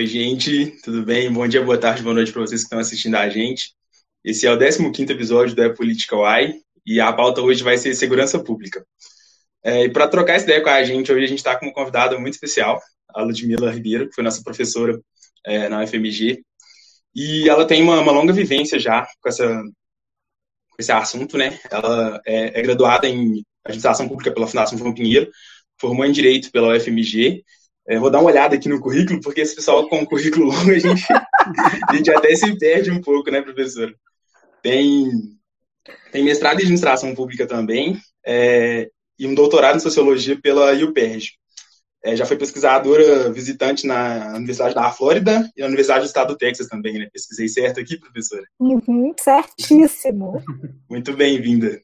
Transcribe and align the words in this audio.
Oi, 0.00 0.06
gente, 0.06 0.80
tudo 0.82 1.04
bem? 1.04 1.30
Bom 1.30 1.46
dia, 1.46 1.62
boa 1.62 1.76
tarde, 1.76 2.02
boa 2.02 2.14
noite 2.14 2.32
para 2.32 2.40
vocês 2.40 2.62
que 2.62 2.64
estão 2.64 2.78
assistindo 2.78 3.16
a 3.16 3.28
gente. 3.28 3.74
Esse 4.24 4.46
é 4.46 4.50
o 4.50 4.58
15 4.58 5.12
episódio 5.12 5.54
da 5.54 5.68
Política 5.68 6.16
UAI 6.16 6.54
e 6.86 6.98
a 6.98 7.12
pauta 7.12 7.42
hoje 7.42 7.62
vai 7.62 7.76
ser 7.76 7.92
segurança 7.94 8.42
pública. 8.42 8.82
É, 9.62 9.84
e 9.84 9.90
para 9.90 10.08
trocar 10.08 10.36
essa 10.36 10.46
ideia 10.46 10.62
com 10.62 10.70
a 10.70 10.82
gente, 10.82 11.12
hoje 11.12 11.24
a 11.24 11.28
gente 11.28 11.36
está 11.40 11.54
com 11.54 11.66
uma 11.66 11.74
convidada 11.74 12.18
muito 12.18 12.32
especial, 12.32 12.80
a 13.10 13.22
Ludmila 13.22 13.70
Ribeiro, 13.70 14.08
que 14.08 14.14
foi 14.14 14.24
nossa 14.24 14.42
professora 14.42 14.98
é, 15.44 15.68
na 15.68 15.84
UFMG. 15.84 16.42
E 17.14 17.46
ela 17.46 17.66
tem 17.66 17.82
uma, 17.82 18.00
uma 18.00 18.12
longa 18.12 18.32
vivência 18.32 18.78
já 18.78 19.06
com, 19.20 19.28
essa, 19.28 19.46
com 19.46 20.76
esse 20.78 20.92
assunto, 20.92 21.36
né? 21.36 21.60
Ela 21.70 22.22
é, 22.24 22.58
é 22.58 22.62
graduada 22.62 23.06
em 23.06 23.44
administração 23.66 24.08
pública 24.08 24.32
pela 24.32 24.46
Fundação 24.46 24.78
João 24.78 24.94
Pinheiro, 24.94 25.30
formou 25.78 26.06
em 26.06 26.12
direito 26.12 26.50
pela 26.50 26.74
UFMG 26.74 27.44
é, 27.88 27.98
vou 27.98 28.10
dar 28.10 28.20
uma 28.20 28.30
olhada 28.30 28.54
aqui 28.54 28.68
no 28.68 28.80
currículo, 28.80 29.20
porque 29.20 29.40
esse 29.40 29.54
pessoal 29.54 29.88
com 29.88 30.02
o 30.02 30.06
currículo 30.06 30.46
longo, 30.46 30.70
a 30.70 30.78
gente, 30.78 31.04
a 31.88 31.94
gente 31.94 32.10
até 32.10 32.34
se 32.34 32.58
perde 32.58 32.90
um 32.90 33.00
pouco, 33.00 33.30
né, 33.30 33.42
professor? 33.42 33.94
Tem, 34.62 35.10
tem 36.12 36.24
mestrado 36.24 36.58
em 36.58 36.62
administração 36.62 37.14
pública 37.14 37.46
também, 37.46 37.98
é, 38.24 38.88
e 39.18 39.26
um 39.26 39.34
doutorado 39.34 39.76
em 39.76 39.80
sociologia 39.80 40.38
pela 40.40 40.72
UPERJ. 40.72 41.32
É, 42.02 42.16
já 42.16 42.24
foi 42.24 42.36
pesquisadora 42.36 43.30
visitante 43.30 43.86
na 43.86 44.34
Universidade 44.34 44.74
da 44.74 44.90
Flórida 44.90 45.50
e 45.54 45.60
na 45.60 45.66
Universidade 45.66 46.00
do 46.00 46.06
Estado 46.06 46.28
do 46.28 46.38
Texas 46.38 46.66
também, 46.66 46.94
né? 46.94 47.08
Pesquisei 47.12 47.46
certo 47.46 47.78
aqui, 47.78 47.98
professora? 47.98 48.44
Uhum, 48.58 49.12
certíssimo. 49.20 50.42
Muito 50.88 51.14
bem-vinda. 51.14 51.78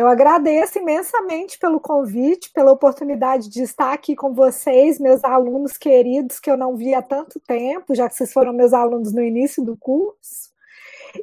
Eu 0.00 0.08
agradeço 0.08 0.78
imensamente 0.78 1.58
pelo 1.58 1.78
convite, 1.78 2.50
pela 2.54 2.72
oportunidade 2.72 3.50
de 3.50 3.60
estar 3.60 3.92
aqui 3.92 4.16
com 4.16 4.32
vocês, 4.32 4.98
meus 4.98 5.22
alunos 5.22 5.76
queridos, 5.76 6.40
que 6.40 6.50
eu 6.50 6.56
não 6.56 6.74
vi 6.74 6.94
há 6.94 7.02
tanto 7.02 7.38
tempo, 7.38 7.94
já 7.94 8.08
que 8.08 8.14
vocês 8.14 8.32
foram 8.32 8.50
meus 8.50 8.72
alunos 8.72 9.12
no 9.12 9.22
início 9.22 9.62
do 9.62 9.76
curso, 9.76 10.48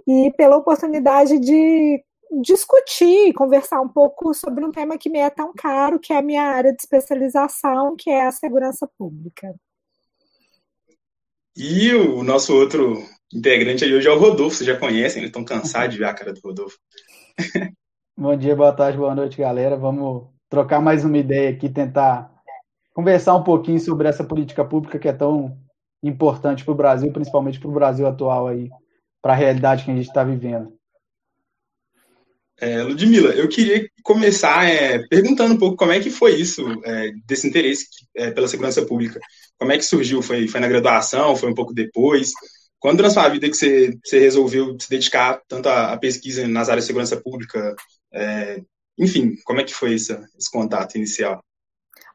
e 0.07 0.31
pela 0.37 0.57
oportunidade 0.57 1.39
de 1.39 2.05
discutir, 2.39 3.33
conversar 3.33 3.81
um 3.81 3.89
pouco 3.89 4.31
sobre 4.35 4.63
um 4.63 4.71
tema 4.71 4.95
que 4.95 5.09
me 5.09 5.17
é 5.17 5.31
tão 5.31 5.53
caro, 5.57 5.97
que 5.97 6.13
é 6.13 6.17
a 6.17 6.21
minha 6.21 6.43
área 6.43 6.71
de 6.71 6.79
especialização, 6.79 7.95
que 7.97 8.11
é 8.11 8.27
a 8.27 8.31
segurança 8.31 8.87
pública. 8.95 9.55
E 11.55 11.95
o 11.95 12.21
nosso 12.21 12.53
outro 12.53 13.03
integrante 13.33 13.83
aí 13.83 13.95
hoje 13.95 14.07
é 14.07 14.11
o 14.11 14.19
Rodolfo, 14.19 14.55
vocês 14.55 14.67
já 14.67 14.77
conhecem, 14.77 15.23
eles 15.23 15.29
estão 15.29 15.43
cansados 15.43 15.95
de 15.95 15.97
ver 15.97 16.05
a 16.05 16.13
cara 16.13 16.31
do 16.31 16.41
Rodolfo. 16.41 16.77
Bom 18.19 18.35
dia, 18.35 18.55
boa 18.55 18.73
tarde, 18.73 18.97
boa 18.97 19.13
noite, 19.13 19.37
galera. 19.37 19.77
Vamos 19.77 20.23
trocar 20.49 20.81
mais 20.81 21.05
uma 21.05 21.19
ideia 21.19 21.51
aqui, 21.51 21.69
tentar 21.69 22.33
conversar 22.91 23.35
um 23.35 23.43
pouquinho 23.43 23.79
sobre 23.79 24.07
essa 24.07 24.23
política 24.23 24.65
pública 24.65 24.97
que 24.97 25.07
é 25.07 25.13
tão 25.13 25.55
importante 26.01 26.65
para 26.65 26.71
o 26.71 26.75
Brasil, 26.75 27.13
principalmente 27.13 27.59
para 27.59 27.69
o 27.69 27.73
Brasil 27.73 28.07
atual 28.07 28.47
aí, 28.47 28.69
para 29.21 29.33
a 29.33 29.35
realidade 29.35 29.85
que 29.85 29.91
a 29.91 29.95
gente 29.95 30.07
está 30.07 30.23
vivendo. 30.23 30.73
É, 32.59 32.81
Ludmila, 32.81 33.29
eu 33.35 33.47
queria 33.47 33.87
começar 34.01 34.67
é, 34.67 34.97
perguntando 35.07 35.53
um 35.53 35.59
pouco 35.59 35.77
como 35.77 35.91
é 35.91 35.99
que 35.99 36.09
foi 36.09 36.41
isso, 36.41 36.65
é, 36.85 37.11
desse 37.23 37.47
interesse 37.47 37.85
é, 38.15 38.31
pela 38.31 38.47
segurança 38.47 38.83
pública. 38.83 39.19
Como 39.59 39.71
é 39.71 39.77
que 39.77 39.85
surgiu? 39.85 40.23
Foi, 40.23 40.47
foi 40.47 40.59
na 40.59 40.67
graduação? 40.67 41.35
Foi 41.35 41.51
um 41.51 41.55
pouco 41.55 41.71
depois? 41.71 42.31
Quando 42.79 43.03
na 43.03 43.11
sua 43.11 43.29
vida 43.29 43.47
que 43.47 43.55
você, 43.55 43.95
você 44.03 44.19
resolveu 44.19 44.75
se 44.79 44.89
dedicar 44.89 45.39
tanto 45.47 45.69
à, 45.69 45.93
à 45.93 45.97
pesquisa 45.97 46.47
nas 46.47 46.67
áreas 46.67 46.85
de 46.85 46.87
segurança 46.87 47.17
pública, 47.17 47.75
é, 48.11 48.61
enfim, 48.97 49.35
como 49.45 49.61
é 49.61 49.63
que 49.63 49.73
foi 49.73 49.93
esse, 49.93 50.13
esse 50.37 50.49
contato 50.51 50.95
inicial? 50.95 51.43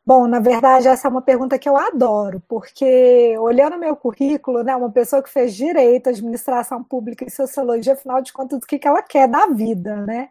Bom, 0.05 0.27
na 0.27 0.41
verdade, 0.41 0.89
essa 0.89 1.07
é 1.07 1.11
uma 1.11 1.23
pergunta 1.23 1.59
que 1.59 1.69
eu 1.69 1.77
adoro, 1.77 2.43
porque 2.49 3.37
olhando 3.39 3.79
meu 3.79 3.95
currículo, 3.95 4.65
né, 4.65 4.75
uma 4.75 4.91
pessoa 4.91 5.23
que 5.23 5.31
fez 5.31 5.55
direito, 5.55 6.09
administração 6.11 6.83
pública 6.83 7.25
e 7.25 7.31
sociologia, 7.31 7.93
afinal 7.93 8.21
de 8.21 8.33
contas, 8.33 8.59
o 8.59 8.67
que, 8.67 8.81
que 8.81 8.89
ela 8.89 9.01
quer 9.01 9.29
da 9.29 9.47
vida, 9.47 9.95
né? 10.05 10.31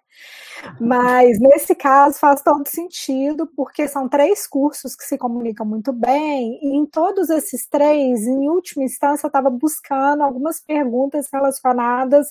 Mas 0.80 1.40
nesse 1.40 1.74
caso 1.76 2.20
faz 2.20 2.42
todo 2.42 2.68
sentido, 2.68 3.48
porque 3.56 3.88
são 3.88 4.08
três 4.08 4.46
cursos 4.48 4.96
que 4.96 5.04
se 5.04 5.18
comunicam 5.18 5.66
muito 5.66 5.92
bem, 5.92 6.60
e 6.62 6.76
em 6.76 6.86
todos 6.86 7.30
esses 7.30 7.68
três, 7.68 8.22
em 8.28 8.50
última 8.50 8.84
instância, 8.84 9.26
eu 9.26 9.30
estava 9.30 9.50
buscando 9.50 10.24
algumas 10.24 10.60
perguntas 10.60 11.28
relacionadas 11.32 12.28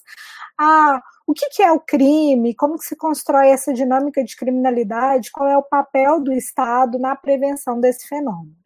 a 0.58 1.02
o 1.26 1.32
que, 1.32 1.48
que, 1.50 1.62
é 1.62 1.70
o 1.70 1.78
crime, 1.78 2.54
como 2.54 2.76
se 2.78 2.96
constrói 2.96 3.50
essa 3.50 3.72
dinâmica 3.72 4.22
de 4.24 4.34
criminalidade, 4.36 5.30
qual 5.30 5.48
é 5.48 5.56
o 5.56 5.62
papel 5.62 6.20
do 6.20 6.32
Estado 6.32 6.98
na 6.98 7.14
prevenção 7.14 7.80
desse 7.80 8.08
fenômeno. 8.08 8.59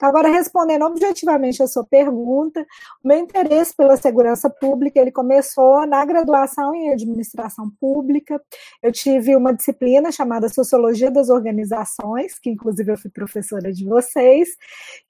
Agora, 0.00 0.28
respondendo 0.28 0.84
objetivamente 0.84 1.62
a 1.62 1.66
sua 1.66 1.84
pergunta, 1.84 2.66
o 3.02 3.08
meu 3.08 3.18
interesse 3.18 3.74
pela 3.74 3.96
segurança 3.96 4.50
pública, 4.50 5.00
ele 5.00 5.12
começou 5.12 5.86
na 5.86 6.04
graduação 6.04 6.74
em 6.74 6.92
administração 6.92 7.70
pública. 7.80 8.42
Eu 8.82 8.90
tive 8.90 9.36
uma 9.36 9.54
disciplina 9.54 10.10
chamada 10.10 10.48
Sociologia 10.48 11.10
das 11.10 11.28
Organizações, 11.28 12.38
que 12.38 12.50
inclusive 12.50 12.92
eu 12.92 12.98
fui 12.98 13.10
professora 13.10 13.72
de 13.72 13.84
vocês, 13.84 14.48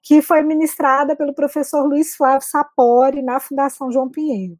que 0.01 0.21
foi 0.21 0.43
ministrada 0.43 1.15
pelo 1.15 1.33
professor 1.33 1.83
Luiz 1.87 2.15
Flávio 2.15 2.47
Sapori 2.47 3.21
na 3.21 3.39
Fundação 3.39 3.91
João 3.91 4.09
Pinheiro. 4.09 4.57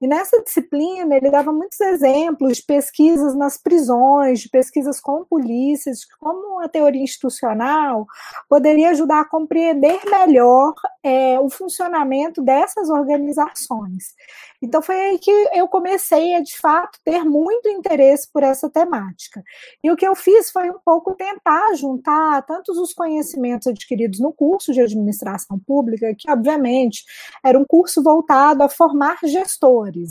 E 0.00 0.06
nessa 0.06 0.42
disciplina, 0.42 1.16
ele 1.16 1.30
dava 1.30 1.52
muitos 1.52 1.80
exemplos 1.80 2.58
de 2.58 2.64
pesquisas 2.64 3.34
nas 3.34 3.56
prisões, 3.56 4.40
de 4.40 4.48
pesquisas 4.48 5.00
com 5.00 5.24
polícias, 5.24 6.00
de 6.00 6.06
como 6.18 6.60
a 6.60 6.68
teoria 6.68 7.02
institucional 7.02 8.06
poderia 8.48 8.90
ajudar 8.90 9.20
a 9.20 9.28
compreender 9.28 10.00
melhor 10.08 10.74
é, 11.02 11.38
o 11.40 11.48
funcionamento 11.48 12.42
dessas 12.42 12.88
organizações. 12.88 14.14
Então 14.62 14.80
foi 14.80 14.96
aí 14.96 15.18
que 15.18 15.30
eu 15.52 15.68
comecei 15.68 16.34
a, 16.34 16.40
de 16.40 16.56
fato, 16.58 16.98
ter 17.04 17.24
muito 17.24 17.68
interesse 17.68 18.30
por 18.32 18.42
essa 18.42 18.70
temática. 18.70 19.42
E 19.82 19.90
o 19.90 19.96
que 19.96 20.06
eu 20.06 20.14
fiz 20.14 20.50
foi 20.50 20.70
um 20.70 20.78
pouco 20.84 21.14
tentar 21.14 21.74
juntar 21.74 22.42
tantos 22.46 22.78
os 22.78 22.92
conhecimentos 22.92 23.66
adquiridos 23.66 24.18
no 24.18 24.32
curso 24.32 24.72
de 24.72 24.80
administração 24.80 25.58
pública, 25.58 26.14
que 26.16 26.30
obviamente 26.30 27.04
era 27.44 27.58
um 27.58 27.64
curso 27.64 28.02
voltado 28.02 28.62
a 28.62 28.68
formar 28.68 29.18
gestores. 29.24 29.55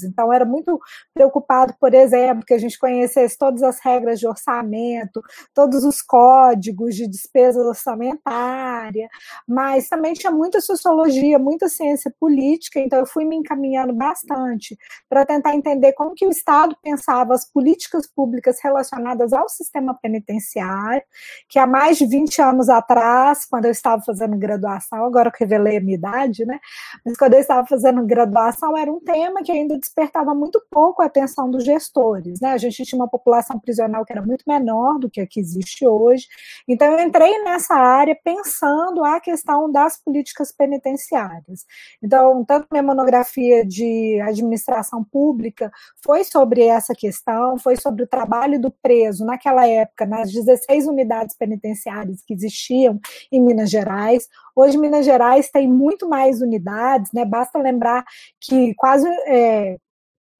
Então 0.03 0.31
era 0.31 0.45
muito 0.45 0.79
preocupado, 1.13 1.73
por 1.79 1.93
exemplo, 1.93 2.45
que 2.45 2.53
a 2.53 2.57
gente 2.57 2.77
conhecesse 2.79 3.37
todas 3.37 3.63
as 3.63 3.79
regras 3.79 4.19
de 4.19 4.27
orçamento, 4.27 5.21
todos 5.53 5.83
os 5.83 6.01
códigos 6.01 6.95
de 6.95 7.07
despesa 7.07 7.59
orçamentária, 7.59 9.09
mas 9.47 9.87
também 9.87 10.13
tinha 10.13 10.31
muita 10.31 10.61
sociologia, 10.61 11.39
muita 11.39 11.69
ciência 11.69 12.13
política, 12.19 12.79
então 12.79 12.99
eu 12.99 13.05
fui 13.05 13.25
me 13.25 13.35
encaminhando 13.35 13.93
bastante 13.93 14.15
bastante 14.15 14.77
para 15.09 15.25
tentar 15.25 15.55
entender 15.55 15.93
como 15.93 16.15
que 16.15 16.25
o 16.25 16.29
Estado 16.29 16.75
pensava 16.81 17.33
as 17.33 17.45
políticas 17.45 18.07
públicas 18.07 18.57
relacionadas 18.61 19.33
ao 19.33 19.49
sistema 19.49 19.93
penitenciário, 19.93 21.03
que 21.49 21.59
há 21.59 21.67
mais 21.67 21.97
de 21.97 22.05
20 22.05 22.41
anos 22.41 22.69
atrás, 22.69 23.45
quando 23.45 23.65
eu 23.65 23.71
estava 23.71 24.01
fazendo 24.01 24.37
graduação, 24.37 25.05
agora 25.05 25.31
que 25.31 25.43
revelei 25.43 25.77
a 25.77 25.81
minha 25.81 25.95
idade, 25.95 26.45
né? 26.45 26.59
Mas 27.05 27.17
quando 27.17 27.33
eu 27.33 27.39
estava 27.39 27.65
fazendo 27.67 28.05
graduação, 28.05 28.77
era 28.77 28.91
um 28.91 28.99
tema 28.99 29.34
que 29.43 29.51
ainda 29.51 29.77
despertava 29.77 30.33
muito 30.33 30.61
pouco 30.69 31.01
a 31.01 31.05
atenção 31.05 31.49
dos 31.49 31.63
gestores, 31.63 32.39
né? 32.41 32.51
A 32.51 32.57
gente 32.57 32.83
tinha 32.83 32.99
uma 32.99 33.07
população 33.07 33.59
prisional 33.59 34.05
que 34.05 34.11
era 34.11 34.21
muito 34.21 34.43
menor 34.47 34.99
do 34.99 35.09
que 35.09 35.21
a 35.21 35.27
que 35.27 35.39
existe 35.39 35.87
hoje. 35.87 36.27
Então, 36.67 36.93
eu 36.93 36.99
entrei 36.99 37.43
nessa 37.43 37.75
área 37.75 38.17
pensando 38.23 39.03
a 39.03 39.19
questão 39.19 39.71
das 39.71 39.97
políticas 39.97 40.51
penitenciárias. 40.51 41.65
Então, 42.01 42.43
tanto 42.45 42.67
minha 42.71 42.83
monografia 42.83 43.65
de 43.65 44.19
administração 44.21 45.03
pública 45.03 45.71
foi 46.03 46.23
sobre 46.23 46.63
essa 46.63 46.93
questão, 46.93 47.57
foi 47.57 47.75
sobre 47.75 48.03
o 48.03 48.07
trabalho 48.07 48.59
do 48.59 48.71
preso 48.71 49.25
naquela 49.25 49.67
época, 49.67 50.05
nas 50.05 50.31
16 50.31 50.87
unidades 50.87 51.35
penitenciárias 51.37 52.21
que 52.25 52.33
existiam 52.33 52.99
em 53.31 53.41
Minas 53.41 53.69
Gerais. 53.69 54.27
Hoje, 54.55 54.77
Minas 54.77 55.05
Gerais 55.05 55.49
tem 55.49 55.67
muito 55.67 56.07
mais 56.07 56.41
unidades, 56.41 57.11
né? 57.11 57.25
Basta 57.25 57.59
lembrar 57.59 58.05
que 58.39 58.73
quase. 58.75 59.07
É, 59.25 59.77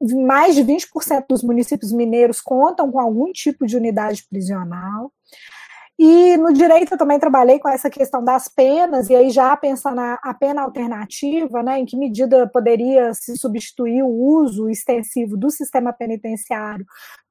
mais 0.02 0.56
de 0.56 0.64
20% 0.64 1.26
dos 1.30 1.44
municípios 1.44 1.92
mineiros 1.92 2.42
contam 2.42 2.92
com 2.92 3.00
algum 3.00 3.32
tipo 3.32 3.66
de 3.66 3.78
unidade 3.78 4.26
prisional. 4.30 5.12
E 5.98 6.36
no 6.36 6.52
direito 6.52 6.94
eu 6.94 6.98
também 6.98 7.18
trabalhei 7.18 7.58
com 7.58 7.70
essa 7.70 7.90
questão 7.90 8.22
das 8.22 8.50
penas, 8.50 9.10
e 9.10 9.16
aí 9.16 9.30
já 9.30 9.56
pensando 9.56 9.96
na 9.96 10.20
a 10.22 10.34
pena 10.34 10.62
alternativa, 10.62 11.64
né, 11.64 11.80
em 11.80 11.86
que 11.86 11.96
medida 11.96 12.50
poderia 12.50 13.14
se 13.14 13.38
substituir 13.38 14.04
o 14.04 14.10
uso 14.10 14.70
extensivo 14.70 15.38
do 15.38 15.50
sistema 15.50 15.94
penitenciário 15.94 16.86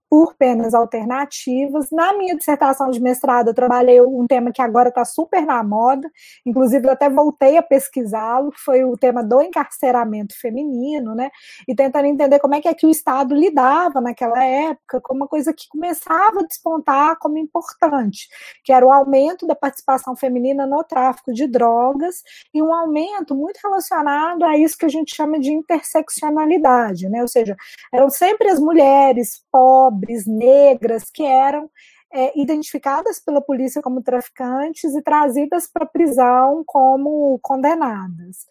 por 0.09 0.35
penas 0.37 0.75
alternativas. 0.75 1.91
Na 1.91 2.13
minha 2.17 2.37
dissertação 2.37 2.91
de 2.91 3.01
mestrado, 3.01 3.49
eu 3.49 3.55
trabalhei 3.55 4.01
um 4.01 4.27
tema 4.27 4.53
que 4.53 4.63
agora 4.63 4.89
está 4.89 5.05
super 5.05 5.45
na 5.45 5.63
moda, 5.63 6.09
inclusive 6.47 6.87
eu 6.87 6.93
até 6.93 7.11
voltei 7.11 7.57
a 7.57 7.63
pesquisá-lo, 7.63 8.53
que 8.53 8.61
foi 8.61 8.85
o 8.85 8.97
tema 8.97 9.25
do 9.25 9.43
encarceramento 9.43 10.39
feminino, 10.39 11.15
né? 11.17 11.31
E 11.67 11.75
tentando 11.75 12.07
entender 12.07 12.39
como 12.39 12.55
é 12.55 12.61
que, 12.61 12.69
é 12.69 12.75
que 12.75 12.87
o 12.87 12.91
Estado 12.91 13.35
lidava 13.35 14.01
naquela 14.01 14.45
época 14.45 15.01
com 15.01 15.15
uma 15.15 15.27
coisa 15.27 15.53
que 15.53 15.69
começava 15.69 16.41
a 16.41 16.47
despontar 16.47 17.19
como 17.19 17.37
importante, 17.39 18.29
que 18.63 18.73
era 18.73 18.87
o 18.87 18.93
aumento 18.93 19.47
da 19.47 19.57
participação 19.57 20.15
feminina 20.15 20.67
no 20.67 20.85
tráfico 20.85 21.33
de 21.33 21.49
drogas 21.49 22.23
e 22.53 22.63
um 22.63 22.73
aumento 22.73 23.35
muito 23.35 23.59
relacionado 23.65 24.45
a 24.45 24.57
isso 24.57 24.79
que 24.79 24.87
a 24.87 24.89
gente 24.89 25.15
chama 25.15 25.41
de 25.41 25.53
interseccionalidade, 25.53 27.09
né? 27.09 27.21
Ou 27.21 27.29
seja, 27.29 27.57
eram 27.93 28.09
sempre 28.11 28.49
as 28.49 28.61
mulheres 28.61 29.43
pobres 29.51 30.04
pobres, 30.05 30.27
negras, 30.27 31.11
que 31.11 31.25
eram 31.25 31.71
é, 32.13 32.39
identificadas 32.39 33.19
pela 33.19 33.41
polícia 33.41 33.83
como 33.83 34.03
traficantes 34.03 34.95
e 34.95 35.03
trazidas 35.03 35.67
para 35.67 35.87
prisão 35.87 36.63
como 36.67 37.39
condenadas. 37.43 38.47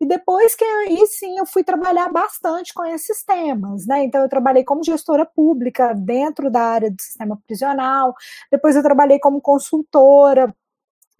E 0.00 0.06
depois 0.06 0.54
que 0.54 0.64
aí 0.64 1.06
sim 1.06 1.38
eu 1.38 1.46
fui 1.46 1.62
trabalhar 1.62 2.10
bastante 2.10 2.74
com 2.74 2.84
esses 2.84 3.22
temas, 3.22 3.86
né? 3.86 4.04
Então 4.04 4.22
eu 4.22 4.28
trabalhei 4.28 4.64
como 4.64 4.82
gestora 4.82 5.24
pública 5.24 5.94
dentro 5.94 6.50
da 6.50 6.62
área 6.62 6.90
do 6.90 7.00
sistema 7.00 7.40
prisional, 7.46 8.14
depois 8.50 8.74
eu 8.74 8.82
trabalhei 8.82 9.18
como 9.20 9.40
consultora 9.40 10.54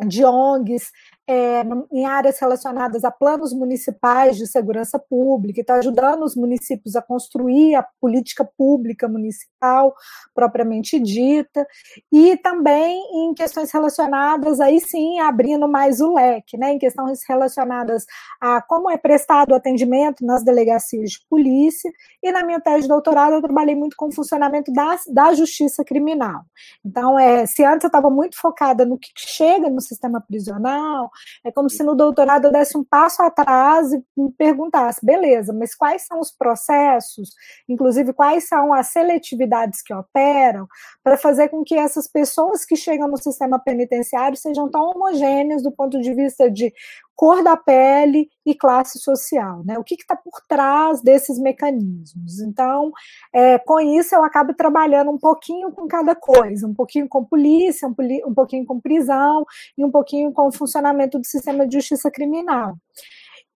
de 0.09 0.25
ONGs 0.25 0.91
é, 1.27 1.63
em 1.93 2.05
áreas 2.05 2.39
relacionadas 2.39 3.05
a 3.05 3.11
planos 3.11 3.53
municipais 3.53 4.37
de 4.37 4.47
segurança 4.47 4.99
pública, 4.99 5.61
está 5.61 5.77
ajudando 5.77 6.23
os 6.23 6.37
municípios 6.37 6.97
a 6.97 7.03
construir 7.03 7.75
a 7.75 7.87
política 8.01 8.45
pública 8.57 9.09
municipal 9.09 9.95
propriamente 10.35 10.99
dita, 10.99 11.67
e 12.13 12.37
também 12.37 13.03
em 13.15 13.35
questões 13.35 13.73
relacionadas, 13.73 14.61
aí 14.61 14.81
sim, 14.81 15.21
abrindo 15.21 15.67
mais 15.67 16.01
o 16.01 16.13
leque, 16.15 16.59
né, 16.59 16.73
em 16.73 16.79
questões 16.79 17.21
relacionadas 17.27 18.05
a 18.41 18.61
como 18.61 18.91
é 18.91 18.99
prestado 18.99 19.53
o 19.53 19.55
atendimento 19.55 20.25
nas 20.25 20.45
delegacias 20.45 21.13
de 21.13 21.21
polícia, 21.29 21.91
e 22.23 22.31
na 22.31 22.45
minha 22.45 22.61
tese 22.61 22.83
de 22.83 22.89
doutorado 22.89 23.35
eu 23.35 23.43
trabalhei 23.43 23.75
muito 23.75 23.97
com 23.97 24.09
o 24.09 24.13
funcionamento 24.13 24.73
da, 24.73 24.99
da 25.09 25.33
justiça 25.33 25.85
criminal. 25.85 26.43
Então, 26.85 27.19
é, 27.19 27.47
se 27.47 27.65
antes 27.65 27.85
eu 27.85 27.89
estava 27.89 28.11
muito 28.11 28.39
focada 28.39 28.85
no 28.85 28.99
que 28.99 29.11
chega 29.17 29.71
no 29.71 29.81
sistema 29.81 30.21
prisional, 30.21 31.11
é 31.45 31.53
como 31.53 31.69
se 31.69 31.83
no 31.83 31.95
doutorado 31.95 32.47
eu 32.47 32.53
desse 32.53 32.77
um 32.77 32.85
passo 32.85 33.23
atrás 33.23 33.93
e 33.93 34.03
me 34.17 34.33
perguntasse, 34.33 35.05
beleza, 35.05 35.53
mas 35.53 35.75
quais 35.75 36.07
são 36.07 36.21
os 36.21 36.31
processos, 36.31 37.31
inclusive 37.69 38.13
quais 38.13 38.49
são 38.49 38.73
as 38.73 38.89
seletividades 38.89 39.83
que 39.83 39.95
operam, 39.95 40.67
para 41.03 41.17
fazer 41.17 41.49
com 41.49 41.63
que 41.65 41.75
essas 41.75 42.09
pessoas 42.09 42.65
que 42.65 42.77
chegam 42.77 43.09
no 43.09 43.17
sistema 43.17 43.59
penitenciário 43.59 44.37
sejam 44.37 44.71
tão 44.71 44.91
homogêneas 44.91 45.63
do 45.63 45.73
ponto 45.73 46.01
de 46.01 46.15
vista 46.15 46.51
de 46.51 46.73
cor 47.15 47.43
da 47.43 47.57
pele 47.57 48.29
e 48.45 48.55
classe 48.55 48.99
social, 48.99 49.63
né? 49.65 49.79
O 49.79 49.85
que 49.85 49.95
está 49.95 50.17
por 50.17 50.41
trás 50.49 51.01
desses 51.01 51.39
mecanismos? 51.39 52.41
Então, 52.41 52.93
é, 53.33 53.59
com 53.59 53.81
isso 53.81 54.15
eu 54.15 54.25
acabo 54.25 54.55
trabalhando 54.55 55.11
um 55.11 55.19
pouquinho 55.19 55.71
com 55.73 55.87
cada 55.87 56.15
coisa, 56.15 56.67
um 56.67 56.75
pouquinho 56.75 57.09
com 57.09 57.25
polícia, 57.25 57.89
um, 57.89 57.95
um 58.27 58.35
pouquinho 58.35 58.67
com 58.67 58.81
prisão 58.81 59.45
e 59.79 59.85
um 59.85 59.91
pouquinho 59.91 60.33
com 60.33 60.49
o 60.49 60.53
funcionamento 60.53 61.19
do 61.19 61.27
sistema 61.27 61.67
de 61.67 61.75
justiça 61.75 62.11
criminal. 62.11 62.77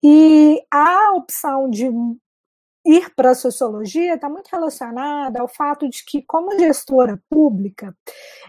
E 0.02 0.62
a 0.70 1.12
opção 1.14 1.68
de 1.68 1.90
ir 2.88 3.14
para 3.14 3.32
a 3.32 3.34
sociologia 3.34 4.14
está 4.14 4.30
muito 4.30 4.48
relacionada 4.48 5.42
ao 5.42 5.46
fato 5.46 5.86
de 5.90 6.02
que, 6.02 6.22
como 6.22 6.58
gestora 6.58 7.22
pública, 7.28 7.94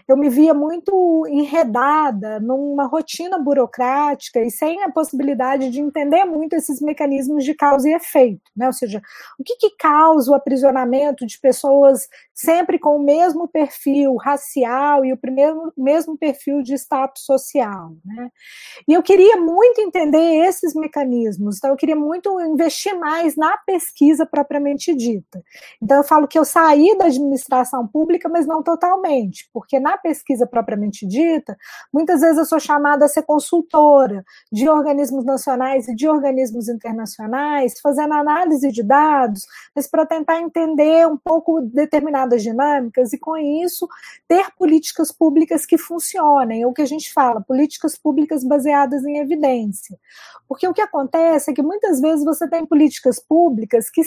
eu 0.08 0.16
me 0.16 0.30
via 0.30 0.54
muito 0.54 1.26
enredada 1.28 2.40
numa 2.40 2.86
rotina 2.86 3.38
burocrática 3.38 4.40
e 4.40 4.50
sem 4.50 4.82
a 4.82 4.90
possibilidade 4.90 5.68
de 5.68 5.80
entender 5.80 6.24
muito 6.24 6.54
esses 6.54 6.80
mecanismos 6.80 7.44
de 7.44 7.52
causa 7.52 7.90
e 7.90 7.92
efeito, 7.92 8.50
né? 8.56 8.66
Ou 8.66 8.72
seja, 8.72 9.02
o 9.38 9.44
que, 9.44 9.56
que 9.56 9.76
causa 9.76 10.30
o 10.30 10.34
aprisionamento 10.34 11.26
de 11.26 11.38
pessoas 11.38 12.08
sempre 12.32 12.78
com 12.78 12.96
o 12.96 13.02
mesmo 13.02 13.46
perfil 13.46 14.16
racial 14.16 15.04
e 15.04 15.12
o 15.12 15.18
primeiro, 15.18 15.70
mesmo 15.76 16.16
perfil 16.16 16.62
de 16.62 16.72
status 16.74 17.24
social, 17.24 17.92
né? 18.02 18.30
E 18.88 18.94
eu 18.94 19.02
queria 19.02 19.36
muito 19.36 19.82
entender 19.82 20.46
esses 20.46 20.74
mecanismos, 20.74 21.58
então 21.58 21.70
eu 21.70 21.76
queria 21.76 21.96
muito 21.96 22.40
investir 22.40 22.98
mais 22.98 23.36
na 23.36 23.58
pesquisa 23.58 24.29
propriamente 24.30 24.94
dita. 24.94 25.42
Então, 25.82 25.98
eu 25.98 26.04
falo 26.04 26.28
que 26.28 26.38
eu 26.38 26.44
saí 26.44 26.96
da 26.96 27.06
administração 27.06 27.86
pública, 27.86 28.28
mas 28.28 28.46
não 28.46 28.62
totalmente, 28.62 29.48
porque 29.52 29.80
na 29.80 29.98
pesquisa 29.98 30.46
propriamente 30.46 31.06
dita, 31.06 31.56
muitas 31.92 32.20
vezes 32.20 32.38
eu 32.38 32.44
sou 32.44 32.60
chamada 32.60 33.04
a 33.04 33.08
ser 33.08 33.22
consultora 33.22 34.24
de 34.50 34.68
organismos 34.68 35.24
nacionais 35.24 35.88
e 35.88 35.94
de 35.94 36.08
organismos 36.08 36.68
internacionais, 36.68 37.80
fazendo 37.80 38.14
análise 38.14 38.70
de 38.70 38.82
dados, 38.82 39.46
mas 39.74 39.86
para 39.86 40.06
tentar 40.06 40.40
entender 40.40 41.06
um 41.06 41.16
pouco 41.16 41.60
determinadas 41.60 42.42
dinâmicas 42.42 43.12
e, 43.12 43.18
com 43.18 43.36
isso, 43.36 43.88
ter 44.28 44.50
políticas 44.56 45.10
públicas 45.10 45.66
que 45.66 45.76
funcionem, 45.76 46.64
o 46.64 46.72
que 46.72 46.82
a 46.82 46.86
gente 46.86 47.12
fala, 47.12 47.40
políticas 47.40 47.96
públicas 47.96 48.44
baseadas 48.44 49.04
em 49.04 49.18
evidência. 49.18 49.98
Porque 50.48 50.66
o 50.66 50.74
que 50.74 50.80
acontece 50.80 51.50
é 51.50 51.54
que 51.54 51.62
muitas 51.62 52.00
vezes 52.00 52.24
você 52.24 52.48
tem 52.48 52.66
políticas 52.66 53.20
públicas 53.20 53.88
que 53.88 54.02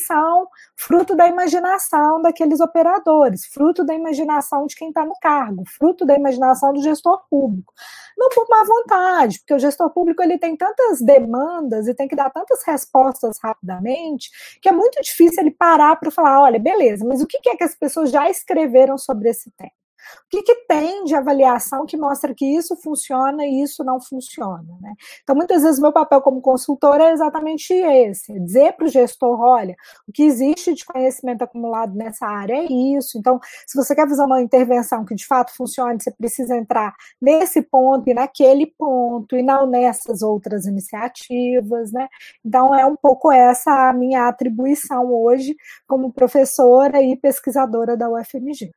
fruto 0.76 1.16
da 1.16 1.28
imaginação 1.28 2.22
daqueles 2.22 2.60
operadores, 2.60 3.46
fruto 3.46 3.86
da 3.86 3.94
imaginação 3.94 4.66
de 4.66 4.76
quem 4.76 4.90
está 4.90 5.06
no 5.06 5.14
cargo, 5.22 5.64
fruto 5.68 6.06
da 6.06 6.16
imaginação 6.16 6.74
do 6.74 6.82
gestor 6.82 7.22
público. 7.30 7.74
Não 8.18 8.30
por 8.30 8.48
má 8.50 8.64
vontade, 8.64 9.40
porque 9.40 9.54
o 9.54 9.60
gestor 9.60 9.90
público 9.90 10.22
ele 10.22 10.38
tem 10.38 10.56
tantas 10.56 11.02
demandas 11.02 11.88
e 11.88 11.94
tem 11.94 12.08
que 12.08 12.16
dar 12.16 12.30
tantas 12.30 12.64
respostas 12.64 13.38
rapidamente, 13.42 14.30
que 14.62 14.70
é 14.70 14.72
muito 14.72 15.02
difícil 15.02 15.42
ele 15.42 15.52
parar 15.52 15.96
para 15.96 16.12
falar, 16.12 16.42
olha, 16.42 16.60
beleza, 16.60 17.06
mas 17.06 17.22
o 17.22 17.28
que 17.28 17.38
é 17.50 17.56
que 17.56 17.64
as 17.64 17.76
pessoas 17.76 18.12
já 18.12 18.30
escreveram 18.30 18.98
sobre 18.98 19.30
esse 19.30 19.52
tema? 19.52 19.83
O 20.26 20.30
que, 20.30 20.44
que, 20.44 20.56
tem 20.68 21.04
de 21.04 21.16
avaliação 21.16 21.86
que 21.86 21.98
mostra 21.98 22.34
que 22.34 22.46
isso 22.46 22.76
funciona 22.78 23.46
e 23.46 23.62
isso 23.62 23.84
não 23.84 24.00
funciona? 24.02 24.66
Né? 24.82 24.94
Então, 25.22 25.36
muitas 25.36 25.64
vezes, 25.64 25.80
meu 25.80 25.92
papel 25.92 26.22
como 26.22 26.42
consultora 26.42 27.06
é 27.06 27.12
exatamente 27.12 27.74
esse: 27.74 28.36
é 28.36 28.40
dizer 28.40 28.74
para 28.74 28.86
o 28.86 28.90
gestor, 28.90 29.40
olha, 29.40 29.76
o 30.08 30.12
que 30.12 30.24
existe 30.24 30.74
de 30.74 30.86
conhecimento 30.86 31.44
acumulado 31.44 31.96
nessa 31.96 32.26
área 32.26 32.56
é 32.56 32.66
isso. 32.66 33.18
Então, 33.18 33.40
se 33.68 33.78
você 33.78 33.96
quer 33.96 34.08
fazer 34.08 34.24
uma 34.24 34.42
intervenção 34.42 35.06
que 35.06 35.16
de 35.16 35.26
fato 35.26 35.56
funcione, 35.56 36.02
você 36.02 36.12
precisa 36.12 36.56
entrar 36.56 36.94
nesse 37.22 37.62
ponto 37.62 38.10
e 38.10 38.14
naquele 38.14 38.68
ponto, 38.68 39.36
e 39.36 39.44
não 39.44 39.66
nessas 39.68 40.22
outras 40.22 40.66
iniciativas. 40.66 41.92
Né? 41.92 42.08
Então, 42.46 42.74
é 42.76 42.86
um 42.86 42.96
pouco 42.96 43.32
essa 43.32 43.90
a 43.90 43.94
minha 43.94 44.28
atribuição 44.28 45.14
hoje 45.14 45.56
como 45.88 46.12
professora 46.12 47.02
e 47.02 47.16
pesquisadora 47.16 47.98
da 47.98 48.10
UFMG. 48.10 48.72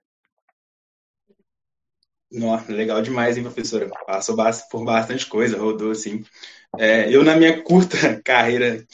Nossa, 2.30 2.72
legal 2.72 3.00
demais, 3.02 3.36
hein, 3.36 3.44
professora? 3.44 3.88
Passou 4.06 4.36
por 4.70 4.84
bastante 4.84 5.26
coisa, 5.26 5.58
rodou 5.58 5.92
assim. 5.92 6.24
É, 6.78 7.08
eu, 7.14 7.22
na 7.22 7.36
minha 7.36 7.62
curta 7.62 7.96
carreira 8.24 8.84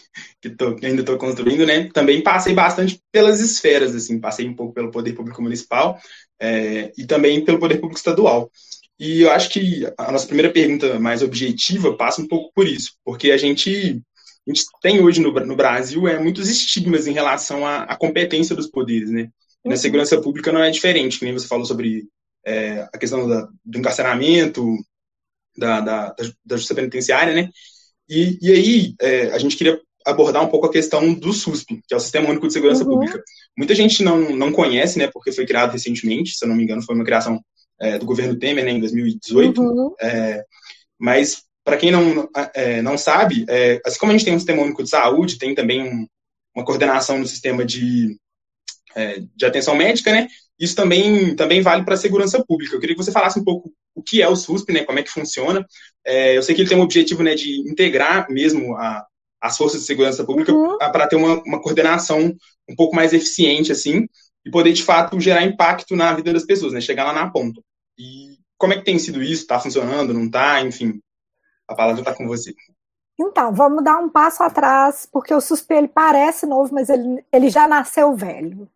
que, 0.40 0.50
tô, 0.50 0.76
que 0.76 0.84
ainda 0.86 1.00
estou 1.00 1.16
construindo, 1.16 1.66
né, 1.66 1.88
também 1.92 2.22
passei 2.22 2.54
bastante 2.54 3.00
pelas 3.10 3.40
esferas, 3.40 3.94
assim, 3.94 4.20
passei 4.20 4.46
um 4.46 4.54
pouco 4.54 4.74
pelo 4.74 4.90
poder 4.90 5.14
público 5.14 5.42
municipal 5.42 5.98
é, 6.40 6.92
e 6.96 7.06
também 7.06 7.44
pelo 7.44 7.58
poder 7.58 7.76
público 7.76 7.98
estadual. 7.98 8.50
E 8.98 9.22
eu 9.22 9.30
acho 9.32 9.50
que 9.50 9.84
a 9.98 10.12
nossa 10.12 10.26
primeira 10.26 10.52
pergunta 10.52 11.00
mais 11.00 11.22
objetiva 11.22 11.96
passa 11.96 12.20
um 12.20 12.28
pouco 12.28 12.52
por 12.54 12.68
isso, 12.68 12.92
porque 13.04 13.32
a 13.32 13.36
gente, 13.36 14.00
a 14.46 14.50
gente 14.50 14.64
tem 14.80 15.02
hoje 15.02 15.20
no, 15.20 15.32
no 15.32 15.56
Brasil 15.56 16.06
é, 16.06 16.18
muitos 16.18 16.48
estigmas 16.48 17.06
em 17.06 17.12
relação 17.12 17.66
à, 17.66 17.84
à 17.84 17.96
competência 17.96 18.54
dos 18.54 18.68
poderes, 18.68 19.10
né? 19.10 19.28
E 19.64 19.68
na 19.68 19.74
uhum. 19.74 19.80
segurança 19.80 20.20
pública 20.20 20.52
não 20.52 20.62
é 20.62 20.70
diferente, 20.70 21.18
que 21.18 21.24
nem 21.24 21.34
você 21.34 21.48
falou 21.48 21.64
sobre 21.64 22.04
é, 22.44 22.88
a 22.92 22.98
questão 22.98 23.28
da, 23.28 23.48
do 23.64 23.78
encarceramento, 23.78 24.76
da, 25.56 25.80
da, 25.80 26.14
da, 26.44 26.56
justiça 26.56 26.74
penitenciária, 26.74 27.34
né? 27.34 27.50
E, 28.08 28.38
e 28.40 28.52
aí 28.52 28.94
é, 29.00 29.32
a 29.32 29.38
gente 29.38 29.56
queria 29.56 29.80
abordar 30.04 30.42
um 30.42 30.48
pouco 30.48 30.66
a 30.66 30.72
questão 30.72 31.14
do 31.14 31.32
SUSP, 31.32 31.80
que 31.86 31.94
é 31.94 31.96
o 31.96 32.00
Sistema 32.00 32.28
Único 32.28 32.46
de 32.46 32.52
Segurança 32.52 32.84
uhum. 32.84 32.90
Pública. 32.90 33.22
Muita 33.56 33.74
gente 33.74 34.02
não, 34.02 34.30
não 34.30 34.52
conhece, 34.52 34.98
né? 34.98 35.08
Porque 35.12 35.32
foi 35.32 35.46
criado 35.46 35.72
recentemente, 35.72 36.34
se 36.34 36.44
eu 36.44 36.48
não 36.48 36.56
me 36.56 36.64
engano, 36.64 36.82
foi 36.82 36.94
uma 36.94 37.04
criação 37.04 37.40
é, 37.80 37.98
do 37.98 38.06
governo 38.06 38.38
Temer, 38.38 38.64
né, 38.64 38.72
em 38.72 38.80
2018. 38.80 39.60
Uhum. 39.60 39.94
É, 40.00 40.44
mas 40.98 41.44
para 41.64 41.76
quem 41.76 41.90
não, 41.90 42.28
é, 42.54 42.82
não 42.82 42.98
sabe, 42.98 43.44
é, 43.48 43.80
assim 43.84 43.98
como 43.98 44.10
a 44.10 44.16
gente 44.16 44.24
tem 44.24 44.34
um 44.34 44.38
Sistema 44.38 44.62
Único 44.62 44.82
de 44.82 44.90
Saúde, 44.90 45.38
tem 45.38 45.54
também 45.54 45.82
um, 45.82 46.06
uma 46.54 46.64
coordenação 46.64 47.18
no 47.18 47.26
sistema 47.26 47.64
de, 47.64 48.18
é, 48.96 49.22
de 49.34 49.44
atenção 49.44 49.76
médica, 49.76 50.12
né? 50.12 50.28
Isso 50.62 50.76
também, 50.76 51.34
também 51.34 51.60
vale 51.60 51.84
para 51.84 51.94
a 51.94 51.96
segurança 51.96 52.40
pública. 52.46 52.76
Eu 52.76 52.78
queria 52.78 52.94
que 52.94 53.02
você 53.02 53.10
falasse 53.10 53.36
um 53.36 53.42
pouco 53.42 53.72
o 53.96 54.00
que 54.00 54.22
é 54.22 54.28
o 54.28 54.36
SUSP, 54.36 54.72
né, 54.72 54.84
como 54.84 54.96
é 54.96 55.02
que 55.02 55.10
funciona. 55.10 55.66
É, 56.06 56.36
eu 56.36 56.42
sei 56.44 56.54
que 56.54 56.60
ele 56.60 56.68
tem 56.68 56.78
um 56.78 56.82
objetivo 56.82 57.20
né, 57.20 57.34
de 57.34 57.68
integrar 57.68 58.30
mesmo 58.30 58.76
a, 58.76 59.04
as 59.40 59.56
forças 59.56 59.80
de 59.80 59.86
segurança 59.88 60.24
pública 60.24 60.52
uhum. 60.52 60.78
para 60.78 61.08
ter 61.08 61.16
uma, 61.16 61.42
uma 61.42 61.60
coordenação 61.60 62.32
um 62.70 62.76
pouco 62.76 62.94
mais 62.94 63.12
eficiente, 63.12 63.72
assim. 63.72 64.06
e 64.46 64.50
poder, 64.52 64.72
de 64.72 64.84
fato, 64.84 65.18
gerar 65.18 65.42
impacto 65.42 65.96
na 65.96 66.12
vida 66.14 66.32
das 66.32 66.46
pessoas, 66.46 66.72
né? 66.72 66.80
Chegar 66.80 67.02
lá 67.02 67.12
na 67.12 67.28
ponta. 67.28 67.60
E 67.98 68.38
como 68.56 68.72
é 68.72 68.76
que 68.76 68.84
tem 68.84 69.00
sido 69.00 69.20
isso? 69.20 69.42
Está 69.42 69.58
funcionando, 69.58 70.14
não 70.14 70.26
está? 70.26 70.60
Enfim, 70.60 71.00
a 71.66 71.74
palavra 71.74 72.02
está 72.02 72.14
com 72.14 72.28
você. 72.28 72.54
Então, 73.18 73.52
vamos 73.52 73.82
dar 73.82 73.98
um 73.98 74.08
passo 74.08 74.44
atrás, 74.44 75.08
porque 75.10 75.34
o 75.34 75.40
SUSP 75.40 75.74
ele 75.74 75.88
parece 75.88 76.46
novo, 76.46 76.72
mas 76.72 76.88
ele, 76.88 77.24
ele 77.32 77.50
já 77.50 77.66
nasceu 77.66 78.14
velho. 78.14 78.70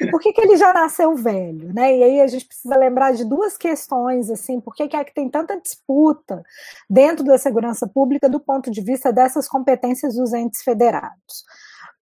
E 0.00 0.10
por 0.10 0.20
que, 0.20 0.32
que 0.32 0.40
ele 0.40 0.56
já 0.56 0.72
nasceu 0.72 1.14
velho? 1.14 1.72
Né? 1.72 1.96
E 1.96 2.02
aí 2.02 2.20
a 2.20 2.26
gente 2.26 2.46
precisa 2.46 2.76
lembrar 2.76 3.12
de 3.12 3.24
duas 3.24 3.56
questões, 3.56 4.30
assim, 4.30 4.60
por 4.60 4.74
que, 4.74 4.88
que 4.88 4.96
é 4.96 5.04
que 5.04 5.14
tem 5.14 5.28
tanta 5.28 5.60
disputa 5.60 6.42
dentro 6.88 7.24
da 7.24 7.38
segurança 7.38 7.86
pública 7.86 8.28
do 8.28 8.40
ponto 8.40 8.70
de 8.70 8.80
vista 8.80 9.12
dessas 9.12 9.48
competências 9.48 10.14
dos 10.14 10.32
entes 10.32 10.62
federados. 10.62 11.44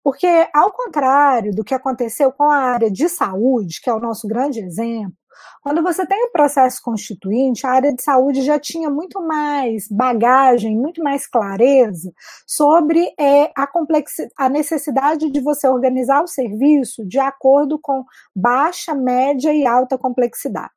Porque, 0.03 0.49
ao 0.55 0.71
contrário 0.71 1.53
do 1.53 1.65
que 1.65 1.75
aconteceu 1.75 2.31
com 2.31 2.45
a 2.45 2.57
área 2.57 2.91
de 2.91 3.09
saúde, 3.09 3.81
que 3.81 3.91
é 3.91 3.93
o 3.93 3.99
nosso 3.99 4.29
grande 4.29 4.61
exemplo, 4.61 5.17
quando 5.63 5.83
você 5.83 6.07
tem 6.07 6.25
o 6.25 6.31
processo 6.31 6.81
constituinte, 6.83 7.67
a 7.67 7.71
área 7.71 7.95
de 7.95 8.03
saúde 8.03 8.43
já 8.43 8.59
tinha 8.59 8.89
muito 8.89 9.21
mais 9.21 9.89
bagagem, 9.89 10.77
muito 10.77 11.03
mais 11.03 11.27
clareza 11.27 12.13
sobre 12.47 13.13
é, 13.19 13.51
a, 13.57 13.69
a 14.39 14.49
necessidade 14.49 15.31
de 15.31 15.41
você 15.41 15.69
organizar 15.69 16.23
o 16.23 16.29
serviço 16.29 17.05
de 17.05 17.19
acordo 17.19 17.79
com 17.79 18.05
baixa, 18.35 18.95
média 18.95 19.53
e 19.53 19.67
alta 19.67 19.99
complexidade. 19.99 20.76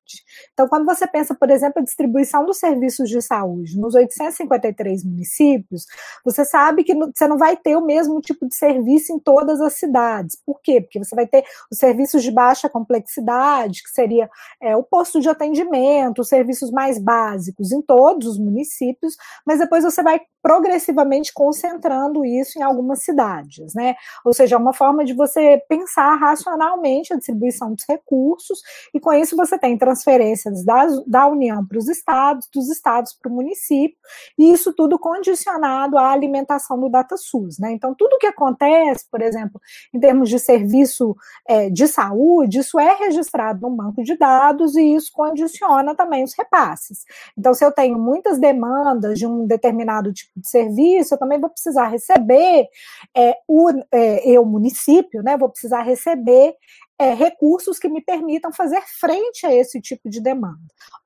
Então, 0.53 0.67
quando 0.67 0.85
você 0.85 1.07
pensa, 1.07 1.35
por 1.35 1.49
exemplo, 1.49 1.81
a 1.81 1.83
distribuição 1.83 2.45
dos 2.45 2.57
serviços 2.57 3.09
de 3.09 3.21
saúde 3.21 3.79
nos 3.79 3.95
853 3.95 5.03
municípios, 5.03 5.85
você 6.23 6.43
sabe 6.45 6.83
que 6.83 6.93
você 6.93 7.27
não 7.27 7.37
vai 7.37 7.55
ter 7.55 7.75
o 7.75 7.85
mesmo 7.85 8.19
tipo 8.21 8.47
de 8.47 8.55
serviço 8.55 9.13
em 9.13 9.19
todas 9.19 9.61
as 9.61 9.73
cidades. 9.73 10.37
Por 10.45 10.61
quê? 10.61 10.81
Porque 10.81 10.99
você 10.99 11.15
vai 11.15 11.27
ter 11.27 11.43
os 11.71 11.77
serviços 11.77 12.23
de 12.23 12.31
baixa 12.31 12.69
complexidade, 12.69 13.83
que 13.83 13.89
seria 13.89 14.29
é, 14.61 14.75
o 14.75 14.83
posto 14.83 15.19
de 15.19 15.29
atendimento, 15.29 16.19
os 16.19 16.29
serviços 16.29 16.71
mais 16.71 16.99
básicos 16.99 17.71
em 17.71 17.81
todos 17.81 18.27
os 18.27 18.39
municípios, 18.39 19.15
mas 19.45 19.59
depois 19.59 19.83
você 19.83 20.01
vai 20.03 20.21
progressivamente 20.41 21.33
concentrando 21.33 22.25
isso 22.25 22.57
em 22.57 22.61
algumas 22.61 23.03
cidades, 23.03 23.73
né? 23.73 23.95
Ou 24.23 24.33
seja, 24.33 24.55
é 24.55 24.59
uma 24.59 24.73
forma 24.73 25.03
de 25.03 25.13
você 25.13 25.61
pensar 25.67 26.15
racionalmente 26.15 27.13
a 27.13 27.17
distribuição 27.17 27.73
dos 27.73 27.85
recursos, 27.87 28.61
e 28.93 28.99
com 28.99 29.13
isso 29.13 29.35
você 29.35 29.57
tem 29.57 29.77
transferências 29.77 30.63
da, 30.63 30.87
da 31.05 31.27
União 31.27 31.65
para 31.65 31.77
os 31.77 31.87
estados, 31.87 32.47
dos 32.53 32.69
estados 32.69 33.13
para 33.13 33.31
o 33.31 33.35
município, 33.35 33.97
e 34.37 34.51
isso 34.51 34.73
tudo 34.73 34.97
condicionado 34.97 35.97
à 35.97 36.11
alimentação 36.11 36.79
do 36.79 36.89
DataSUS, 36.89 37.59
né? 37.59 37.71
Então, 37.71 37.93
tudo 37.93 38.17
que 38.17 38.27
acontece, 38.27 39.05
por 39.11 39.21
exemplo, 39.21 39.59
em 39.93 39.99
termos 39.99 40.29
de 40.29 40.39
serviço 40.39 41.15
é, 41.47 41.69
de 41.69 41.87
saúde, 41.87 42.59
isso 42.59 42.79
é 42.79 42.95
registrado 42.95 43.61
no 43.61 43.75
banco 43.75 44.03
de 44.03 44.17
dados 44.17 44.75
e 44.75 44.95
isso 44.95 45.11
condiciona 45.13 45.95
também 45.95 46.23
os 46.23 46.33
repasses. 46.33 47.03
Então, 47.37 47.53
se 47.53 47.63
eu 47.63 47.71
tenho 47.71 47.97
muitas 47.97 48.39
demandas 48.39 49.19
de 49.19 49.27
um 49.27 49.45
determinado 49.45 50.13
tipo 50.13 50.38
de 50.39 50.49
serviço, 50.49 51.13
eu 51.13 51.19
também 51.19 51.39
vou 51.39 51.49
precisar 51.49 51.87
receber, 51.87 52.67
é, 53.15 53.35
o, 53.47 53.69
é, 53.91 54.29
eu, 54.29 54.45
município, 54.45 55.21
né, 55.23 55.37
vou 55.37 55.49
precisar 55.49 55.81
receber 55.83 56.55
é, 56.99 57.13
recursos 57.13 57.79
que 57.79 57.87
me 57.87 58.01
permitam 58.01 58.51
fazer 58.51 58.81
frente 58.99 59.45
a 59.45 59.55
esse 59.55 59.79
tipo 59.79 60.09
de 60.09 60.21
demanda. 60.21 60.59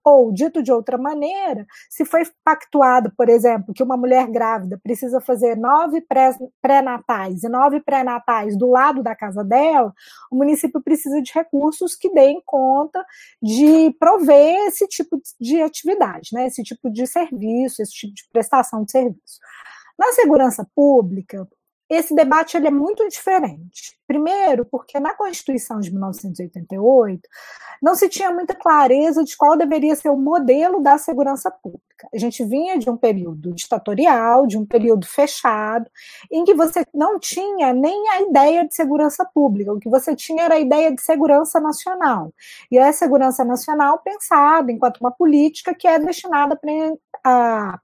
Ou, 0.04 0.34
dito 0.34 0.64
de 0.64 0.72
outra 0.72 0.98
maneira, 0.98 1.68
se 1.88 2.04
foi 2.04 2.24
pactuado, 2.44 3.14
por 3.16 3.30
exemplo, 3.30 3.74
que 3.74 3.84
uma 3.84 3.96
mulher 3.96 4.28
grávida 4.28 4.80
precisa 4.84 5.22
fazer 5.22 5.56
nove 5.56 6.04
pré-natais 6.62 7.44
e 7.44 7.48
nove 7.50 7.80
pré-natais 7.80 8.58
do 8.58 8.70
lado 8.70 9.04
da 9.04 9.16
casa 9.16 9.44
dela, 9.44 9.94
o 10.32 10.36
município 10.36 10.82
precisa 10.82 11.22
de 11.22 11.32
recursos 11.32 11.96
que 11.96 12.12
deem 12.12 12.42
conta 12.44 13.06
de 13.42 13.96
prover 14.00 14.68
esse 14.68 14.88
tipo 14.88 15.22
de 15.40 15.62
atividade, 15.62 16.30
né? 16.34 16.48
esse 16.48 16.64
tipo 16.64 16.90
de 16.90 17.06
serviço, 17.06 17.84
esse 17.84 17.94
tipo 17.94 18.14
de 18.16 18.24
prestação 18.32 18.84
de 18.84 18.92
serviço. 18.92 19.40
Na 19.98 20.12
segurança 20.14 20.68
pública, 20.76 21.48
esse 21.94 22.16
debate 22.16 22.58
ele 22.58 22.68
é 22.68 22.72
muito 22.72 23.08
diferente. 23.08 23.98
Primeiro, 24.08 24.66
porque 24.66 25.00
na 25.00 25.14
Constituição 25.14 25.80
de 25.80 25.92
1988 25.92 27.28
não 27.82 27.96
se 27.96 28.08
tinha 28.08 28.32
muita 28.32 28.54
clareza 28.54 29.24
de 29.24 29.36
qual 29.36 29.58
deveria 29.58 29.96
ser 29.96 30.10
o 30.10 30.18
modelo 30.18 30.82
da 30.82 30.98
segurança 30.98 31.50
pública. 31.50 32.08
A 32.14 32.18
gente 32.18 32.44
vinha 32.44 32.78
de 32.78 32.90
um 32.90 32.98
período 32.98 33.54
ditatorial, 33.54 34.46
de 34.46 34.58
um 34.58 34.66
período 34.66 35.06
fechado, 35.06 35.90
em 36.32 36.44
que 36.44 36.54
você 36.54 36.86
não 36.94 37.20
tinha 37.20 37.74
nem 37.74 38.10
a 38.10 38.22
ideia 38.22 38.68
de 38.68 38.76
segurança 38.76 39.26
pública, 39.34 39.74
o 39.74 39.80
que 39.80 39.90
você 39.90 40.16
tinha 40.16 40.44
era 40.44 40.56
a 40.56 40.60
ideia 40.60 40.94
de 40.94 41.02
segurança 41.02 41.60
nacional. 41.60 42.34
E 42.70 42.78
a 42.78 42.94
segurança 42.94 43.44
nacional 43.44 44.00
pensada 44.00 44.72
enquanto 44.72 45.00
uma 45.00 45.12
política 45.12 45.74
que 45.74 45.88
é 45.88 45.98
destinada 46.00 46.60
a 47.24 47.80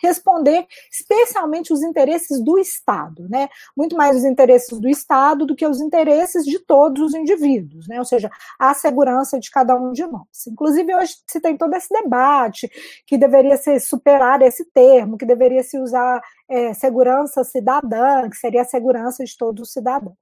responder 0.00 0.66
especialmente 0.90 1.72
os 1.72 1.82
interesses 1.82 2.42
do 2.42 2.58
Estado, 2.58 3.28
né? 3.28 3.48
Muito 3.76 3.96
mais 3.96 4.16
os 4.16 4.24
interesses 4.24 4.78
do 4.78 4.88
Estado 4.88 5.46
do 5.46 5.56
que 5.56 5.66
os 5.66 5.80
interesses 5.80 6.44
de 6.44 6.58
todos 6.58 7.02
os 7.02 7.14
indivíduos, 7.14 7.86
né? 7.88 7.98
Ou 7.98 8.04
seja, 8.04 8.30
a 8.58 8.74
segurança 8.74 9.38
de 9.38 9.50
cada 9.50 9.74
um 9.74 9.92
de 9.92 10.06
nós. 10.06 10.46
Inclusive, 10.46 10.94
hoje 10.94 11.14
se 11.26 11.40
tem 11.40 11.56
todo 11.56 11.74
esse 11.74 11.88
debate 11.88 12.70
que 13.06 13.18
deveria 13.18 13.56
ser 13.56 13.80
superar 13.80 14.40
esse 14.42 14.64
termo, 14.72 15.18
que 15.18 15.26
deveria 15.26 15.62
se 15.62 15.78
usar 15.78 16.22
é, 16.48 16.74
segurança 16.74 17.44
cidadã, 17.44 18.28
que 18.28 18.36
seria 18.36 18.62
a 18.62 18.66
segurança 18.66 19.24
de 19.24 19.36
todos 19.36 19.68
os 19.68 19.72
cidadãos. 19.72 20.16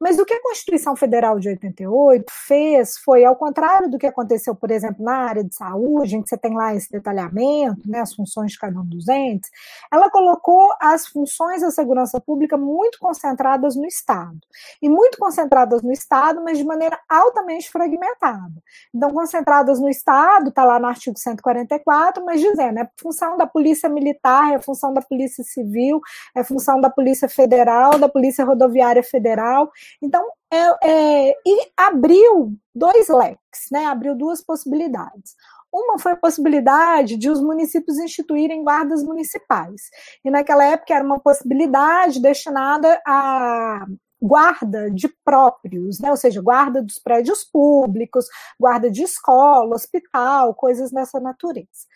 Mas 0.00 0.18
o 0.18 0.24
que 0.24 0.34
a 0.34 0.42
Constituição 0.42 0.94
Federal 0.94 1.38
de 1.38 1.48
88 1.48 2.24
fez 2.30 2.98
foi, 2.98 3.24
ao 3.24 3.34
contrário 3.34 3.90
do 3.90 3.98
que 3.98 4.06
aconteceu, 4.06 4.54
por 4.54 4.70
exemplo, 4.70 5.04
na 5.04 5.16
área 5.16 5.42
de 5.42 5.54
saúde, 5.54 6.16
em 6.16 6.22
que 6.22 6.28
você 6.28 6.36
tem 6.36 6.54
lá 6.54 6.74
esse 6.74 6.90
detalhamento, 6.90 7.88
né, 7.88 8.00
as 8.00 8.14
funções 8.14 8.52
de 8.52 8.58
cada 8.58 8.78
um 8.78 8.84
dos 8.84 9.08
entes, 9.08 9.50
ela 9.92 10.10
colocou 10.10 10.70
as 10.80 11.06
funções 11.06 11.62
da 11.62 11.70
segurança 11.70 12.20
pública 12.20 12.56
muito 12.56 12.98
concentradas 12.98 13.74
no 13.74 13.86
Estado. 13.86 14.38
E 14.82 14.88
muito 14.88 15.18
concentradas 15.18 15.82
no 15.82 15.92
Estado, 15.92 16.42
mas 16.44 16.58
de 16.58 16.64
maneira 16.64 16.98
altamente 17.08 17.70
fragmentada. 17.70 18.62
Então, 18.94 19.10
concentradas 19.10 19.80
no 19.80 19.88
Estado, 19.88 20.50
está 20.50 20.64
lá 20.64 20.78
no 20.78 20.86
artigo 20.86 21.18
144, 21.18 22.24
mas 22.24 22.40
dizendo, 22.40 22.80
é 22.80 22.88
função 23.00 23.36
da 23.36 23.46
Polícia 23.46 23.88
Militar, 23.88 24.52
é 24.52 24.60
função 24.60 24.92
da 24.92 25.00
Polícia 25.00 25.42
Civil, 25.42 26.00
é 26.34 26.44
função 26.44 26.80
da 26.80 26.90
Polícia 26.90 27.28
Federal, 27.28 27.98
da 27.98 28.08
Polícia 28.08 28.44
Rodoviária 28.44 29.02
Federal, 29.02 29.70
então, 30.02 30.26
é, 30.52 30.88
é, 30.88 31.30
e 31.46 31.70
abriu 31.76 32.52
dois 32.74 33.08
leques, 33.08 33.66
né? 33.70 33.86
abriu 33.86 34.16
duas 34.16 34.42
possibilidades. 34.42 35.34
Uma 35.72 35.98
foi 35.98 36.12
a 36.12 36.16
possibilidade 36.16 37.16
de 37.16 37.28
os 37.28 37.40
municípios 37.40 37.98
instituírem 37.98 38.64
guardas 38.64 39.02
municipais. 39.02 39.82
E 40.24 40.30
naquela 40.30 40.64
época 40.64 40.94
era 40.94 41.04
uma 41.04 41.20
possibilidade 41.20 42.20
destinada 42.20 43.00
a 43.06 43.84
guarda 44.26 44.90
de 44.90 45.08
próprios, 45.24 46.00
né? 46.00 46.10
ou 46.10 46.16
seja, 46.16 46.42
guarda 46.42 46.82
dos 46.82 46.98
prédios 46.98 47.44
públicos, 47.44 48.26
guarda 48.58 48.90
de 48.90 49.02
escola, 49.02 49.74
hospital, 49.74 50.54
coisas 50.54 50.90
dessa 50.90 51.20
natureza. 51.20 51.86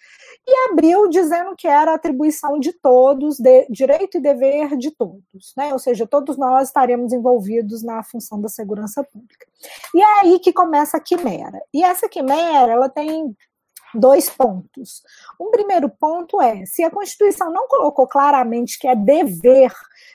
E 0.47 0.71
abriu 0.71 1.09
dizendo 1.09 1.55
que 1.57 1.67
era 1.67 1.95
atribuição 1.95 2.59
de 2.59 2.73
todos, 2.73 3.39
de, 3.39 3.67
direito 3.69 4.19
e 4.19 4.21
dever 4.21 4.77
de 4.77 4.91
todos, 4.91 5.53
né? 5.57 5.73
ou 5.73 5.79
seja, 5.79 6.07
todos 6.07 6.37
nós 6.37 6.69
estaremos 6.69 7.13
envolvidos 7.13 7.83
na 7.83 8.03
função 8.03 8.41
da 8.41 8.49
segurança 8.49 9.03
pública. 9.03 9.47
E 9.95 10.01
é 10.01 10.21
aí 10.21 10.39
que 10.39 10.53
começa 10.53 10.97
a 10.97 11.01
quimera. 11.01 11.61
E 11.75 11.83
essa 11.83 12.09
quimera, 12.09 12.73
ela 12.73 12.89
tem 12.89 13.37
dois 13.95 14.31
pontos. 14.31 15.03
Um 15.41 15.51
primeiro 15.51 15.89
ponto 15.89 16.41
é: 16.41 16.65
se 16.65 16.83
a 16.83 16.91
Constituição 16.91 17.53
não 17.53 17.67
colocou 17.69 18.07
claramente 18.07 18.79
que 18.79 18.87
é 18.87 18.95
dever 18.95 19.73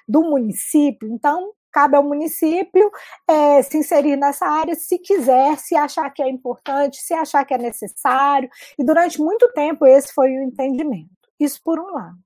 do 0.07 0.22
município, 0.22 1.10
então 1.12 1.51
cabe 1.75 1.98
ao 1.98 2.03
município 2.03 2.89
é, 3.27 3.62
se 3.62 3.77
inserir 3.77 4.15
nessa 4.15 4.48
área 4.48 4.74
se 4.75 4.98
quiser, 4.98 5.58
se 5.58 5.75
achar 5.75 6.10
que 6.10 6.24
é 6.24 6.29
importante, 6.29 7.01
se 7.01 7.13
achar 7.13 7.44
que 7.44 7.53
é 7.53 7.58
necessário. 7.58 8.50
E 8.79 8.84
durante 8.84 9.20
muito 9.20 9.51
tempo 9.51 9.86
esse 9.86 10.13
foi 10.13 10.29
o 10.38 10.44
entendimento. 10.44 11.10
Isso 11.38 11.60
por 11.62 11.77
um 11.77 11.91
lado. 11.91 12.17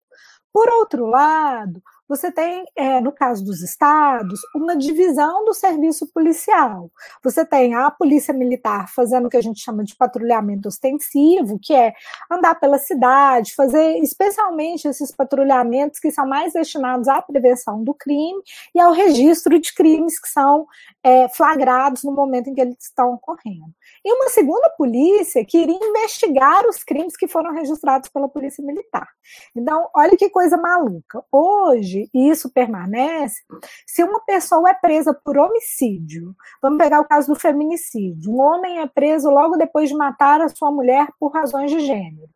Por 0.54 0.70
outro 0.70 1.08
lado, 1.08 1.82
você 2.10 2.32
tem, 2.32 2.66
é, 2.76 3.00
no 3.00 3.12
caso 3.12 3.46
dos 3.46 3.62
estados, 3.62 4.42
uma 4.56 4.76
divisão 4.76 5.46
do 5.46 5.54
serviço 5.54 6.08
policial. 6.12 6.90
Você 7.24 7.46
tem 7.46 7.76
a 7.76 7.92
polícia 7.92 8.34
militar 8.34 8.92
fazendo 8.92 9.28
o 9.28 9.30
que 9.30 9.38
a 9.38 9.42
gente 9.42 9.62
chama 9.62 9.84
de 9.84 9.96
patrulhamento 9.96 10.68
ostensivo, 10.68 11.60
que 11.62 11.72
é 11.72 11.94
andar 12.32 12.56
pela 12.56 12.80
cidade, 12.80 13.54
fazer 13.54 14.00
especialmente 14.00 14.88
esses 14.88 15.12
patrulhamentos 15.12 16.00
que 16.00 16.10
são 16.10 16.28
mais 16.28 16.54
destinados 16.54 17.08
à 17.08 17.22
prevenção 17.22 17.84
do 17.84 17.94
crime 17.94 18.42
e 18.74 18.80
ao 18.80 18.92
registro 18.92 19.60
de 19.60 19.72
crimes 19.72 20.20
que 20.20 20.30
são 20.30 20.66
é, 21.04 21.30
flagrados 21.30 22.04
no 22.04 22.12
momento 22.12 22.50
em 22.50 22.56
que 22.56 22.62
eles 22.62 22.78
estão 22.80 23.14
ocorrendo. 23.14 23.74
E 24.04 24.12
uma 24.14 24.30
segunda 24.30 24.70
polícia 24.72 25.46
que 25.46 25.60
iria 25.60 25.78
investigar 25.80 26.66
os 26.68 26.84
crimes 26.84 27.16
que 27.16 27.28
foram 27.28 27.54
registrados 27.54 28.10
pela 28.10 28.28
polícia 28.28 28.64
militar. 28.64 29.08
Então, 29.56 29.88
olha 29.96 30.18
que 30.18 30.30
coisa 30.30 30.58
maluca. 30.58 31.24
Hoje, 31.32 31.99
suspende 32.00 32.10
e 32.14 32.30
isso 32.30 32.50
permanece 32.52 33.42
se 33.86 34.04
uma 34.04 34.22
pessoa 34.22 34.70
é 34.70 34.74
presa 34.74 35.14
por 35.14 35.38
homicídio. 35.38 36.36
Vamos 36.62 36.78
pegar 36.78 37.02
o 37.02 37.08
caso 37.08 37.34
do 37.34 37.40
feminicídio. 37.40 38.32
Um 38.32 38.40
homem 38.40 38.80
é 38.80 38.88
preso 38.88 39.30
logo 39.30 39.58
depois 39.58 39.90
de 39.90 39.96
matar 39.96 40.42
a 40.42 40.50
sua 40.50 40.72
mulher 40.72 41.08
por 41.20 41.34
razões 41.34 41.72
de 41.72 41.80
gênero 41.80 42.30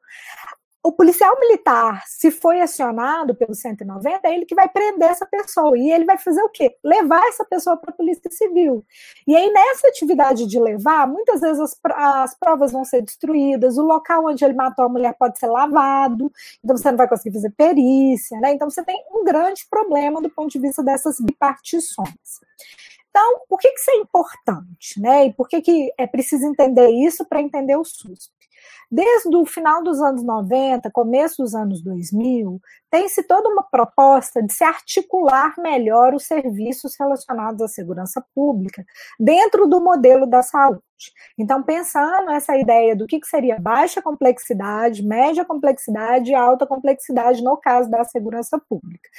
o 0.83 0.91
policial 0.91 1.39
militar, 1.39 2.03
se 2.05 2.29
foi 2.29 2.59
acionado 2.59 3.33
pelo 3.33 3.55
190, 3.55 4.27
é 4.27 4.35
ele 4.35 4.45
que 4.45 4.53
vai 4.53 4.67
prender 4.67 5.09
essa 5.09 5.25
pessoa. 5.25 5.77
E 5.77 5.89
ele 5.89 6.03
vai 6.03 6.17
fazer 6.17 6.41
o 6.43 6.49
quê? 6.49 6.75
Levar 6.83 7.25
essa 7.29 7.45
pessoa 7.45 7.77
para 7.77 7.91
a 7.91 7.95
Polícia 7.95 8.29
Civil. 8.29 8.85
E 9.25 9.33
aí, 9.33 9.49
nessa 9.49 9.87
atividade 9.87 10.45
de 10.45 10.59
levar, 10.59 11.07
muitas 11.07 11.39
vezes 11.39 11.61
as, 11.61 11.79
as, 11.95 12.35
provas 12.37 12.73
vão 12.73 12.83
ser 12.83 13.01
destruídas, 13.01 13.77
o 13.77 13.81
local 13.81 14.25
onde 14.25 14.43
ele 14.43 14.53
matou 14.53 14.83
a 14.83 14.89
mulher 14.89 15.15
pode 15.17 15.39
ser 15.39 15.47
lavado, 15.47 16.29
então 16.61 16.75
você 16.75 16.91
não 16.91 16.97
vai 16.97 17.07
conseguir 17.07 17.35
fazer 17.35 17.51
perícia, 17.51 18.37
né? 18.41 18.51
Então 18.51 18.69
você 18.69 18.83
tem 18.83 19.05
um 19.09 19.23
grande 19.23 19.65
problema 19.69 20.21
do 20.21 20.29
ponto 20.29 20.51
de 20.51 20.59
vista 20.59 20.83
dessas 20.83 21.17
bipartições. 21.17 22.41
Então, 23.09 23.41
por 23.47 23.59
que, 23.59 23.69
que 23.69 23.79
isso 23.79 23.91
é 23.91 23.97
importante? 23.97 24.99
Né? 24.99 25.27
E 25.27 25.33
por 25.33 25.47
que, 25.47 25.61
que 25.61 25.93
é 25.97 26.07
preciso 26.07 26.45
entender 26.45 26.89
isso 26.89 27.23
para 27.23 27.39
entender 27.39 27.77
o 27.77 27.85
SUSP? 27.85 28.33
Desde 28.91 29.35
o 29.35 29.45
final 29.45 29.83
dos 29.83 30.01
anos 30.01 30.23
90, 30.23 30.89
começo 30.91 31.41
dos 31.41 31.55
anos 31.55 31.81
2000, 31.81 32.59
tem-se 32.91 33.23
toda 33.23 33.49
uma 33.49 33.63
proposta 33.63 34.41
de 34.43 34.53
se 34.53 34.63
articular 34.63 35.55
melhor 35.57 36.13
os 36.13 36.25
serviços 36.25 36.93
relacionados 36.99 37.61
à 37.61 37.67
segurança 37.67 38.23
pública 38.35 38.85
dentro 39.19 39.67
do 39.67 39.81
modelo 39.81 40.27
da 40.27 40.43
saúde. 40.43 40.81
Então, 41.37 41.63
pensando 41.63 42.31
essa 42.31 42.55
ideia 42.55 42.95
do 42.95 43.07
que, 43.07 43.19
seria 43.25 43.59
baixa 43.59 44.01
complexidade, 44.01 45.03
média 45.03 45.43
complexidade 45.43 46.31
e 46.31 46.35
alta 46.35 46.65
complexidade 46.67 47.43
no 47.43 47.57
caso 47.57 47.89
da 47.89 48.03
segurança 48.03 48.61
pública. 48.69 49.09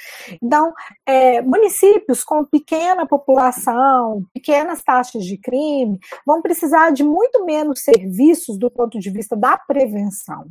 Então, 0.41 0.73
é, 1.05 1.41
municípios 1.41 2.23
com 2.23 2.45
pequena 2.45 3.05
população, 3.05 4.23
pequenas 4.33 4.81
taxas 4.83 5.25
de 5.25 5.37
crime, 5.37 5.99
vão 6.25 6.41
precisar 6.41 6.91
de 6.91 7.03
muito 7.03 7.43
menos 7.45 7.81
serviços 7.81 8.57
do 8.57 8.71
ponto 8.71 8.99
de 8.99 9.09
vista 9.09 9.34
da 9.35 9.57
prevenção. 9.57 10.49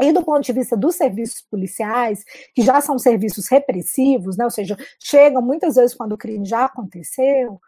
E 0.00 0.12
do 0.12 0.24
ponto 0.24 0.42
de 0.42 0.52
vista 0.52 0.76
dos 0.76 0.96
serviços 0.96 1.40
policiais, 1.42 2.24
que 2.54 2.62
já 2.62 2.80
são 2.80 2.98
serviços 2.98 3.48
repressivos, 3.48 4.36
né, 4.36 4.44
ou 4.44 4.50
seja, 4.50 4.76
chegam 5.00 5.40
muitas 5.40 5.76
vezes 5.76 5.94
quando 5.94 6.12
o 6.12 6.18
crime 6.18 6.44
já 6.44 6.64
aconteceu, 6.64 7.60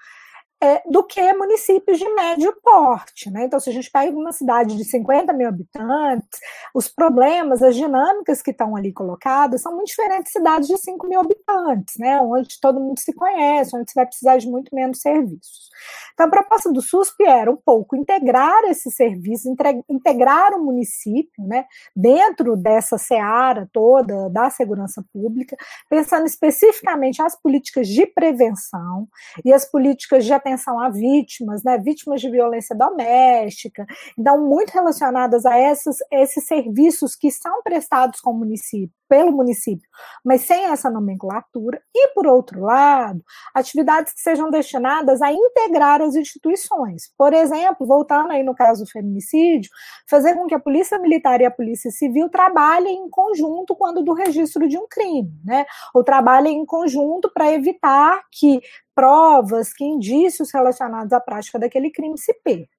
é, 0.66 0.82
do 0.87 1.04
que 1.04 1.32
municípios 1.35 1.99
de 1.99 2.08
médio 2.14 2.52
porte. 2.62 3.30
Né? 3.30 3.44
Então, 3.44 3.61
se 3.61 3.70
a 3.70 3.73
gente 3.73 3.90
pega 3.90 4.16
uma 4.16 4.32
cidade 4.32 4.76
de 4.76 4.85
50 4.85 5.32
mil 5.32 5.49
habitantes, 5.49 6.40
os 6.75 6.88
problemas, 6.88 7.62
as 7.62 7.76
dinâmicas 7.76 8.42
que 8.42 8.50
estão 8.50 8.75
ali 8.75 8.92
colocadas 8.92 9.62
são 9.62 9.75
muito 9.75 9.88
diferentes 9.88 10.32
de 10.32 10.38
cidades 10.38 10.68
de 10.68 10.76
5 10.76 11.06
mil 11.06 11.20
habitantes, 11.20 11.96
né? 11.99 12.20
onde 12.20 12.61
todo 12.61 12.80
mundo 12.80 12.99
se 12.99 13.12
conhece, 13.12 13.76
onde 13.76 13.90
você 13.90 13.94
vai 13.94 14.06
precisar 14.06 14.38
de 14.38 14.49
muito 14.49 14.75
menos 14.75 15.00
serviços. 15.00 15.70
Então, 16.14 16.26
a 16.26 16.30
proposta 16.30 16.73
do 16.73 16.80
SUSP 16.80 17.25
era 17.25 17.50
um 17.50 17.56
pouco 17.56 17.94
integrar 17.94 18.64
esses 18.64 18.94
serviços, 18.94 19.52
integrar 19.88 20.54
o 20.54 20.64
município 20.64 21.44
né, 21.44 21.66
dentro 21.94 22.56
dessa 22.56 22.96
seara 22.96 23.68
toda 23.70 24.30
da 24.30 24.49
segurança 24.49 25.04
pública, 25.12 25.56
pensando 25.90 26.26
especificamente 26.26 27.20
as 27.20 27.37
políticas 27.37 27.87
de 27.87 28.06
prevenção 28.06 29.06
e 29.44 29.52
as 29.52 29.64
políticas 29.70 30.25
de 30.25 30.32
atenção 30.32 30.55
a 30.56 30.88
vítimas, 30.88 31.62
né, 31.62 31.78
vítimas 31.78 32.20
de 32.20 32.30
violência 32.30 32.75
doméstica, 32.76 33.86
então 34.18 34.46
muito 34.46 34.70
relacionadas 34.70 35.44
a 35.46 35.58
esses, 35.58 35.96
esses 36.10 36.46
serviços 36.46 37.14
que 37.14 37.30
são 37.30 37.62
prestados 37.62 38.20
com 38.20 38.30
o 38.30 38.38
município, 38.38 38.94
pelo 39.08 39.32
município, 39.32 39.88
mas 40.25 40.42
sem 40.42 40.64
essa 40.66 40.90
nomenclatura, 40.90 41.80
e 41.94 42.08
por 42.08 42.26
outro 42.26 42.60
lado, 42.60 43.22
atividades 43.54 44.12
que 44.12 44.20
sejam 44.20 44.50
destinadas 44.50 45.22
a 45.22 45.32
integrar 45.32 46.02
as 46.02 46.14
instituições. 46.14 47.12
Por 47.16 47.32
exemplo, 47.32 47.86
voltando 47.86 48.32
aí 48.32 48.42
no 48.42 48.54
caso 48.54 48.84
do 48.84 48.90
feminicídio, 48.90 49.70
fazer 50.08 50.34
com 50.34 50.46
que 50.46 50.54
a 50.54 50.60
Polícia 50.60 50.98
Militar 50.98 51.40
e 51.40 51.44
a 51.44 51.50
Polícia 51.50 51.90
Civil 51.90 52.28
trabalhem 52.28 53.04
em 53.04 53.10
conjunto 53.10 53.75
quando 53.76 54.02
do 54.02 54.12
registro 54.12 54.68
de 54.68 54.78
um 54.78 54.86
crime, 54.88 55.32
né? 55.44 55.66
Ou 55.94 56.02
trabalhem 56.02 56.58
em 56.58 56.66
conjunto 56.66 57.30
para 57.32 57.52
evitar 57.52 58.22
que 58.32 58.60
provas, 58.96 59.74
que 59.74 59.84
indícios 59.84 60.50
relacionados 60.52 61.12
à 61.12 61.20
prática 61.20 61.58
daquele 61.60 61.92
crime 61.92 62.18
se 62.18 62.34
percam. 62.34 62.75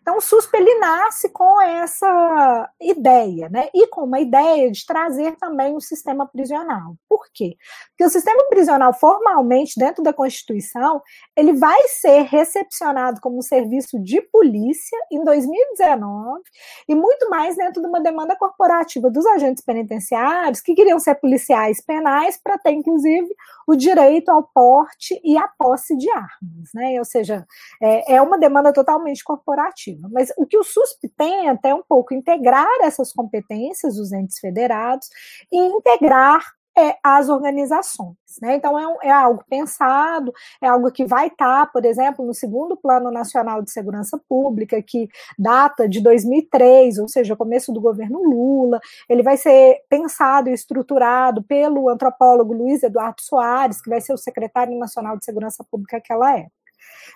Então, 0.00 0.18
o 0.18 0.20
SUSP 0.20 0.56
ele 0.56 0.78
nasce 0.78 1.28
com 1.30 1.60
essa 1.60 2.70
ideia, 2.80 3.48
né? 3.48 3.68
E 3.74 3.86
com 3.88 4.02
uma 4.02 4.20
ideia 4.20 4.70
de 4.70 4.84
trazer 4.84 5.36
também 5.36 5.74
o 5.74 5.80
sistema 5.80 6.26
prisional. 6.26 6.94
Por 7.08 7.26
quê? 7.32 7.56
Porque 7.90 8.04
o 8.04 8.10
sistema 8.10 8.44
prisional, 8.48 8.92
formalmente, 8.92 9.74
dentro 9.76 10.02
da 10.02 10.12
Constituição, 10.12 11.02
ele 11.36 11.52
vai 11.52 11.88
ser 11.88 12.22
recepcionado 12.22 13.20
como 13.20 13.38
um 13.38 13.42
serviço 13.42 13.98
de 14.02 14.20
polícia 14.20 14.98
em 15.10 15.24
2019 15.24 16.42
e 16.88 16.94
muito 16.94 17.28
mais 17.30 17.56
dentro 17.56 17.80
de 17.82 17.88
uma 17.88 18.00
demanda 18.00 18.36
corporativa 18.36 19.10
dos 19.10 19.26
agentes 19.26 19.64
penitenciários 19.64 20.60
que 20.60 20.74
queriam 20.74 20.98
ser 20.98 21.14
policiais 21.16 21.80
penais 21.80 22.38
para 22.42 22.58
ter, 22.58 22.72
inclusive, 22.72 23.28
o 23.66 23.74
direito 23.74 24.28
ao 24.28 24.42
porte 24.42 25.18
e 25.24 25.38
à 25.38 25.48
posse 25.48 25.96
de 25.96 26.10
armas, 26.10 26.70
né? 26.74 26.98
Ou 26.98 27.04
seja, 27.04 27.46
é, 27.82 28.14
é 28.16 28.22
uma 28.22 28.38
demanda 28.38 28.72
totalmente 28.72 29.24
corporativa 29.24 29.63
corporativa. 29.64 30.08
Mas 30.12 30.32
o 30.36 30.46
que 30.46 30.58
o 30.58 30.64
SUSP 30.64 31.08
tem 31.16 31.46
é 31.46 31.50
até 31.50 31.74
um 31.74 31.82
pouco 31.82 32.14
integrar 32.14 32.66
essas 32.82 33.12
competências 33.12 33.96
dos 33.96 34.12
entes 34.12 34.38
federados 34.38 35.08
e 35.50 35.56
integrar 35.58 36.42
é, 36.76 36.96
as 37.04 37.28
organizações. 37.28 38.16
Né? 38.42 38.56
Então, 38.56 38.76
é, 38.76 38.88
um, 38.88 38.96
é, 39.00 39.10
algo 39.10 39.44
pensado, 39.48 40.32
é 40.60 40.66
algo 40.66 40.90
que 40.90 41.06
vai 41.06 41.28
estar, 41.28 41.66
tá, 41.66 41.72
por 41.72 41.84
exemplo, 41.84 42.26
no 42.26 42.34
segundo 42.34 42.76
Plano 42.76 43.12
Nacional 43.12 43.62
de 43.62 43.70
Segurança 43.70 44.20
Pública, 44.28 44.82
que 44.82 45.08
data 45.38 45.88
de 45.88 46.00
2003, 46.00 46.98
ou 46.98 47.08
seja, 47.08 47.36
começo 47.36 47.72
do 47.72 47.80
governo 47.80 48.24
Lula. 48.24 48.80
Ele 49.08 49.22
vai 49.22 49.36
ser 49.36 49.82
pensado 49.88 50.50
e 50.50 50.52
estruturado 50.52 51.44
pelo 51.44 51.88
antropólogo 51.88 52.52
Luiz 52.52 52.82
Eduardo 52.82 53.22
Soares, 53.22 53.80
que 53.80 53.88
vai 53.88 54.00
ser 54.00 54.12
o 54.12 54.18
secretário 54.18 54.76
nacional 54.76 55.16
de 55.16 55.24
Segurança 55.24 55.64
Pública 55.70 55.98
naquela 55.98 56.36
época. 56.36 56.63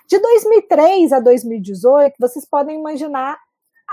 De 0.07 0.19
2003 0.19 1.13
a 1.13 1.19
2018, 1.19 2.15
vocês 2.19 2.45
podem 2.45 2.77
imaginar 2.77 3.37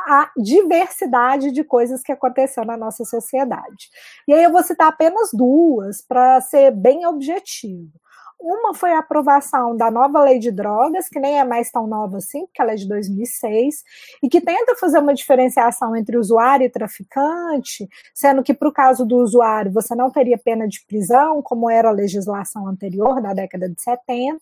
a 0.06 0.30
diversidade 0.36 1.50
de 1.50 1.64
coisas 1.64 2.02
que 2.02 2.12
aconteceu 2.12 2.64
na 2.64 2.76
nossa 2.76 3.04
sociedade. 3.04 3.88
E 4.28 4.32
aí 4.32 4.42
eu 4.44 4.52
vou 4.52 4.62
citar 4.62 4.88
apenas 4.88 5.30
duas 5.32 6.02
para 6.02 6.40
ser 6.40 6.70
bem 6.70 7.06
objetivo. 7.06 7.90
Uma 8.38 8.74
foi 8.74 8.92
a 8.92 8.98
aprovação 8.98 9.76
da 9.76 9.90
nova 9.90 10.22
lei 10.22 10.38
de 10.38 10.52
drogas, 10.52 11.08
que 11.08 11.18
nem 11.18 11.38
é 11.38 11.44
mais 11.44 11.70
tão 11.70 11.86
nova 11.86 12.18
assim, 12.18 12.46
porque 12.46 12.60
ela 12.60 12.72
é 12.72 12.76
de 12.76 12.86
2006, 12.86 13.82
e 14.22 14.28
que 14.28 14.40
tenta 14.40 14.76
fazer 14.76 14.98
uma 14.98 15.14
diferenciação 15.14 15.96
entre 15.96 16.18
usuário 16.18 16.66
e 16.66 16.70
traficante, 16.70 17.88
sendo 18.14 18.42
que 18.42 18.52
para 18.52 18.68
o 18.68 18.72
caso 18.72 19.06
do 19.06 19.16
usuário 19.16 19.72
você 19.72 19.94
não 19.94 20.10
teria 20.10 20.36
pena 20.36 20.68
de 20.68 20.84
prisão, 20.86 21.40
como 21.42 21.70
era 21.70 21.88
a 21.88 21.92
legislação 21.92 22.68
anterior, 22.68 23.22
da 23.22 23.32
década 23.32 23.68
de 23.70 23.80
70, 23.80 24.38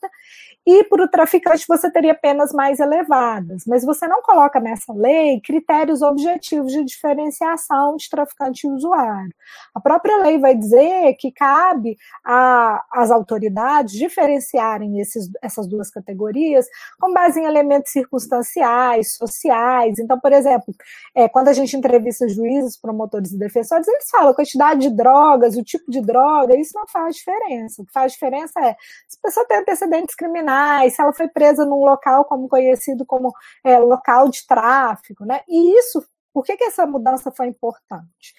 e 0.66 0.82
para 0.84 1.04
o 1.04 1.08
traficante 1.08 1.64
você 1.68 1.90
teria 1.90 2.14
penas 2.14 2.52
mais 2.52 2.80
elevadas. 2.80 3.64
Mas 3.66 3.84
você 3.84 4.08
não 4.08 4.22
coloca 4.22 4.58
nessa 4.58 4.92
lei 4.92 5.40
critérios 5.40 6.02
objetivos 6.02 6.72
de 6.72 6.84
diferenciação 6.84 7.96
de 7.96 8.08
traficante 8.10 8.66
e 8.66 8.70
usuário. 8.70 9.34
A 9.74 9.80
própria 9.80 10.16
lei 10.18 10.38
vai 10.38 10.54
dizer 10.54 11.14
que 11.14 11.30
cabe 11.30 11.96
às 12.24 13.10
autoridades 13.10 13.83
diferenciarem 13.92 15.00
esses, 15.00 15.28
essas 15.42 15.66
duas 15.66 15.90
categorias 15.90 16.66
com 16.98 17.12
base 17.12 17.40
em 17.40 17.44
elementos 17.44 17.92
circunstanciais, 17.92 19.16
sociais. 19.16 19.98
Então, 19.98 20.18
por 20.18 20.32
exemplo, 20.32 20.74
é, 21.14 21.28
quando 21.28 21.48
a 21.48 21.52
gente 21.52 21.76
entrevista 21.76 22.28
juízes, 22.28 22.76
promotores 22.76 23.32
e 23.32 23.38
defensores, 23.38 23.86
eles 23.86 24.08
falam 24.10 24.30
a 24.30 24.34
quantidade 24.34 24.80
de 24.80 24.90
drogas, 24.90 25.56
o 25.56 25.62
tipo 25.62 25.90
de 25.90 26.00
droga, 26.00 26.56
isso 26.56 26.72
não 26.74 26.86
faz 26.86 27.16
diferença. 27.16 27.82
O 27.82 27.86
que 27.86 27.92
faz 27.92 28.12
diferença 28.12 28.60
é 28.60 28.76
se 29.08 29.18
a 29.18 29.22
pessoa 29.22 29.46
tem 29.46 29.58
antecedentes 29.58 30.14
criminais, 30.14 30.94
se 30.94 31.02
ela 31.02 31.12
foi 31.12 31.28
presa 31.28 31.64
num 31.64 31.84
local 31.84 32.24
como 32.24 32.48
conhecido 32.48 33.04
como 33.06 33.32
é, 33.64 33.78
local 33.78 34.28
de 34.28 34.46
tráfico, 34.46 35.24
né? 35.24 35.40
E 35.48 35.78
isso, 35.78 36.04
por 36.32 36.44
que, 36.44 36.56
que 36.56 36.64
essa 36.64 36.86
mudança 36.86 37.30
foi 37.30 37.46
importante? 37.46 38.34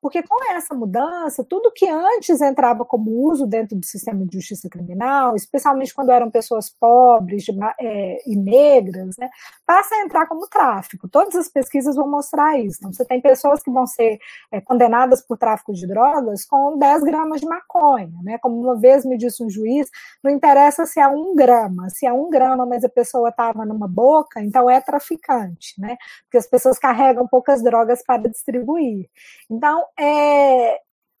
Porque 0.00 0.22
com 0.22 0.52
essa 0.52 0.74
mudança, 0.74 1.44
tudo 1.44 1.72
que 1.72 1.88
antes 1.88 2.40
entrava 2.40 2.84
como 2.84 3.10
uso 3.10 3.46
dentro 3.46 3.76
do 3.76 3.84
sistema 3.84 4.24
de 4.24 4.38
justiça 4.38 4.68
criminal, 4.68 5.36
especialmente 5.36 5.94
quando 5.94 6.10
eram 6.10 6.30
pessoas 6.30 6.70
pobres 6.70 7.44
de, 7.44 7.52
é, 7.78 8.18
e 8.26 8.36
negras, 8.36 9.16
né, 9.18 9.28
passa 9.66 9.94
a 9.94 10.02
entrar 10.02 10.26
como 10.26 10.48
tráfico. 10.48 11.08
Todas 11.08 11.34
as 11.36 11.48
pesquisas 11.48 11.96
vão 11.96 12.08
mostrar 12.08 12.58
isso. 12.58 12.78
Então, 12.80 12.92
você 12.92 13.04
tem 13.04 13.20
pessoas 13.20 13.62
que 13.62 13.70
vão 13.70 13.86
ser 13.86 14.18
é, 14.50 14.60
condenadas 14.60 15.20
por 15.22 15.36
tráfico 15.36 15.72
de 15.72 15.86
drogas 15.86 16.44
com 16.44 16.78
10 16.78 17.02
gramas 17.02 17.40
de 17.40 17.46
maconha. 17.46 18.10
Né? 18.22 18.38
Como 18.38 18.60
uma 18.60 18.76
vez 18.76 19.04
me 19.04 19.18
disse 19.18 19.44
um 19.44 19.50
juiz, 19.50 19.88
não 20.22 20.30
interessa 20.30 20.86
se 20.86 20.98
é 20.98 21.08
um 21.08 21.34
grama, 21.34 21.90
se 21.90 22.06
é 22.06 22.12
um 22.12 22.30
grama, 22.30 22.64
mas 22.64 22.84
a 22.84 22.88
pessoa 22.88 23.28
estava 23.28 23.64
numa 23.64 23.86
boca, 23.86 24.40
então 24.40 24.68
é 24.68 24.80
traficante, 24.80 25.78
né? 25.78 25.96
Porque 26.24 26.38
as 26.38 26.46
pessoas 26.46 26.78
carregam 26.78 27.26
poucas 27.26 27.62
drogas 27.62 28.02
para 28.04 28.28
distribuir. 28.28 29.08
Então, 29.50 29.84
é, 29.98 30.78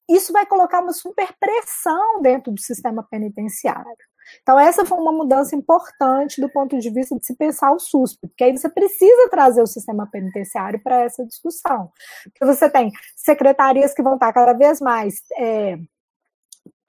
isso 0.08 0.32
vai 0.32 0.44
colocar 0.46 0.80
uma 0.80 0.92
superpressão 0.92 2.20
dentro 2.20 2.52
do 2.52 2.60
sistema 2.60 3.06
penitenciário. 3.08 3.96
Então, 4.42 4.58
essa 4.58 4.84
foi 4.84 4.98
uma 4.98 5.12
mudança 5.12 5.56
importante 5.56 6.40
do 6.40 6.48
ponto 6.48 6.78
de 6.78 6.90
vista 6.90 7.16
de 7.16 7.26
se 7.26 7.34
pensar 7.34 7.72
o 7.72 7.78
SUSP, 7.78 8.28
porque 8.28 8.44
aí 8.44 8.56
você 8.56 8.68
precisa 8.68 9.28
trazer 9.28 9.62
o 9.62 9.66
sistema 9.66 10.08
penitenciário 10.10 10.80
para 10.82 11.02
essa 11.02 11.24
discussão. 11.24 11.90
Porque 12.24 12.44
você 12.44 12.68
tem 12.68 12.92
secretarias 13.16 13.94
que 13.94 14.02
vão 14.02 14.14
estar 14.14 14.32
cada 14.32 14.52
vez 14.52 14.80
mais. 14.80 15.22
É, 15.36 15.78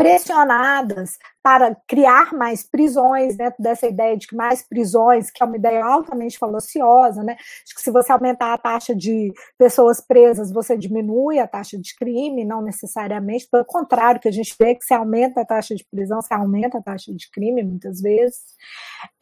pressionadas 0.01 1.17
para 1.43 1.75
criar 1.87 2.33
mais 2.33 2.63
prisões, 2.63 3.37
dentro 3.37 3.61
dessa 3.61 3.87
ideia 3.87 4.17
de 4.17 4.27
que 4.27 4.35
mais 4.35 4.61
prisões, 4.67 5.29
que 5.29 5.43
é 5.43 5.45
uma 5.45 5.57
ideia 5.57 5.83
altamente 5.85 6.39
falaciosa, 6.39 7.23
né? 7.23 7.35
De 7.65 7.75
que 7.75 7.81
se 7.81 7.91
você 7.91 8.11
aumentar 8.11 8.53
a 8.53 8.57
taxa 8.57 8.95
de 8.95 9.31
pessoas 9.57 10.01
presas, 10.01 10.51
você 10.51 10.75
diminui 10.75 11.39
a 11.39 11.47
taxa 11.47 11.77
de 11.77 11.95
crime, 11.95 12.43
não 12.43 12.61
necessariamente, 12.61 13.47
pelo 13.51 13.65
contrário, 13.65 14.19
que 14.19 14.27
a 14.27 14.31
gente 14.31 14.55
vê 14.59 14.75
que 14.75 14.83
se 14.83 14.93
aumenta 14.93 15.41
a 15.41 15.45
taxa 15.45 15.75
de 15.75 15.85
prisão, 15.89 16.21
se 16.21 16.33
aumenta 16.33 16.79
a 16.79 16.81
taxa 16.81 17.13
de 17.13 17.29
crime, 17.29 17.63
muitas 17.63 18.01
vezes. 18.01 18.39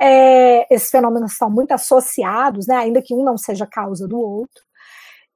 É, 0.01 0.73
esses 0.73 0.89
fenômenos 0.89 1.35
são 1.35 1.49
muito 1.49 1.73
associados, 1.73 2.67
né? 2.67 2.75
Ainda 2.75 3.01
que 3.01 3.13
um 3.13 3.23
não 3.23 3.37
seja 3.37 3.67
causa 3.67 4.07
do 4.07 4.19
outro. 4.19 4.68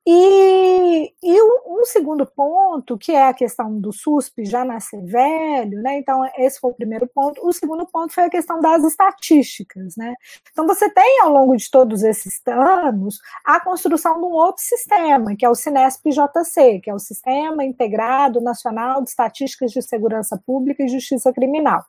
E, 0.06 1.14
e 1.24 1.42
um, 1.42 1.80
um, 1.80 1.86
segundo 1.86 2.26
ponto, 2.26 2.98
que 2.98 3.14
é 3.14 3.28
a 3.28 3.34
questão 3.34 3.80
do 3.80 3.94
SUSP 3.94 4.44
já 4.44 4.66
nascer 4.66 5.02
velho, 5.06 5.82
né? 5.82 5.98
Então, 5.98 6.22
esse 6.38 6.60
foi 6.60 6.72
o 6.72 6.76
primeiro 6.76 7.08
ponto. 7.08 7.40
O 7.48 7.54
segundo 7.54 7.86
ponto 7.88 8.14
foi 8.14 8.26
a 8.26 8.30
questão 8.30 8.60
das 8.60 8.84
estatísticas, 8.84 9.96
né? 9.96 10.14
Então, 10.52 10.68
você 10.68 10.90
tem 10.90 11.22
ao 11.22 11.32
longo 11.32 11.56
de 11.56 11.72
todos 11.72 12.04
esses 12.04 12.42
anos 12.46 13.18
a 13.46 13.62
construção 13.62 14.16
de 14.16 14.26
um 14.26 14.32
outro 14.32 14.62
sistema, 14.62 15.38
que 15.38 15.46
é 15.46 15.50
o 15.50 15.56
Sinesp-JC, 15.56 16.82
que 16.82 16.90
é 16.90 16.94
o 16.94 17.00
Sistema 17.00 17.64
Integrado 17.64 18.42
Nacional 18.42 19.02
de 19.02 19.10
Estatísticas 19.10 19.72
de 19.72 19.82
Segurança 19.82 20.38
Pública 20.46 20.84
e 20.84 20.90
Justiça 20.90 21.32
Criminal 21.32 21.82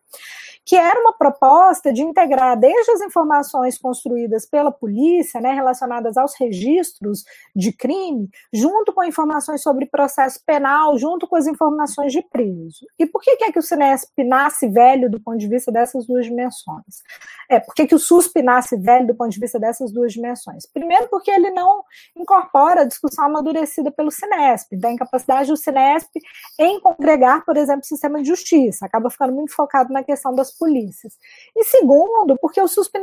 que 0.64 0.76
era 0.76 0.98
uma 1.00 1.12
proposta 1.12 1.92
de 1.92 2.02
integrar 2.02 2.58
desde 2.58 2.92
as 2.92 3.00
informações 3.02 3.78
construídas 3.78 4.46
pela 4.46 4.72
polícia, 4.72 5.40
né, 5.40 5.52
relacionadas 5.52 6.16
aos 6.16 6.34
registros 6.38 7.24
de 7.54 7.72
crime, 7.72 8.28
junto 8.52 8.92
com 8.92 9.04
informações 9.04 9.62
sobre 9.62 9.86
processo 9.86 10.40
penal, 10.46 10.96
junto 10.98 11.26
com 11.26 11.36
as 11.36 11.46
informações 11.46 12.12
de 12.12 12.22
preso. 12.22 12.86
E 12.98 13.06
por 13.06 13.20
que, 13.20 13.36
que 13.36 13.44
é 13.44 13.52
que 13.52 13.58
o 13.58 13.62
Sinesp 13.62 14.12
nasce 14.18 14.68
velho 14.68 15.10
do 15.10 15.20
ponto 15.20 15.38
de 15.38 15.48
vista 15.48 15.70
dessas 15.70 16.06
duas 16.06 16.24
dimensões? 16.24 17.02
É, 17.48 17.60
por 17.60 17.74
que, 17.74 17.86
que 17.86 17.94
o 17.94 17.98
SUSP 17.98 18.42
nasce 18.42 18.76
velho 18.76 19.06
do 19.06 19.14
ponto 19.14 19.30
de 19.30 19.38
vista 19.38 19.58
dessas 19.58 19.92
duas 19.92 20.12
dimensões? 20.12 20.66
Primeiro, 20.66 21.08
porque 21.08 21.30
ele 21.30 21.50
não 21.50 21.84
incorpora 22.16 22.82
a 22.82 22.84
discussão 22.84 23.26
amadurecida 23.26 23.90
pelo 23.90 24.10
Sinesp, 24.10 24.76
da 24.76 24.90
incapacidade 24.90 25.50
do 25.50 25.56
Sinesp 25.56 26.10
em 26.58 26.80
congregar, 26.80 27.44
por 27.44 27.56
exemplo, 27.56 27.82
o 27.82 27.86
sistema 27.86 28.22
de 28.22 28.28
justiça, 28.28 28.86
acaba 28.86 29.10
ficando 29.10 29.32
muito 29.32 29.54
focado 29.54 29.92
na 29.92 30.02
questão 30.02 30.34
das 30.34 30.53
polícias. 30.58 31.16
E 31.54 31.64
segundo, 31.64 32.36
porque 32.38 32.60
o 32.60 32.68
SUSP 32.68 32.98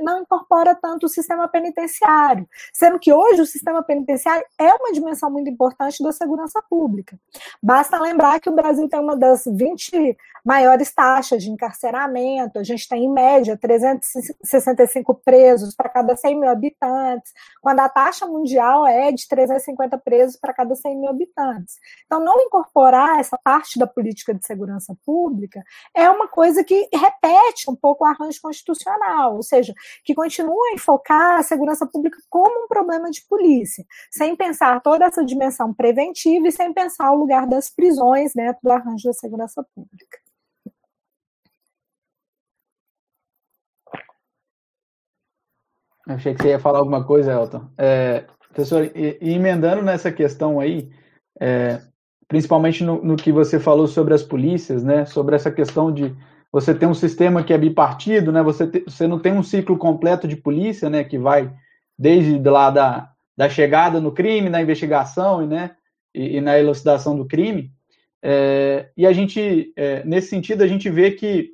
não 0.00 0.20
incorpora 0.20 0.74
tanto 0.74 1.06
o 1.06 1.08
sistema 1.08 1.48
penitenciário, 1.48 2.48
sendo 2.72 2.98
que 2.98 3.12
hoje 3.12 3.40
o 3.40 3.46
sistema 3.46 3.82
penitenciário 3.82 4.44
é 4.58 4.72
uma 4.74 4.92
dimensão 4.92 5.30
muito 5.30 5.48
importante 5.50 6.02
da 6.02 6.12
segurança 6.12 6.62
pública. 6.68 7.18
Basta 7.62 7.98
lembrar 7.98 8.40
que 8.40 8.48
o 8.48 8.54
Brasil 8.54 8.88
tem 8.88 9.00
uma 9.00 9.16
das 9.16 9.44
20 9.46 10.16
maiores 10.44 10.94
taxas 10.94 11.42
de 11.42 11.50
encarceramento, 11.50 12.58
a 12.58 12.62
gente 12.62 12.88
tem 12.88 13.04
em 13.04 13.12
média 13.12 13.56
365 13.56 15.14
presos 15.14 15.74
para 15.74 15.88
cada 15.88 16.14
100 16.14 16.38
mil 16.38 16.48
habitantes, 16.48 17.32
quando 17.60 17.80
a 17.80 17.88
taxa 17.88 18.26
mundial 18.26 18.86
é 18.86 19.10
de 19.10 19.26
350 19.26 19.98
presos 19.98 20.36
para 20.36 20.54
cada 20.54 20.76
100 20.76 20.96
mil 20.96 21.10
habitantes. 21.10 21.78
Então, 22.06 22.20
não 22.20 22.40
incorporar 22.40 23.18
essa 23.18 23.36
parte 23.36 23.76
da 23.76 23.88
política 23.88 24.32
de 24.32 24.46
segurança 24.46 24.96
pública 25.04 25.64
é 25.92 26.08
uma 26.08 26.28
coisa 26.28 26.62
que 26.62 26.88
repete 26.96 27.70
um 27.70 27.76
pouco 27.76 28.04
o 28.04 28.06
arranjo 28.06 28.40
constitucional, 28.40 29.36
ou 29.36 29.42
seja, 29.42 29.74
que 30.04 30.14
continua 30.14 30.70
a 30.70 30.74
enfocar 30.74 31.38
a 31.38 31.42
segurança 31.42 31.86
pública 31.86 32.18
como 32.28 32.64
um 32.64 32.68
problema 32.68 33.10
de 33.10 33.22
polícia, 33.28 33.84
sem 34.10 34.34
pensar 34.36 34.80
toda 34.80 35.04
essa 35.04 35.24
dimensão 35.24 35.72
preventiva 35.72 36.48
e 36.48 36.52
sem 36.52 36.72
pensar 36.72 37.12
o 37.12 37.18
lugar 37.18 37.46
das 37.46 37.70
prisões 37.70 38.32
dentro 38.34 38.60
do 38.62 38.70
arranjo 38.70 39.04
da 39.04 39.12
segurança 39.12 39.64
pública. 39.74 40.18
Achei 46.08 46.34
que 46.34 46.42
você 46.42 46.50
ia 46.50 46.60
falar 46.60 46.78
alguma 46.78 47.04
coisa, 47.04 47.32
Elton. 47.32 47.68
É, 47.76 48.24
professor, 48.52 48.84
e, 48.94 49.18
e, 49.20 49.32
emendando 49.32 49.82
nessa 49.82 50.12
questão 50.12 50.60
aí, 50.60 50.88
é, 51.40 51.82
principalmente 52.28 52.84
no, 52.84 53.02
no, 53.02 53.16
que 53.16 53.32
você 53.32 53.58
falou 53.58 53.88
sobre 53.88 54.14
as 54.14 54.22
polícias, 54.22 54.84
né, 54.84 55.04
sobre 55.04 55.34
essa 55.34 55.50
questão 55.50 55.92
de 55.92 56.16
você 56.56 56.74
ter 56.74 56.86
um 56.86 56.94
sistema 56.94 57.44
que 57.44 57.52
é 57.52 57.58
bipartido, 57.58 58.32
né, 58.32 58.42
você, 58.42 58.66
te, 58.66 58.82
você 58.88 59.06
não 59.06 59.18
tem 59.18 59.30
um 59.30 59.42
ciclo 59.42 59.76
completo 59.76 60.26
de 60.26 60.36
polícia, 60.36 60.88
né, 60.88 61.04
que 61.04 61.18
vai 61.18 61.52
desde 61.98 62.38
lá 62.48 62.70
da, 62.70 63.10
da 63.36 63.46
chegada 63.46 64.00
no 64.00 64.10
crime, 64.10 64.48
na 64.48 64.62
investigação 64.62 65.42
e, 65.42 65.46
né, 65.46 65.72
e, 66.14 66.38
e 66.38 66.40
na 66.40 66.58
elucidação 66.58 67.14
do 67.14 67.26
crime. 67.26 67.70
É, 68.22 68.88
e 68.96 69.06
a 69.06 69.12
gente, 69.12 69.70
é, 69.76 70.02
nesse 70.06 70.28
sentido, 70.28 70.62
a 70.62 70.66
gente 70.66 70.88
vê 70.88 71.10
que 71.10 71.50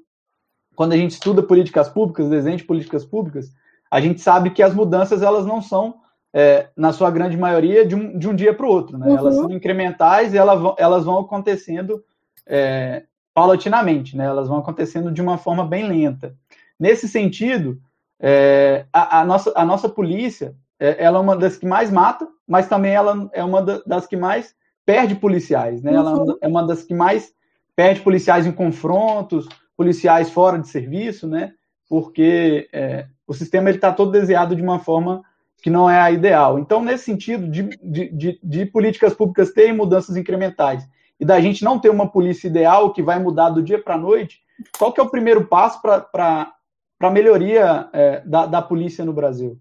quando 0.76 0.92
a 0.92 0.96
gente 0.96 1.10
estuda 1.10 1.42
políticas 1.42 1.88
públicas, 1.88 2.30
desenho 2.30 2.58
de 2.58 2.64
políticas 2.64 3.04
públicas, 3.04 3.50
a 3.90 4.00
gente 4.00 4.20
sabe 4.20 4.50
que 4.50 4.62
as 4.62 4.72
mudanças 4.72 5.20
elas 5.20 5.44
não 5.44 5.60
são, 5.60 5.96
é, 6.32 6.68
na 6.76 6.92
sua 6.92 7.10
grande 7.10 7.36
maioria, 7.36 7.84
de 7.84 7.96
um, 7.96 8.16
de 8.16 8.28
um 8.28 8.36
dia 8.36 8.54
para 8.54 8.66
o 8.66 8.70
outro. 8.70 8.96
Né? 8.96 9.08
Uhum. 9.08 9.18
Elas 9.18 9.34
são 9.34 9.50
incrementais 9.50 10.32
e 10.32 10.38
elas 10.38 10.60
vão, 10.60 10.76
elas 10.78 11.04
vão 11.04 11.18
acontecendo 11.18 12.04
é, 12.46 13.02
paulatinamente, 13.34 14.16
né? 14.16 14.24
elas 14.24 14.48
vão 14.48 14.58
acontecendo 14.58 15.10
de 15.10 15.22
uma 15.22 15.38
forma 15.38 15.64
bem 15.64 15.88
lenta. 15.88 16.34
Nesse 16.78 17.08
sentido, 17.08 17.80
é, 18.20 18.86
a, 18.92 19.20
a, 19.20 19.24
nossa, 19.24 19.52
a 19.54 19.64
nossa 19.64 19.88
polícia 19.88 20.54
é, 20.78 21.02
ela 21.04 21.18
é 21.18 21.20
uma 21.20 21.36
das 21.36 21.56
que 21.56 21.66
mais 21.66 21.90
mata, 21.90 22.28
mas 22.46 22.68
também 22.68 22.92
ela 22.92 23.30
é 23.32 23.42
uma 23.42 23.62
das 23.62 24.06
que 24.06 24.16
mais 24.16 24.54
perde 24.84 25.14
policiais. 25.14 25.82
Né? 25.82 25.92
Uhum. 25.92 25.98
Ela 25.98 26.36
é 26.40 26.48
uma 26.48 26.66
das 26.66 26.82
que 26.82 26.94
mais 26.94 27.32
perde 27.74 28.00
policiais 28.00 28.46
em 28.46 28.52
confrontos, 28.52 29.48
policiais 29.76 30.30
fora 30.30 30.58
de 30.58 30.68
serviço, 30.68 31.26
né? 31.26 31.52
porque 31.88 32.68
é, 32.72 33.06
o 33.26 33.34
sistema 33.34 33.70
está 33.70 33.92
todo 33.92 34.10
desenhado 34.10 34.56
de 34.56 34.62
uma 34.62 34.78
forma 34.78 35.22
que 35.62 35.70
não 35.70 35.88
é 35.88 36.00
a 36.00 36.10
ideal. 36.10 36.58
Então, 36.58 36.82
nesse 36.82 37.04
sentido 37.04 37.48
de, 37.48 37.62
de, 37.82 38.08
de, 38.08 38.40
de, 38.42 38.66
políticas 38.66 39.14
públicas 39.14 39.52
terem 39.52 39.72
mudanças 39.72 40.16
incrementais 40.16 40.86
e 41.22 41.24
da 41.24 41.40
gente 41.40 41.62
não 41.62 41.78
ter 41.78 41.88
uma 41.88 42.11
polícia 42.11 42.48
ideal 42.48 42.92
que 42.92 43.00
vai 43.00 43.16
mudar 43.16 43.50
do 43.50 43.62
dia 43.62 43.80
para 43.80 43.94
a 43.94 43.98
noite, 43.98 44.40
qual 44.76 44.92
que 44.92 45.00
é 45.00 45.04
o 45.04 45.08
primeiro 45.08 45.46
passo 45.46 45.80
para 45.80 46.52
a 47.00 47.11
melhoria 47.11 47.88
é, 47.92 48.20
da, 48.26 48.44
da 48.44 48.61
polícia 48.61 49.04
no 49.04 49.12
Brasil? 49.12 49.56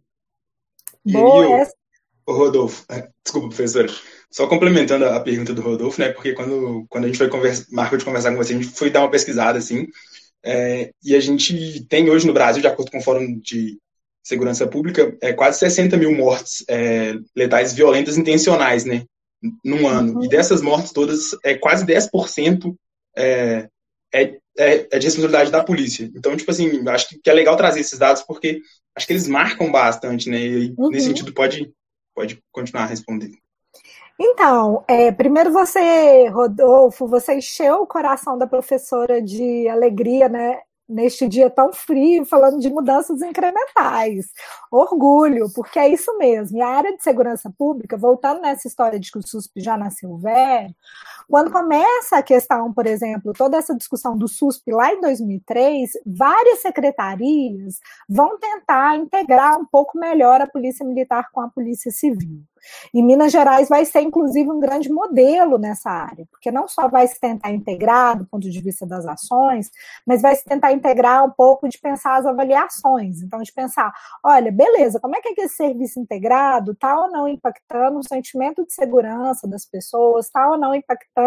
Boa, 1.06 1.46
essa... 1.60 1.76
Rodolfo, 2.28 2.84
é, 2.90 3.08
desculpa, 3.24 3.50
professor, 3.50 3.88
só 4.32 4.48
complementando 4.48 5.06
a 5.06 5.20
pergunta 5.20 5.54
do 5.54 5.62
Rodolfo, 5.62 6.02
né, 6.02 6.10
porque 6.10 6.34
quando, 6.34 6.84
quando 6.90 7.04
a 7.04 7.08
gente 7.08 7.20
foi 7.20 7.30
conversa, 7.30 7.68
marcou 7.72 7.96
de 7.96 8.06
conversar 8.06 8.32
com 8.32 8.38
você, 8.38 8.54
a 8.54 8.58
gente 8.58 8.70
foi 8.70 8.90
dar 8.90 9.02
uma 9.02 9.12
pesquisada, 9.12 9.60
assim, 9.60 9.86
é, 10.44 10.92
e 11.04 11.16
a 11.16 11.20
gente 11.20 11.86
tem 11.86 12.10
hoje 12.10 12.26
no 12.26 12.34
Brasil, 12.34 12.64
de 12.64 12.68
acordo 12.68 12.90
com 12.90 12.98
o 12.98 13.04
Fórum 13.04 13.40
de 13.40 13.78
Segurança 14.24 14.66
Pública, 14.66 15.16
é, 15.22 15.32
quase 15.32 15.60
60 15.60 15.96
mil 15.96 16.12
mortes 16.12 16.66
é, 16.68 17.14
letais 17.36 17.72
violentas 17.72 18.18
intencionais, 18.18 18.84
né? 18.84 19.06
Num 19.64 19.88
ano. 19.88 20.24
E 20.24 20.28
dessas 20.28 20.62
mortes 20.62 20.92
todas, 20.92 21.32
é, 21.44 21.56
quase 21.56 21.86
10% 21.86 22.76
é, 23.18 23.68
é, 24.14 24.24
é, 24.58 24.88
é 24.92 25.00
de 25.00 25.06
responsabilidade 25.06 25.52
da 25.52 25.64
polícia. 25.64 26.12
Então, 26.16 26.36
tipo 26.36 26.52
assim, 26.52 26.88
acho 26.88 27.10
que 27.10 27.30
é 27.30 27.34
legal 27.34 27.58
trazer 27.58 27.80
esses 27.80 27.98
dados 27.98 28.22
porque 28.22 28.62
acho 28.96 29.08
que 29.08 29.14
eles 29.14 29.28
marcam 29.28 29.72
bastante, 29.72 30.30
né? 30.30 30.38
E 30.38 30.74
uhum. 30.78 30.90
nesse 30.90 31.08
sentido 31.08 31.34
pode, 31.34 31.74
pode 32.14 32.42
continuar 32.52 32.84
a 32.84 32.88
responder. 32.88 33.32
Então, 34.20 34.84
é, 34.88 35.12
primeiro 35.12 35.52
você, 35.52 36.28
Rodolfo, 36.28 37.08
você 37.08 37.36
encheu 37.36 37.82
o 37.82 37.88
coração 37.88 38.38
da 38.38 38.46
professora 38.46 39.20
de 39.20 39.68
alegria, 39.68 40.30
né? 40.30 40.60
Neste 40.92 41.28
dia 41.28 41.50
tão 41.50 41.72
frio, 41.72 42.26
falando 42.26 42.60
de 42.60 42.70
mudanças 42.70 43.22
incrementais. 43.22 44.28
Orgulho, 44.70 45.50
porque 45.54 45.80
é 45.80 45.88
isso 45.88 46.18
mesmo. 46.18 46.58
E 46.58 46.62
a 46.62 46.68
área 46.68 46.96
de 46.96 47.02
segurança 47.02 47.52
pública, 47.58 47.98
voltando 47.98 48.42
nessa 48.42 48.68
história 48.68 49.00
de 49.00 49.12
que 49.12 49.18
o 49.18 49.26
SUSP 49.26 49.62
já 49.62 49.78
nasceu 49.78 50.18
velho, 50.18 50.76
quando 51.32 51.50
começa 51.50 52.18
a 52.18 52.22
questão, 52.22 52.74
por 52.74 52.86
exemplo, 52.86 53.32
toda 53.32 53.56
essa 53.56 53.74
discussão 53.74 54.18
do 54.18 54.28
SUSP 54.28 54.70
lá 54.74 54.94
em 54.94 55.00
2003, 55.00 55.92
várias 56.06 56.60
secretarias 56.60 57.80
vão 58.08 58.38
tentar 58.38 58.98
integrar 58.98 59.58
um 59.58 59.66
pouco 59.66 59.98
melhor 59.98 60.42
a 60.42 60.48
Polícia 60.48 60.86
Militar 60.86 61.30
com 61.32 61.40
a 61.40 61.48
Polícia 61.48 61.90
Civil. 61.90 62.44
E 62.94 63.02
Minas 63.02 63.32
Gerais 63.32 63.70
vai 63.70 63.86
ser, 63.86 64.02
inclusive, 64.02 64.52
um 64.52 64.60
grande 64.60 64.92
modelo 64.92 65.58
nessa 65.58 65.90
área, 65.90 66.28
porque 66.30 66.52
não 66.52 66.68
só 66.68 66.88
vai 66.88 67.08
se 67.08 67.20
tentar 67.20 67.52
integrar 67.52 68.18
do 68.18 68.26
ponto 68.26 68.48
de 68.48 68.62
vista 68.62 68.86
das 68.86 69.06
ações, 69.08 69.72
mas 70.06 70.22
vai 70.22 70.36
se 70.36 70.44
tentar 70.44 70.72
integrar 70.72 71.26
um 71.26 71.32
pouco 71.32 71.68
de 71.68 71.80
pensar 71.80 72.18
as 72.18 72.26
avaliações. 72.26 73.24
Então, 73.24 73.42
de 73.42 73.52
pensar, 73.52 73.92
olha, 74.24 74.52
beleza, 74.52 75.00
como 75.00 75.16
é 75.16 75.22
que, 75.22 75.30
é 75.30 75.34
que 75.34 75.42
esse 75.42 75.56
serviço 75.56 76.00
integrado 76.00 76.74
está 76.74 77.00
ou 77.00 77.10
não 77.10 77.28
impactando 77.28 77.98
o 77.98 78.08
sentimento 78.08 78.64
de 78.64 78.74
segurança 78.74 79.48
das 79.48 79.66
pessoas, 79.66 80.28
está 80.28 80.52
ou 80.52 80.58
não 80.58 80.76
impactando 80.76 81.21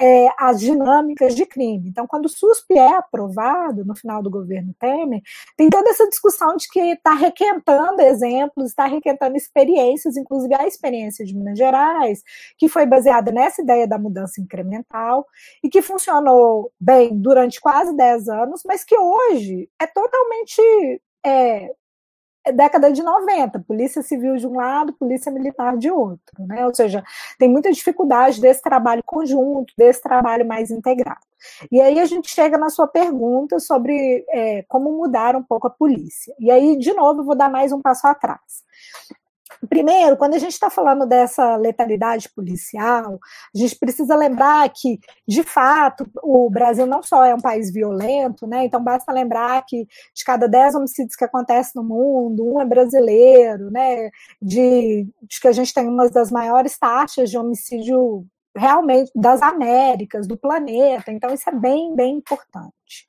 é, 0.00 0.28
as 0.38 0.60
dinâmicas 0.60 1.34
de 1.34 1.46
crime. 1.46 1.88
Então, 1.88 2.06
quando 2.06 2.26
o 2.26 2.28
SUSP 2.28 2.74
é 2.74 2.96
aprovado 2.96 3.84
no 3.84 3.94
final 3.94 4.22
do 4.22 4.30
governo 4.30 4.74
Temer, 4.78 5.20
tem 5.56 5.70
toda 5.70 5.90
essa 5.90 6.08
discussão 6.08 6.56
de 6.56 6.68
que 6.68 6.80
está 6.80 7.14
requentando 7.14 8.02
exemplos, 8.02 8.70
está 8.70 8.86
requentando 8.86 9.36
experiências, 9.36 10.16
inclusive 10.16 10.54
a 10.54 10.66
experiência 10.66 11.24
de 11.24 11.34
Minas 11.34 11.58
Gerais, 11.58 12.22
que 12.58 12.68
foi 12.68 12.86
baseada 12.86 13.32
nessa 13.32 13.62
ideia 13.62 13.86
da 13.86 13.98
mudança 13.98 14.40
incremental 14.40 15.26
e 15.62 15.68
que 15.68 15.82
funcionou 15.82 16.72
bem 16.80 17.16
durante 17.16 17.60
quase 17.60 17.96
10 17.96 18.28
anos, 18.28 18.62
mas 18.66 18.84
que 18.84 18.96
hoje 18.96 19.68
é 19.80 19.86
totalmente 19.86 21.00
é 21.24 21.70
década 22.50 22.90
de 22.90 23.02
90, 23.02 23.60
polícia 23.60 24.02
civil 24.02 24.36
de 24.36 24.46
um 24.46 24.56
lado, 24.56 24.92
polícia 24.92 25.30
militar 25.30 25.76
de 25.76 25.90
outro, 25.90 26.46
né? 26.46 26.66
Ou 26.66 26.74
seja, 26.74 27.04
tem 27.38 27.48
muita 27.48 27.70
dificuldade 27.70 28.40
desse 28.40 28.62
trabalho 28.62 29.02
conjunto, 29.04 29.72
desse 29.76 30.02
trabalho 30.02 30.46
mais 30.46 30.70
integrado. 30.70 31.20
E 31.70 31.80
aí 31.80 32.00
a 32.00 32.04
gente 32.04 32.30
chega 32.30 32.56
na 32.56 32.70
sua 32.70 32.86
pergunta 32.86 33.58
sobre 33.58 34.24
é, 34.30 34.62
como 34.68 34.92
mudar 34.92 35.36
um 35.36 35.42
pouco 35.42 35.66
a 35.66 35.70
polícia. 35.70 36.34
E 36.38 36.50
aí, 36.50 36.76
de 36.78 36.92
novo, 36.92 37.24
vou 37.24 37.36
dar 37.36 37.50
mais 37.50 37.72
um 37.72 37.80
passo 37.80 38.06
atrás. 38.06 38.64
Primeiro, 39.68 40.16
quando 40.16 40.34
a 40.34 40.38
gente 40.38 40.52
está 40.52 40.68
falando 40.68 41.06
dessa 41.06 41.56
letalidade 41.56 42.28
policial, 42.34 43.18
a 43.54 43.58
gente 43.58 43.76
precisa 43.78 44.16
lembrar 44.16 44.68
que, 44.74 44.98
de 45.26 45.42
fato, 45.42 46.04
o 46.22 46.50
Brasil 46.50 46.86
não 46.86 47.02
só 47.02 47.24
é 47.24 47.34
um 47.34 47.40
país 47.40 47.72
violento, 47.72 48.46
né? 48.46 48.64
Então 48.64 48.82
basta 48.82 49.12
lembrar 49.12 49.64
que 49.66 49.86
de 50.14 50.24
cada 50.24 50.48
dez 50.48 50.74
homicídios 50.74 51.14
que 51.14 51.24
acontecem 51.24 51.72
no 51.76 51.84
mundo, 51.84 52.44
um 52.44 52.60
é 52.60 52.64
brasileiro, 52.64 53.70
né? 53.70 54.10
De, 54.40 55.06
de 55.22 55.40
que 55.40 55.48
a 55.48 55.52
gente 55.52 55.72
tem 55.72 55.86
uma 55.86 56.08
das 56.10 56.30
maiores 56.30 56.76
taxas 56.78 57.30
de 57.30 57.38
homicídio 57.38 58.26
realmente 58.56 59.10
das 59.14 59.40
Américas, 59.42 60.26
do 60.26 60.36
planeta. 60.36 61.10
Então, 61.12 61.32
isso 61.32 61.48
é 61.48 61.52
bem, 61.54 61.94
bem 61.94 62.16
importante. 62.16 63.08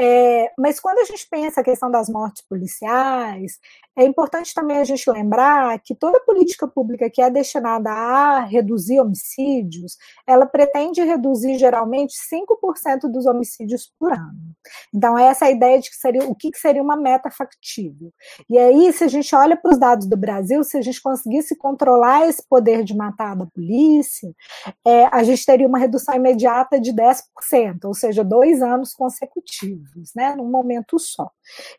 É, 0.00 0.52
mas 0.56 0.78
quando 0.78 0.98
a 0.98 1.04
gente 1.04 1.26
pensa 1.28 1.60
a 1.60 1.64
questão 1.64 1.90
das 1.90 2.08
mortes 2.08 2.44
policiais, 2.48 3.58
é 3.98 4.04
importante 4.04 4.54
também 4.54 4.78
a 4.78 4.84
gente 4.84 5.10
lembrar 5.10 5.76
que 5.80 5.92
toda 5.92 6.20
política 6.20 6.68
pública 6.68 7.10
que 7.10 7.20
é 7.20 7.28
destinada 7.28 7.90
a 7.90 8.44
reduzir 8.44 9.00
homicídios, 9.00 9.96
ela 10.24 10.46
pretende 10.46 11.02
reduzir 11.02 11.58
geralmente 11.58 12.14
5% 12.32 13.10
dos 13.10 13.26
homicídios 13.26 13.92
por 13.98 14.12
ano. 14.12 14.38
Então, 14.94 15.18
essa 15.18 15.46
é 15.46 15.48
a 15.48 15.50
ideia 15.50 15.80
de 15.80 15.90
que 15.90 15.96
seria 15.96 16.22
o 16.28 16.34
que 16.34 16.56
seria 16.56 16.80
uma 16.80 16.96
meta 16.96 17.28
factível. 17.28 18.12
E 18.48 18.56
aí, 18.56 18.92
se 18.92 19.02
a 19.02 19.08
gente 19.08 19.34
olha 19.34 19.56
para 19.56 19.72
os 19.72 19.78
dados 19.78 20.06
do 20.06 20.16
Brasil, 20.16 20.62
se 20.62 20.76
a 20.76 20.82
gente 20.82 21.02
conseguisse 21.02 21.56
controlar 21.56 22.28
esse 22.28 22.46
poder 22.48 22.84
de 22.84 22.94
matar 22.94 23.34
da 23.34 23.46
polícia, 23.46 24.32
é, 24.86 25.06
a 25.06 25.24
gente 25.24 25.44
teria 25.44 25.66
uma 25.66 25.78
redução 25.78 26.14
imediata 26.14 26.80
de 26.80 26.92
10%, 26.92 27.84
ou 27.84 27.94
seja, 27.94 28.22
dois 28.22 28.62
anos 28.62 28.92
consecutivos, 28.92 30.12
né, 30.14 30.36
num 30.36 30.48
momento 30.48 31.00
só. 31.00 31.28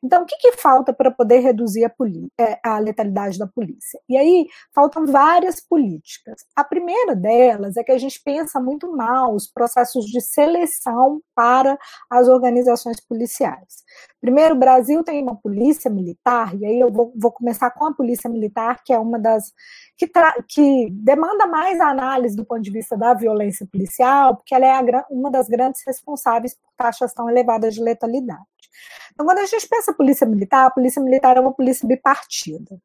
Então, 0.03 0.23
o 0.23 0.25
que, 0.25 0.35
que 0.37 0.57
falta 0.57 0.91
para 0.91 1.11
poder 1.11 1.39
reduzir 1.39 1.85
a, 1.85 1.89
é, 2.39 2.59
a, 2.63 2.79
letalidade 2.79 3.37
da 3.37 3.47
polícia? 3.47 3.99
E 4.07 4.17
aí, 4.17 4.47
faltam 4.73 5.05
várias 5.05 5.59
políticas. 5.59 6.41
A 6.55 6.63
primeira 6.63 7.15
delas 7.15 7.77
é 7.77 7.83
que 7.83 7.91
a 7.91 7.97
gente 7.97 8.21
pensa 8.23 8.59
muito 8.59 8.91
mal 8.95 9.33
os 9.33 9.47
processos 9.47 10.05
de 10.05 10.21
seleção 10.21 11.21
para 11.35 11.77
as 12.09 12.27
organizações 12.27 12.99
policiais. 12.99 13.83
Primeiro, 14.21 14.55
o 14.55 14.59
Brasil 14.59 15.03
tem 15.03 15.23
uma 15.23 15.35
polícia 15.35 15.89
militar, 15.89 16.53
e 16.55 16.65
aí 16.65 16.79
eu 16.79 16.91
vou, 16.91 17.13
vou 17.15 17.31
começar 17.31 17.71
com 17.71 17.85
a 17.85 17.93
polícia 17.93 18.29
militar, 18.29 18.83
que 18.83 18.91
é 18.91 18.99
uma 18.99 19.17
das 19.17 19.53
que, 19.97 20.09
que, 20.47 20.89
demanda 20.91 21.45
mais 21.47 21.79
análise 21.79 22.35
do 22.35 22.45
ponto 22.45 22.61
de 22.61 22.71
vista 22.71 22.97
da 22.97 23.13
violência 23.13 23.67
policial, 23.69 24.35
porque 24.35 24.55
ela 24.55 24.65
é 24.65 25.05
uma 25.09 25.29
das 25.29 25.47
grandes 25.47 25.81
responsáveis 25.85 26.53
por 26.53 26.71
taxas 26.77 27.13
tão 27.13 27.29
elevadas 27.29 27.73
de 27.73 27.83
letalidade. 27.83 28.43
Então, 29.19 29.27
quando 29.27 29.39
a 29.39 29.45
gente 29.45 29.67
pensa 29.67 29.93
polícia 29.93 30.25
militar, 30.25 30.67
a 30.67 30.71
polícia 30.71 31.01
militar 31.01 31.35
é 31.35 31.41
uma 31.41 31.51
polícia 31.51 31.85
bipartida. 31.85 32.81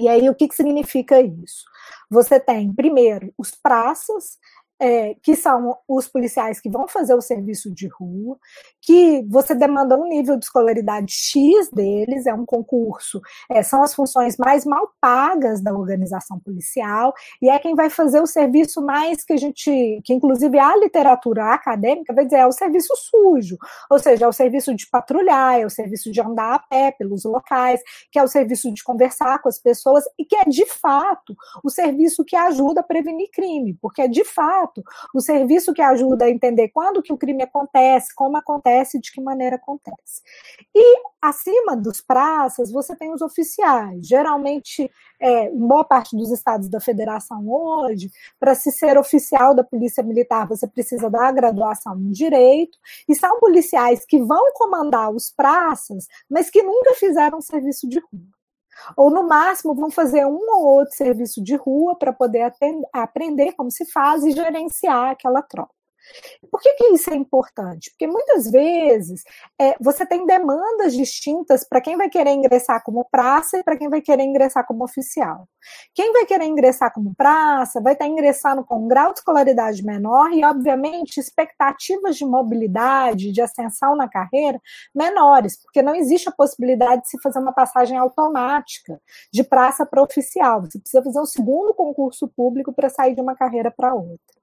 E 0.00 0.08
aí, 0.08 0.30
o 0.30 0.34
que, 0.34 0.48
que 0.48 0.54
significa 0.54 1.20
isso? 1.20 1.66
Você 2.08 2.40
tem, 2.40 2.72
primeiro, 2.72 3.34
os 3.36 3.50
praças, 3.50 4.38
é, 4.82 5.14
que 5.22 5.36
são 5.36 5.78
os 5.86 6.08
policiais 6.08 6.60
que 6.60 6.68
vão 6.68 6.88
fazer 6.88 7.14
o 7.14 7.20
serviço 7.20 7.72
de 7.72 7.86
rua, 7.86 8.36
que 8.80 9.24
você 9.28 9.54
demanda 9.54 9.96
um 9.96 10.08
nível 10.08 10.36
de 10.36 10.44
escolaridade 10.44 11.12
X 11.12 11.70
deles, 11.70 12.26
é 12.26 12.34
um 12.34 12.44
concurso, 12.44 13.20
é, 13.48 13.62
são 13.62 13.80
as 13.84 13.94
funções 13.94 14.36
mais 14.36 14.66
mal 14.66 14.90
pagas 15.00 15.62
da 15.62 15.72
organização 15.72 16.40
policial, 16.40 17.14
e 17.40 17.48
é 17.48 17.56
quem 17.60 17.76
vai 17.76 17.88
fazer 17.88 18.20
o 18.20 18.26
serviço 18.26 18.84
mais 18.84 19.22
que 19.22 19.32
a 19.32 19.36
gente, 19.36 20.00
que 20.04 20.12
inclusive 20.12 20.58
a 20.58 20.76
literatura 20.76 21.54
acadêmica 21.54 22.12
vai 22.12 22.24
dizer, 22.24 22.38
é 22.38 22.46
o 22.46 22.50
serviço 22.50 22.92
sujo, 22.96 23.56
ou 23.88 24.00
seja, 24.00 24.24
é 24.24 24.28
o 24.28 24.32
serviço 24.32 24.74
de 24.74 24.88
patrulhar, 24.88 25.60
é 25.60 25.64
o 25.64 25.70
serviço 25.70 26.10
de 26.10 26.20
andar 26.20 26.54
a 26.54 26.58
pé 26.58 26.90
pelos 26.90 27.24
locais, 27.24 27.80
que 28.10 28.18
é 28.18 28.22
o 28.24 28.26
serviço 28.26 28.72
de 28.74 28.82
conversar 28.82 29.40
com 29.40 29.48
as 29.48 29.60
pessoas, 29.60 30.02
e 30.18 30.24
que 30.24 30.34
é 30.34 30.44
de 30.44 30.66
fato 30.66 31.36
o 31.62 31.70
serviço 31.70 32.24
que 32.24 32.34
ajuda 32.34 32.80
a 32.80 32.84
prevenir 32.84 33.30
crime, 33.30 33.78
porque 33.80 34.02
é 34.02 34.08
de 34.08 34.24
fato 34.24 34.71
fato, 34.72 34.82
o 35.14 35.20
serviço 35.20 35.72
que 35.72 35.82
ajuda 35.82 36.24
a 36.24 36.30
entender 36.30 36.68
quando 36.68 37.02
que 37.02 37.12
o 37.12 37.18
crime 37.18 37.42
acontece, 37.42 38.14
como 38.14 38.36
acontece, 38.36 38.98
de 38.98 39.12
que 39.12 39.20
maneira 39.20 39.56
acontece. 39.56 40.22
E 40.74 41.02
acima 41.20 41.76
dos 41.76 42.00
praças, 42.00 42.70
você 42.70 42.96
tem 42.96 43.12
os 43.12 43.20
oficiais. 43.20 44.06
Geralmente, 44.06 44.90
é, 45.20 45.50
boa 45.50 45.84
parte 45.84 46.16
dos 46.16 46.30
estados 46.30 46.68
da 46.68 46.80
federação 46.80 47.48
hoje, 47.48 48.10
para 48.40 48.54
se 48.54 48.72
ser 48.72 48.96
oficial 48.98 49.54
da 49.54 49.62
Polícia 49.62 50.02
Militar, 50.02 50.48
você 50.48 50.66
precisa 50.66 51.10
da 51.10 51.30
graduação 51.30 51.96
em 51.98 52.10
Direito, 52.10 52.78
e 53.08 53.14
são 53.14 53.38
policiais 53.38 54.04
que 54.06 54.18
vão 54.18 54.52
comandar 54.54 55.10
os 55.10 55.30
praças, 55.30 56.06
mas 56.30 56.50
que 56.50 56.62
nunca 56.62 56.94
fizeram 56.94 57.40
serviço 57.40 57.88
de 57.88 57.98
rua. 57.98 58.41
Ou, 58.96 59.10
no 59.10 59.26
máximo, 59.26 59.74
vão 59.74 59.90
fazer 59.90 60.24
um 60.26 60.46
ou 60.56 60.64
outro 60.64 60.94
serviço 60.94 61.42
de 61.42 61.56
rua 61.56 61.96
para 61.96 62.12
poder 62.12 62.42
atender, 62.42 62.88
aprender 62.92 63.52
como 63.52 63.70
se 63.70 63.84
faz 63.90 64.24
e 64.24 64.32
gerenciar 64.32 65.10
aquela 65.10 65.42
tropa. 65.42 65.81
Por 66.50 66.60
que, 66.60 66.74
que 66.74 66.84
isso 66.88 67.10
é 67.10 67.14
importante? 67.14 67.90
Porque 67.90 68.06
muitas 68.06 68.50
vezes 68.50 69.22
é, 69.58 69.74
você 69.80 70.04
tem 70.04 70.26
demandas 70.26 70.94
distintas 70.94 71.64
para 71.64 71.80
quem 71.80 71.96
vai 71.96 72.08
querer 72.08 72.32
ingressar 72.32 72.82
como 72.82 73.06
praça 73.10 73.58
e 73.58 73.64
para 73.64 73.76
quem 73.76 73.88
vai 73.88 74.00
querer 74.00 74.22
ingressar 74.22 74.66
como 74.66 74.84
oficial. 74.84 75.48
Quem 75.94 76.12
vai 76.12 76.26
querer 76.26 76.44
ingressar 76.44 76.92
como 76.92 77.14
praça 77.14 77.80
vai 77.80 77.92
estar 77.92 78.06
ingressando 78.06 78.64
com 78.64 78.84
um 78.84 78.88
grau 78.88 79.12
de 79.12 79.20
escolaridade 79.20 79.84
menor 79.84 80.32
e, 80.32 80.44
obviamente, 80.44 81.18
expectativas 81.18 82.16
de 82.16 82.24
mobilidade, 82.24 83.32
de 83.32 83.40
ascensão 83.40 83.96
na 83.96 84.08
carreira 84.08 84.60
menores, 84.94 85.60
porque 85.62 85.82
não 85.82 85.94
existe 85.94 86.28
a 86.28 86.32
possibilidade 86.32 87.02
de 87.02 87.10
se 87.10 87.20
fazer 87.20 87.38
uma 87.38 87.52
passagem 87.52 87.96
automática 87.96 89.00
de 89.32 89.44
praça 89.44 89.86
para 89.86 90.02
oficial. 90.02 90.62
Você 90.62 90.78
precisa 90.78 91.02
fazer 91.02 91.20
um 91.20 91.26
segundo 91.26 91.72
concurso 91.74 92.28
público 92.28 92.72
para 92.72 92.90
sair 92.90 93.14
de 93.14 93.20
uma 93.20 93.36
carreira 93.36 93.70
para 93.70 93.94
outra. 93.94 94.41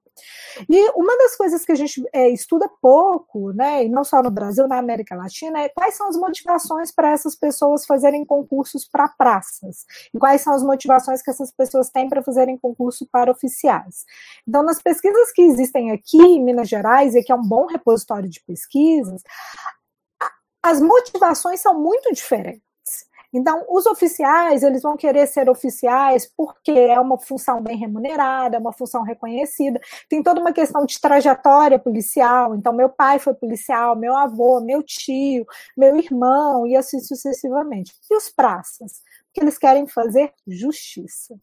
E 0.68 0.90
uma 0.90 1.16
das 1.18 1.36
coisas 1.36 1.64
que 1.64 1.72
a 1.72 1.74
gente 1.74 2.02
é, 2.12 2.28
estuda 2.28 2.68
pouco, 2.80 3.52
né, 3.52 3.84
e 3.84 3.88
não 3.88 4.04
só 4.04 4.22
no 4.22 4.30
Brasil, 4.30 4.66
na 4.66 4.78
América 4.78 5.14
Latina, 5.14 5.60
é 5.60 5.68
quais 5.68 5.94
são 5.94 6.08
as 6.08 6.16
motivações 6.16 6.92
para 6.92 7.10
essas 7.10 7.34
pessoas 7.34 7.86
fazerem 7.86 8.24
concursos 8.24 8.86
para 8.86 9.08
praças, 9.08 9.84
e 10.12 10.18
quais 10.18 10.40
são 10.40 10.52
as 10.52 10.62
motivações 10.62 11.22
que 11.22 11.30
essas 11.30 11.50
pessoas 11.50 11.90
têm 11.90 12.08
para 12.08 12.22
fazerem 12.22 12.58
concurso 12.58 13.06
para 13.10 13.30
oficiais. 13.30 14.04
Então, 14.46 14.62
nas 14.62 14.80
pesquisas 14.80 15.32
que 15.32 15.42
existem 15.42 15.90
aqui 15.90 16.18
em 16.18 16.42
Minas 16.42 16.68
Gerais, 16.68 17.14
e 17.14 17.22
que 17.22 17.32
é 17.32 17.34
um 17.34 17.42
bom 17.42 17.66
repositório 17.66 18.28
de 18.28 18.40
pesquisas, 18.40 19.22
as 20.62 20.80
motivações 20.80 21.60
são 21.60 21.78
muito 21.78 22.12
diferentes. 22.12 22.69
Então, 23.32 23.64
os 23.68 23.86
oficiais, 23.86 24.62
eles 24.62 24.82
vão 24.82 24.96
querer 24.96 25.26
ser 25.26 25.48
oficiais 25.48 26.30
porque 26.36 26.72
é 26.72 26.98
uma 26.98 27.18
função 27.18 27.62
bem 27.62 27.76
remunerada, 27.76 28.56
é 28.56 28.58
uma 28.60 28.72
função 28.72 29.02
reconhecida. 29.02 29.80
Tem 30.08 30.22
toda 30.22 30.40
uma 30.40 30.52
questão 30.52 30.84
de 30.84 31.00
trajetória 31.00 31.78
policial. 31.78 32.54
Então, 32.54 32.72
meu 32.72 32.88
pai 32.88 33.18
foi 33.18 33.34
policial, 33.34 33.96
meu 33.96 34.16
avô, 34.16 34.60
meu 34.60 34.82
tio, 34.82 35.46
meu 35.76 35.96
irmão, 35.96 36.66
e 36.66 36.76
assim 36.76 37.00
sucessivamente. 37.00 37.92
E 38.10 38.16
os 38.16 38.28
praças? 38.28 39.02
Porque 39.26 39.40
eles 39.40 39.58
querem 39.58 39.86
fazer 39.86 40.32
justiça. 40.46 41.38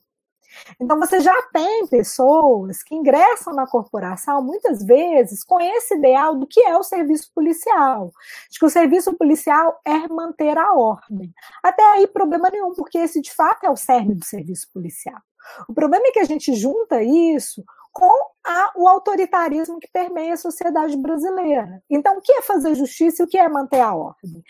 Então, 0.79 0.99
você 0.99 1.19
já 1.19 1.35
tem 1.53 1.87
pessoas 1.87 2.83
que 2.83 2.95
ingressam 2.95 3.53
na 3.53 3.67
corporação, 3.67 4.41
muitas 4.41 4.83
vezes, 4.83 5.43
com 5.43 5.59
esse 5.59 5.95
ideal 5.95 6.35
do 6.35 6.47
que 6.47 6.61
é 6.61 6.77
o 6.77 6.83
serviço 6.83 7.31
policial. 7.33 8.11
De 8.49 8.59
que 8.59 8.65
o 8.65 8.69
serviço 8.69 9.13
policial 9.15 9.79
é 9.85 10.07
manter 10.07 10.57
a 10.57 10.73
ordem. 10.73 11.33
Até 11.63 11.83
aí, 11.93 12.07
problema 12.07 12.49
nenhum, 12.49 12.73
porque 12.73 12.97
esse, 12.97 13.21
de 13.21 13.33
fato, 13.33 13.65
é 13.65 13.69
o 13.69 13.75
cerne 13.75 14.15
do 14.15 14.25
serviço 14.25 14.67
policial. 14.73 15.21
O 15.67 15.73
problema 15.73 16.05
é 16.07 16.11
que 16.11 16.19
a 16.19 16.25
gente 16.25 16.53
junta 16.53 17.01
isso 17.01 17.63
com 17.91 18.11
a, 18.45 18.73
o 18.75 18.87
autoritarismo 18.87 19.79
que 19.79 19.89
permeia 19.91 20.33
a 20.33 20.37
sociedade 20.37 20.95
brasileira. 20.95 21.81
Então, 21.89 22.17
o 22.17 22.21
que 22.21 22.31
é 22.31 22.41
fazer 22.41 22.75
justiça 22.75 23.21
e 23.21 23.25
o 23.25 23.27
que 23.27 23.37
é 23.37 23.49
manter 23.49 23.79
a 23.79 23.93
ordem? 23.93 24.43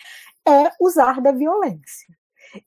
É 0.45 0.71
usar 0.81 1.21
da 1.21 1.31
violência. 1.31 2.07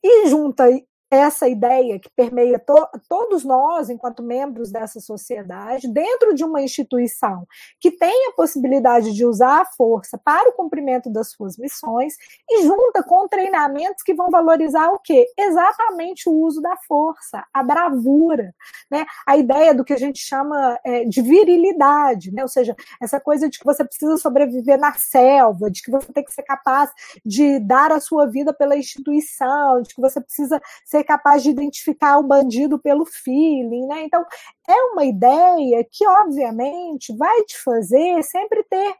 E 0.02 0.28
junta 0.28 0.64
essa 1.10 1.48
ideia 1.48 1.98
que 1.98 2.08
permeia 2.10 2.58
to 2.58 2.86
todos 3.08 3.44
nós, 3.44 3.90
enquanto 3.90 4.22
membros 4.22 4.70
dessa 4.70 5.00
sociedade, 5.00 5.88
dentro 5.88 6.34
de 6.34 6.44
uma 6.44 6.62
instituição 6.62 7.46
que 7.80 7.90
tem 7.90 8.28
a 8.28 8.32
possibilidade 8.32 9.12
de 9.12 9.26
usar 9.26 9.62
a 9.62 9.64
força 9.64 10.16
para 10.16 10.48
o 10.48 10.52
cumprimento 10.52 11.10
das 11.10 11.30
suas 11.30 11.56
missões, 11.56 12.14
e 12.48 12.62
junta 12.62 13.02
com 13.02 13.26
treinamentos 13.26 14.04
que 14.04 14.14
vão 14.14 14.30
valorizar 14.30 14.90
o 14.90 14.98
quê? 14.98 15.26
Exatamente 15.36 16.28
o 16.28 16.32
uso 16.32 16.60
da 16.60 16.76
força, 16.86 17.44
a 17.52 17.62
bravura, 17.62 18.54
né? 18.90 19.04
a 19.26 19.36
ideia 19.36 19.74
do 19.74 19.84
que 19.84 19.92
a 19.92 19.98
gente 19.98 20.20
chama 20.20 20.78
é, 20.84 21.04
de 21.04 21.20
virilidade, 21.22 22.32
né? 22.32 22.42
ou 22.42 22.48
seja, 22.48 22.76
essa 23.02 23.18
coisa 23.20 23.48
de 23.48 23.58
que 23.58 23.64
você 23.64 23.84
precisa 23.84 24.16
sobreviver 24.16 24.78
na 24.78 24.92
selva, 24.92 25.70
de 25.70 25.82
que 25.82 25.90
você 25.90 26.12
tem 26.12 26.24
que 26.24 26.32
ser 26.32 26.42
capaz 26.42 26.90
de 27.24 27.58
dar 27.58 27.90
a 27.90 28.00
sua 28.00 28.26
vida 28.26 28.52
pela 28.52 28.76
instituição, 28.76 29.82
de 29.82 29.94
que 29.94 30.00
você 30.00 30.20
precisa 30.20 30.60
ser 30.84 30.99
ser 31.00 31.04
capaz 31.04 31.42
de 31.42 31.50
identificar 31.50 32.18
o 32.18 32.22
bandido 32.22 32.78
pelo 32.78 33.04
feeling, 33.04 33.86
né? 33.86 34.02
Então, 34.02 34.24
é 34.68 34.82
uma 34.92 35.04
ideia 35.04 35.86
que, 35.90 36.06
obviamente, 36.06 37.16
vai 37.16 37.42
te 37.44 37.58
fazer 37.62 38.22
sempre 38.22 38.62
ter 38.64 38.94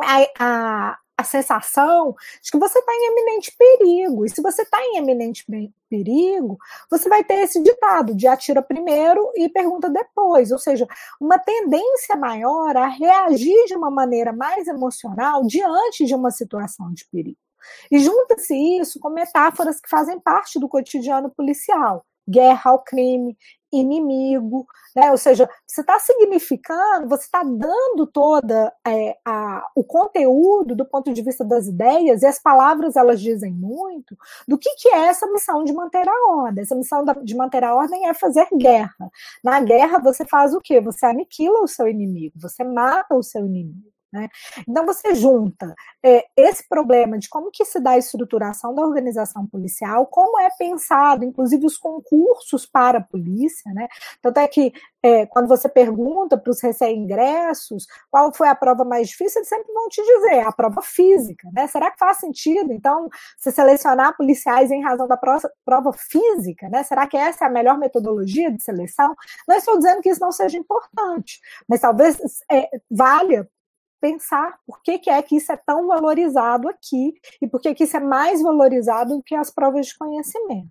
a, 0.00 0.26
a, 0.38 0.98
a 1.16 1.24
sensação 1.24 2.14
de 2.42 2.50
que 2.50 2.58
você 2.58 2.78
está 2.78 2.92
em 2.92 3.06
eminente 3.12 3.56
perigo. 3.56 4.24
E 4.24 4.28
se 4.28 4.42
você 4.42 4.62
está 4.62 4.80
em 4.80 4.98
eminente 4.98 5.44
perigo, 5.90 6.58
você 6.90 7.08
vai 7.08 7.24
ter 7.24 7.40
esse 7.40 7.62
ditado 7.62 8.14
de 8.14 8.26
atira 8.26 8.62
primeiro 8.62 9.32
e 9.34 9.48
pergunta 9.48 9.90
depois. 9.90 10.52
Ou 10.52 10.58
seja, 10.58 10.86
uma 11.20 11.38
tendência 11.38 12.16
maior 12.16 12.76
a 12.76 12.86
reagir 12.86 13.66
de 13.66 13.74
uma 13.74 13.90
maneira 13.90 14.32
mais 14.32 14.68
emocional 14.68 15.44
diante 15.46 16.04
de 16.04 16.14
uma 16.14 16.30
situação 16.30 16.92
de 16.92 17.06
perigo. 17.10 17.47
E 17.90 17.98
junta-se 17.98 18.54
isso 18.54 18.98
com 19.00 19.10
metáforas 19.10 19.80
que 19.80 19.88
fazem 19.88 20.18
parte 20.20 20.58
do 20.58 20.68
cotidiano 20.68 21.30
policial. 21.30 22.04
Guerra 22.28 22.72
ao 22.72 22.82
crime, 22.82 23.36
inimigo, 23.72 24.66
né? 24.96 25.10
ou 25.10 25.16
seja, 25.16 25.48
você 25.66 25.80
está 25.80 25.98
significando, 25.98 27.08
você 27.08 27.24
está 27.24 27.42
dando 27.42 28.06
toda 28.06 28.72
é, 28.86 29.16
a, 29.24 29.66
o 29.74 29.84
conteúdo 29.84 30.74
do 30.74 30.84
ponto 30.84 31.12
de 31.12 31.22
vista 31.22 31.44
das 31.44 31.66
ideias, 31.66 32.22
e 32.22 32.26
as 32.26 32.38
palavras 32.38 32.96
elas 32.96 33.20
dizem 33.20 33.52
muito, 33.52 34.16
do 34.46 34.58
que, 34.58 34.70
que 34.76 34.88
é 34.88 35.06
essa 35.06 35.26
missão 35.26 35.64
de 35.64 35.72
manter 35.72 36.08
a 36.08 36.30
ordem. 36.30 36.62
Essa 36.62 36.74
missão 36.74 37.04
de 37.22 37.36
manter 37.36 37.62
a 37.64 37.74
ordem 37.74 38.08
é 38.08 38.14
fazer 38.14 38.46
guerra. 38.56 39.10
Na 39.42 39.60
guerra, 39.60 39.98
você 39.98 40.24
faz 40.24 40.54
o 40.54 40.60
quê? 40.60 40.80
Você 40.80 41.06
aniquila 41.06 41.60
o 41.62 41.68
seu 41.68 41.88
inimigo, 41.88 42.34
você 42.40 42.64
mata 42.64 43.14
o 43.14 43.22
seu 43.22 43.44
inimigo. 43.44 43.97
Né? 44.10 44.26
Então 44.66 44.86
você 44.86 45.14
junta 45.14 45.74
é, 46.02 46.24
esse 46.34 46.66
problema 46.66 47.18
de 47.18 47.28
como 47.28 47.50
que 47.50 47.62
se 47.64 47.78
dá 47.78 47.90
a 47.90 47.98
estruturação 47.98 48.74
da 48.74 48.82
organização 48.82 49.46
policial, 49.46 50.06
como 50.06 50.40
é 50.40 50.48
pensado, 50.58 51.26
inclusive 51.26 51.66
os 51.66 51.76
concursos 51.76 52.64
para 52.64 52.98
a 52.98 53.02
polícia, 53.02 53.70
né? 53.72 53.86
Tanto 54.22 54.38
é 54.38 54.48
que 54.48 54.72
é, 55.02 55.26
quando 55.26 55.46
você 55.46 55.68
pergunta 55.68 56.38
para 56.38 56.50
os 56.50 56.60
recém-ingressos 56.62 57.86
qual 58.10 58.32
foi 58.32 58.48
a 58.48 58.54
prova 58.54 58.82
mais 58.82 59.08
difícil, 59.08 59.40
eles 59.40 59.48
sempre 59.48 59.72
vão 59.72 59.88
te 59.88 60.02
dizer 60.02 60.40
a 60.40 60.52
prova 60.52 60.80
física, 60.80 61.48
né? 61.52 61.66
Será 61.66 61.90
que 61.90 61.98
faz 61.98 62.16
sentido, 62.16 62.72
então, 62.72 63.10
se 63.36 63.52
selecionar 63.52 64.16
policiais 64.16 64.70
em 64.70 64.82
razão 64.82 65.06
da 65.06 65.18
prova, 65.18 65.50
prova 65.66 65.92
física, 65.92 66.68
né? 66.70 66.82
Será 66.82 67.06
que 67.06 67.16
essa 67.16 67.44
é 67.44 67.48
a 67.48 67.50
melhor 67.50 67.78
metodologia 67.78 68.50
de 68.50 68.62
seleção? 68.62 69.14
Não 69.46 69.56
estou 69.56 69.76
dizendo 69.76 70.00
que 70.00 70.08
isso 70.08 70.20
não 70.20 70.32
seja 70.32 70.56
importante, 70.56 71.40
mas 71.68 71.80
talvez 71.80 72.18
é, 72.50 72.68
valha 72.90 73.46
pensar 74.00 74.58
por 74.66 74.82
que, 74.82 74.98
que 74.98 75.10
é 75.10 75.20
que 75.22 75.36
isso 75.36 75.52
é 75.52 75.56
tão 75.56 75.86
valorizado 75.86 76.68
aqui 76.68 77.14
e 77.40 77.46
por 77.46 77.60
que, 77.60 77.74
que 77.74 77.84
isso 77.84 77.96
é 77.96 78.00
mais 78.00 78.42
valorizado 78.42 79.16
do 79.16 79.22
que 79.22 79.34
as 79.34 79.50
provas 79.50 79.86
de 79.86 79.98
conhecimento. 79.98 80.68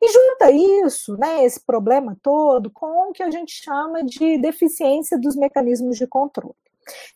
E 0.00 0.08
junta 0.12 0.50
isso, 0.86 1.16
né, 1.16 1.44
esse 1.44 1.60
problema 1.60 2.16
todo, 2.22 2.70
com 2.70 3.10
o 3.10 3.12
que 3.12 3.22
a 3.22 3.30
gente 3.30 3.52
chama 3.52 4.04
de 4.04 4.38
deficiência 4.38 5.18
dos 5.18 5.34
mecanismos 5.34 5.96
de 5.96 6.06
controle. 6.06 6.54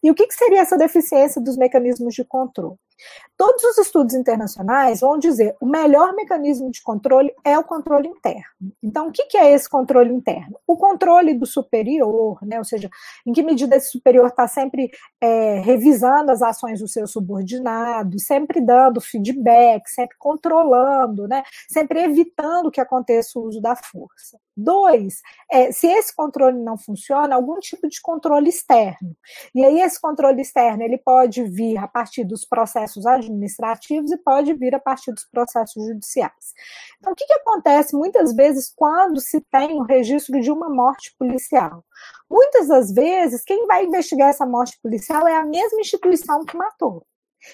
E 0.03 0.11
o 0.11 0.15
que, 0.15 0.27
que 0.27 0.35
seria 0.35 0.61
essa 0.61 0.77
deficiência 0.77 1.41
dos 1.41 1.57
mecanismos 1.57 2.15
de 2.15 2.25
controle? 2.25 2.77
Todos 3.37 3.65
os 3.65 3.79
estudos 3.79 4.15
internacionais 4.15 5.01
vão 5.01 5.19
dizer 5.19 5.57
o 5.61 5.67
melhor 5.67 6.15
mecanismo 6.15 6.71
de 6.71 6.81
controle 6.83 7.35
é 7.45 7.59
o 7.59 7.65
controle 7.65 8.07
interno. 8.07 8.73
Então, 8.83 9.09
o 9.09 9.13
que 9.13 9.37
é 9.37 9.53
esse 9.53 9.69
controle 9.69 10.13
interno? 10.13 10.59
O 10.67 10.77
controle 10.77 11.35
do 11.35 11.47
superior, 11.47 12.39
né? 12.43 12.59
ou 12.59 12.65
seja, 12.65 12.89
em 13.27 13.33
que 13.33 13.43
medida 13.43 13.77
esse 13.77 13.91
superior 13.91 14.29
está 14.29 14.47
sempre 14.47 14.91
é, 15.21 15.61
revisando 15.61 16.31
as 16.31 16.43
ações 16.43 16.81
do 16.81 16.87
seu 16.87 17.07
subordinado, 17.07 18.21
sempre 18.21 18.61
dando 18.61 19.01
feedback, 19.01 19.89
sempre 19.89 20.17
controlando, 20.19 21.27
né? 21.27 21.43
sempre 21.69 22.01
evitando 22.01 22.71
que 22.71 22.81
aconteça 22.81 23.39
o 23.39 23.43
uso 23.43 23.61
da 23.61 23.75
força. 23.75 24.39
Dois, 24.57 25.23
é, 25.51 25.73
se 25.73 25.87
esse 25.87 26.15
controle 26.15 26.59
não 26.59 26.77
funciona, 26.77 27.35
algum 27.35 27.59
tipo 27.59 27.89
de 27.89 28.01
controle 28.03 28.51
externo. 28.51 29.17
E 29.55 29.65
aí 29.65 29.81
esse 29.81 29.99
controle 29.99 30.43
externo 30.43 30.83
ele 30.83 30.99
pode 30.99 31.43
vir 31.45 31.79
a 31.79 31.89
partir 31.89 32.25
dos 32.25 32.45
processos 32.45 33.07
administrativos 33.07 34.13
e 34.13 34.19
pode 34.19 34.53
vir 34.53 34.75
a 34.75 34.81
partir 34.81 35.13
dos 35.13 35.25
processos 35.25 35.83
judiciais. 35.87 36.53
Então, 36.99 37.13
o 37.13 37.17
que, 37.17 37.27
que 37.27 37.33
acontece 37.33 37.97
muitas 37.97 38.35
vezes 38.35 38.71
quando 38.77 39.21
se 39.21 39.41
tem 39.41 39.73
o 39.81 39.85
registro 39.85 40.39
de 40.41 40.51
uma 40.51 40.69
morte 40.69 41.15
policial? 41.19 41.83
Muitas 42.31 42.69
das 42.69 42.93
vezes, 42.93 43.45
quem 43.45 43.67
vai 43.67 43.85
investigar 43.85 44.29
essa 44.29 44.45
morte 44.45 44.79
policial 44.83 45.27
é 45.27 45.37
a 45.37 45.45
mesma 45.45 45.81
instituição 45.81 46.45
que 46.45 46.57
matou. 46.57 47.07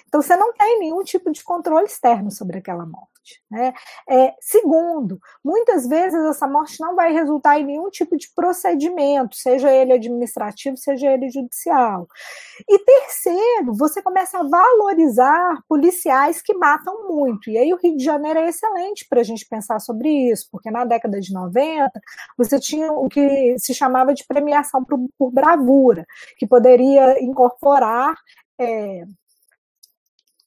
Então, 0.06 0.20
você 0.20 0.36
não 0.36 0.52
tem 0.52 0.80
nenhum 0.80 1.02
tipo 1.02 1.30
de 1.30 1.42
controle 1.42 1.86
externo 1.86 2.30
sobre 2.30 2.58
aquela 2.58 2.84
morte. 2.84 3.07
Né? 3.50 3.72
É, 4.08 4.34
segundo, 4.40 5.18
muitas 5.44 5.86
vezes 5.86 6.18
essa 6.26 6.46
morte 6.46 6.80
não 6.80 6.94
vai 6.94 7.12
resultar 7.12 7.58
em 7.58 7.64
nenhum 7.64 7.90
tipo 7.90 8.16
de 8.16 8.28
procedimento, 8.34 9.36
seja 9.36 9.70
ele 9.70 9.92
administrativo, 9.92 10.76
seja 10.76 11.10
ele 11.10 11.30
judicial. 11.30 12.06
E 12.68 12.78
terceiro, 12.78 13.72
você 13.74 14.02
começa 14.02 14.38
a 14.38 14.42
valorizar 14.42 15.62
policiais 15.68 16.42
que 16.42 16.54
matam 16.54 17.08
muito. 17.08 17.50
E 17.50 17.58
aí 17.58 17.72
o 17.72 17.78
Rio 17.78 17.96
de 17.96 18.04
Janeiro 18.04 18.38
é 18.38 18.48
excelente 18.48 19.06
para 19.08 19.20
a 19.20 19.24
gente 19.24 19.46
pensar 19.46 19.78
sobre 19.80 20.08
isso, 20.30 20.48
porque 20.50 20.70
na 20.70 20.84
década 20.84 21.20
de 21.20 21.32
90 21.32 21.90
você 22.36 22.58
tinha 22.58 22.92
o 22.92 23.08
que 23.08 23.58
se 23.58 23.74
chamava 23.74 24.14
de 24.14 24.26
premiação 24.26 24.84
por, 24.84 24.98
por 25.18 25.30
bravura, 25.30 26.06
que 26.36 26.46
poderia 26.46 27.22
incorporar 27.22 28.14
é, 28.58 29.04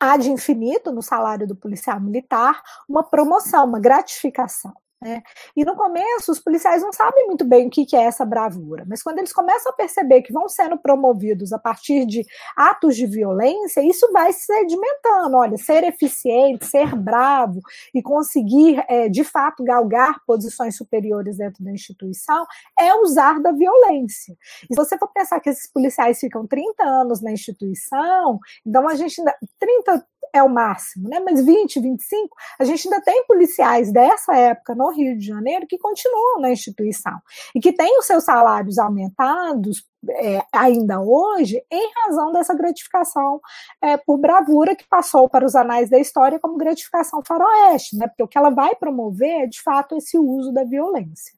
ad 0.04 0.26
infinito 0.26 0.92
no 0.92 1.04
salário 1.04 1.46
do 1.46 1.56
policial 1.56 2.02
militar 2.02 2.64
uma 2.90 3.04
promoção, 3.04 3.66
uma 3.66 3.80
gratificação. 3.80 4.74
Né? 5.02 5.24
E 5.56 5.66
no 5.66 5.76
começo, 5.76 6.32
os 6.32 6.40
policiais 6.40 6.84
não 6.84 6.94
sabem 6.94 7.26
muito 7.26 7.44
bem 7.44 7.68
o 7.68 7.70
que, 7.72 7.96
é 7.96 8.04
essa 8.04 8.24
bravura, 8.24 8.86
mas 8.88 9.02
quando 9.02 9.18
eles 9.18 9.34
começam 9.34 9.72
a 9.72 9.76
perceber 9.76 10.22
que 10.22 10.32
vão 10.32 10.48
sendo 10.48 10.78
promovidos 10.78 11.52
a 11.52 11.58
partir 11.58 12.06
de 12.06 12.24
atos 12.56 12.96
de 12.96 13.08
violência, 13.08 13.82
isso 13.82 14.12
vai 14.12 14.32
se 14.32 14.46
sedimentando. 14.46 15.38
Olha, 15.38 15.58
ser 15.58 15.84
eficiente, 15.84 16.68
ser 16.68 16.96
bravo 16.96 17.62
e 17.96 18.02
conseguir, 18.02 18.84
é, 18.88 19.10
de 19.10 19.24
fato, 19.24 19.64
galgar 19.64 20.24
posições 20.26 20.78
superiores 20.78 21.38
dentro 21.38 21.64
da 21.64 21.72
instituição 21.72 22.46
é 22.80 22.94
usar 22.96 23.42
da 23.42 23.52
violência. 23.52 24.38
E 24.70 24.74
se 24.74 24.76
você 24.76 24.98
for 25.00 25.08
pensar 25.08 25.40
que 25.40 25.50
esses 25.50 25.72
policiais 25.72 26.20
ficam 26.20 26.46
30 26.46 26.84
anos 26.84 27.22
na 27.22 27.32
instituição, 27.32 28.40
então 28.66 28.88
a 28.88 28.94
gente. 28.94 29.16
30, 29.60 30.06
é 30.34 30.42
o 30.44 30.50
máximo, 30.50 31.10
né? 31.10 31.20
Mas 31.20 31.44
20, 31.44 31.80
25, 31.80 32.36
a 32.60 32.64
gente 32.64 32.88
ainda 32.88 33.04
tem 33.04 33.26
policiais 33.26 33.92
dessa 33.92 34.36
época 34.36 34.76
no 34.76 34.90
Rio 34.90 35.18
de 35.18 35.26
Janeiro 35.26 35.68
que 35.68 35.78
continuam 35.78 36.40
na 36.40 36.52
instituição 36.52 37.20
e 37.56 37.60
que 37.60 37.74
têm 37.74 37.98
os 37.98 38.06
seus 38.06 38.24
salários 38.24 38.78
aumentados 38.78 39.84
é, 40.10 40.44
ainda 40.54 41.02
hoje, 41.02 41.64
em 41.70 41.92
razão 42.04 42.32
dessa 42.32 42.54
gratificação 42.54 43.42
é, 43.82 43.98
por 43.98 44.18
bravura 44.18 44.76
que 44.76 44.88
passou 44.88 45.28
para 45.28 45.46
os 45.46 45.56
anais 45.56 45.90
da 45.90 46.00
história 46.00 46.40
como 46.40 46.58
gratificação 46.58 47.22
faroeste, 47.26 47.98
né? 47.98 48.08
Porque 48.08 48.24
o 48.24 48.28
que 48.28 48.38
ela 48.38 48.50
vai 48.50 48.76
promover 48.76 49.32
é, 49.32 49.46
de 49.46 49.62
fato, 49.62 49.96
esse 49.96 50.18
uso 50.18 50.52
da 50.52 50.64
violência. 50.64 51.34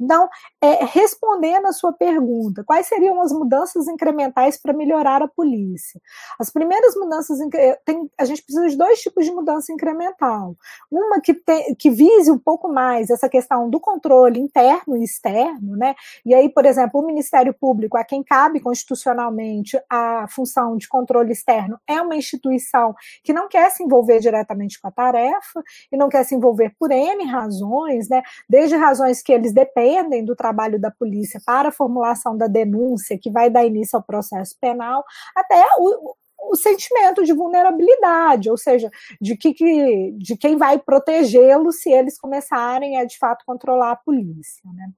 Então, 0.00 0.28
é, 0.60 0.84
respondendo 0.84 1.66
a 1.66 1.72
sua 1.72 1.92
pergunta, 1.92 2.64
quais 2.64 2.86
seriam 2.86 3.20
as 3.20 3.32
mudanças 3.32 3.88
incrementais 3.88 4.56
para 4.56 4.72
melhorar 4.72 5.22
a 5.22 5.28
polícia? 5.28 6.00
As 6.38 6.50
primeiras 6.50 6.94
mudanças, 6.96 7.38
tem, 7.84 8.10
a 8.18 8.24
gente 8.24 8.42
precisa 8.42 8.68
de 8.68 8.76
dois 8.76 9.00
tipos 9.00 9.24
de 9.24 9.32
mudança 9.32 9.72
incremental. 9.72 10.56
Uma 10.90 11.20
que, 11.20 11.34
que 11.78 11.90
vise 11.90 12.30
um 12.30 12.38
pouco 12.38 12.68
mais 12.68 13.10
essa 13.10 13.28
questão 13.28 13.70
do 13.70 13.80
controle 13.80 14.40
interno 14.40 14.96
e 14.96 15.04
externo, 15.04 15.76
né? 15.76 15.94
E 16.24 16.34
aí, 16.34 16.48
por 16.48 16.64
exemplo, 16.64 17.00
o 17.00 17.06
Ministério 17.06 17.54
Público, 17.54 17.96
quem 18.06 18.22
cabe 18.22 18.60
constitucionalmente 18.60 19.78
a 19.90 20.26
função 20.28 20.76
de 20.76 20.88
controle 20.88 21.32
externo, 21.32 21.78
é 21.86 22.00
uma 22.00 22.16
instituição 22.16 22.94
que 23.22 23.32
não 23.32 23.48
quer 23.48 23.70
se 23.70 23.82
envolver 23.82 24.20
diretamente 24.20 24.80
com 24.80 24.88
a 24.88 24.90
tarefa 24.90 25.62
e 25.90 25.96
não 25.96 26.08
quer 26.08 26.24
se 26.24 26.34
envolver 26.34 26.74
por 26.78 26.90
N 26.90 27.24
razões, 27.24 28.08
né? 28.08 28.22
Desde 28.48 28.76
razões 28.76 29.22
que 29.22 29.32
eles 29.32 29.52
dependem 29.52 30.24
do 30.24 30.36
trabalho 30.36 30.80
da 30.80 30.90
polícia 30.90 31.40
para 31.44 31.68
a 31.68 31.72
formulação 31.72 32.36
da 32.36 32.46
denúncia 32.46 33.18
que 33.18 33.30
vai 33.30 33.50
dar 33.50 33.64
início 33.64 33.96
ao 33.96 34.02
processo 34.02 34.56
penal, 34.60 35.04
até 35.34 35.62
o, 35.78 36.14
o 36.38 36.54
sentimento 36.54 37.24
de 37.24 37.32
vulnerabilidade, 37.32 38.50
ou 38.50 38.56
seja, 38.56 38.90
de, 39.20 39.36
que, 39.36 40.12
de 40.18 40.36
quem 40.36 40.56
vai 40.56 40.78
protegê-los 40.78 41.80
se 41.80 41.90
eles 41.90 42.18
começarem 42.18 42.98
a 42.98 43.04
de 43.04 43.18
fato 43.18 43.44
controlar 43.44 43.92
a 43.92 43.96
polícia. 43.96 44.62
Né? 44.72 44.88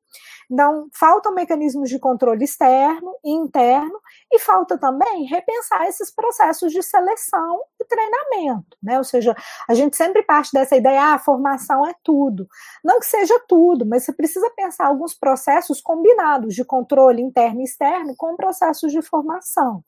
Então, 0.50 0.88
faltam 0.92 1.34
mecanismos 1.34 1.88
de 1.88 1.98
controle 1.98 2.44
externo 2.44 3.14
e 3.24 3.30
interno, 3.30 4.00
e 4.32 4.38
falta 4.38 4.78
também 4.78 5.24
repensar 5.24 5.86
esses 5.86 6.10
processos 6.10 6.72
de 6.72 6.82
seleção 6.82 7.60
treinamento, 7.88 8.76
né? 8.82 8.98
Ou 8.98 9.04
seja, 9.04 9.34
a 9.68 9.74
gente 9.74 9.96
sempre 9.96 10.22
parte 10.22 10.50
dessa 10.52 10.76
ideia, 10.76 11.02
ah, 11.02 11.14
a 11.14 11.18
formação 11.18 11.86
é 11.86 11.94
tudo. 12.04 12.46
Não 12.84 13.00
que 13.00 13.06
seja 13.06 13.38
tudo, 13.48 13.86
mas 13.86 14.04
você 14.04 14.12
precisa 14.12 14.50
pensar 14.56 14.86
alguns 14.86 15.14
processos 15.14 15.80
combinados 15.80 16.54
de 16.54 16.64
controle 16.64 17.22
interno 17.22 17.60
e 17.60 17.64
externo 17.64 18.14
com 18.16 18.36
processos 18.36 18.92
de 18.92 19.02
formação. 19.02 19.82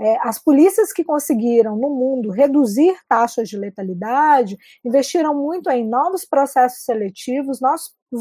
É, 0.00 0.16
as 0.20 0.38
polícias 0.38 0.92
que 0.92 1.04
conseguiram, 1.04 1.76
no 1.76 1.90
mundo, 1.90 2.30
reduzir 2.30 2.96
taxas 3.08 3.48
de 3.48 3.56
letalidade, 3.56 4.56
investiram 4.84 5.34
muito 5.34 5.70
em 5.70 5.88
novos 5.88 6.24
processos 6.24 6.84
seletivos, 6.84 7.60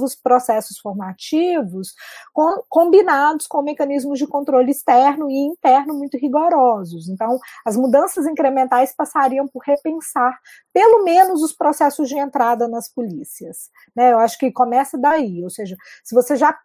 os 0.01 0.15
processos 0.15 0.77
formativos 0.79 1.93
com, 2.33 2.63
combinados 2.69 3.47
com 3.47 3.61
mecanismos 3.61 4.19
de 4.19 4.27
controle 4.27 4.71
externo 4.71 5.29
e 5.29 5.37
interno 5.37 5.93
muito 5.93 6.17
rigorosos. 6.17 7.09
Então, 7.09 7.39
as 7.65 7.75
mudanças 7.75 8.25
incrementais 8.25 8.93
passariam 8.95 9.47
por 9.47 9.63
repensar, 9.63 10.37
pelo 10.73 11.03
menos, 11.03 11.41
os 11.41 11.53
processos 11.53 12.09
de 12.09 12.17
entrada 12.17 12.67
nas 12.67 12.89
polícias. 12.89 13.69
Né? 13.95 14.11
Eu 14.11 14.19
acho 14.19 14.37
que 14.37 14.51
começa 14.51 14.97
daí, 14.97 15.43
ou 15.43 15.49
seja, 15.49 15.75
se 16.03 16.13
você 16.13 16.35
já 16.35 16.55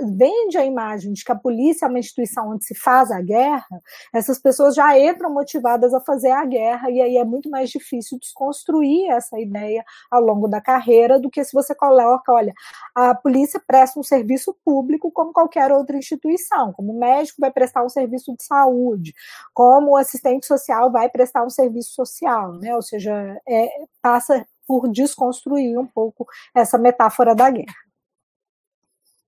vende 0.00 0.58
a 0.58 0.64
imagem 0.64 1.12
de 1.12 1.24
que 1.24 1.32
a 1.32 1.36
polícia 1.36 1.86
é 1.86 1.88
uma 1.88 1.98
instituição 1.98 2.50
onde 2.50 2.64
se 2.64 2.74
faz 2.74 3.10
a 3.10 3.20
guerra, 3.20 3.80
essas 4.12 4.38
pessoas 4.38 4.74
já 4.74 4.98
entram 4.98 5.32
motivadas 5.32 5.94
a 5.94 6.00
fazer 6.00 6.30
a 6.30 6.44
guerra, 6.44 6.90
e 6.90 7.00
aí 7.00 7.16
é 7.16 7.24
muito 7.24 7.50
mais 7.50 7.70
difícil 7.70 8.18
desconstruir 8.18 9.10
essa 9.10 9.38
ideia 9.38 9.84
ao 10.10 10.20
longo 10.20 10.48
da 10.48 10.60
carreira 10.60 11.18
do 11.18 11.30
que 11.30 11.42
se 11.44 11.52
você 11.52 11.74
coloca, 11.74 12.32
olha, 12.32 12.52
a 12.94 13.14
polícia 13.14 13.60
presta 13.66 13.98
um 13.98 14.02
serviço 14.02 14.56
público 14.64 15.10
como 15.10 15.32
qualquer 15.32 15.70
outra 15.72 15.96
instituição, 15.96 16.72
como 16.72 16.92
o 16.92 16.98
médico 16.98 17.40
vai 17.40 17.50
prestar 17.50 17.84
um 17.84 17.88
serviço 17.88 18.34
de 18.36 18.44
saúde, 18.44 19.14
como 19.54 19.92
o 19.92 19.96
assistente 19.96 20.46
social 20.46 20.90
vai 20.90 21.08
prestar 21.08 21.44
um 21.44 21.50
serviço 21.50 21.92
social, 21.92 22.52
né? 22.54 22.74
Ou 22.74 22.82
seja, 22.82 23.12
é, 23.48 23.68
passa 24.02 24.46
por 24.66 24.88
desconstruir 24.88 25.78
um 25.78 25.86
pouco 25.86 26.26
essa 26.54 26.78
metáfora 26.78 27.34
da 27.34 27.50
guerra. 27.50 27.74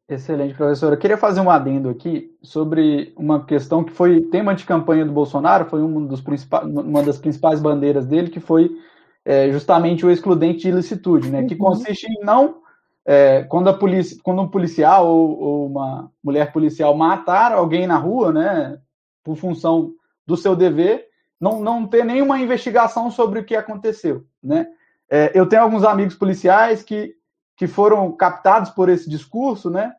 Excelente, 0.09 0.55
professora. 0.55 0.95
Eu 0.95 0.99
queria 0.99 1.17
fazer 1.17 1.41
um 1.41 1.51
adendo 1.51 1.89
aqui 1.89 2.37
sobre 2.43 3.13
uma 3.17 3.45
questão 3.45 3.83
que 3.83 3.93
foi 3.93 4.21
tema 4.21 4.55
de 4.55 4.65
campanha 4.65 5.05
do 5.05 5.13
Bolsonaro, 5.13 5.71
foi 5.71 5.83
um 5.83 6.07
dos 6.07 6.23
uma 6.65 7.03
das 7.03 7.19
principais 7.19 7.61
bandeiras 7.61 8.05
dele, 8.05 8.31
que 8.31 8.41
foi 8.41 8.71
é, 9.25 9.51
justamente 9.51 10.05
o 10.05 10.11
excludente 10.11 10.61
de 10.61 10.69
ilicitude, 10.69 11.31
né, 11.31 11.45
que 11.45 11.55
uhum. 11.55 11.61
consiste 11.61 12.07
em 12.07 12.25
não 12.25 12.62
é, 13.05 13.43
quando 13.45 13.69
a 13.69 13.75
polícia, 13.75 14.17
quando 14.23 14.43
um 14.43 14.49
policial 14.49 15.07
ou, 15.07 15.39
ou, 15.41 15.67
uma 15.67 16.11
mulher 16.23 16.53
policial 16.53 16.97
matar 16.97 17.53
alguém 17.53 17.87
na 17.87 17.97
rua, 17.97 18.33
né, 18.33 18.79
por 19.25 19.37
função 19.37 19.93
do 20.27 20.37
seu 20.37 20.55
dever, 20.55 21.07
não, 21.41 21.61
não 21.61 21.87
ter 21.87 22.05
nenhuma 22.05 22.39
investigação 22.39 23.11
sobre 23.11 23.41
o 23.41 23.45
que 23.45 23.57
aconteceu, 23.57 24.25
né? 24.43 24.69
É, 25.11 25.33
eu 25.35 25.47
tenho 25.47 25.63
alguns 25.63 25.85
amigos 25.85 26.15
policiais 26.15 26.83
que, 26.83 27.15
que 27.57 27.67
foram 27.67 28.11
captados 28.13 28.71
por 28.71 28.89
esse 28.89 29.11
discurso, 29.11 29.69
né? 29.69 29.93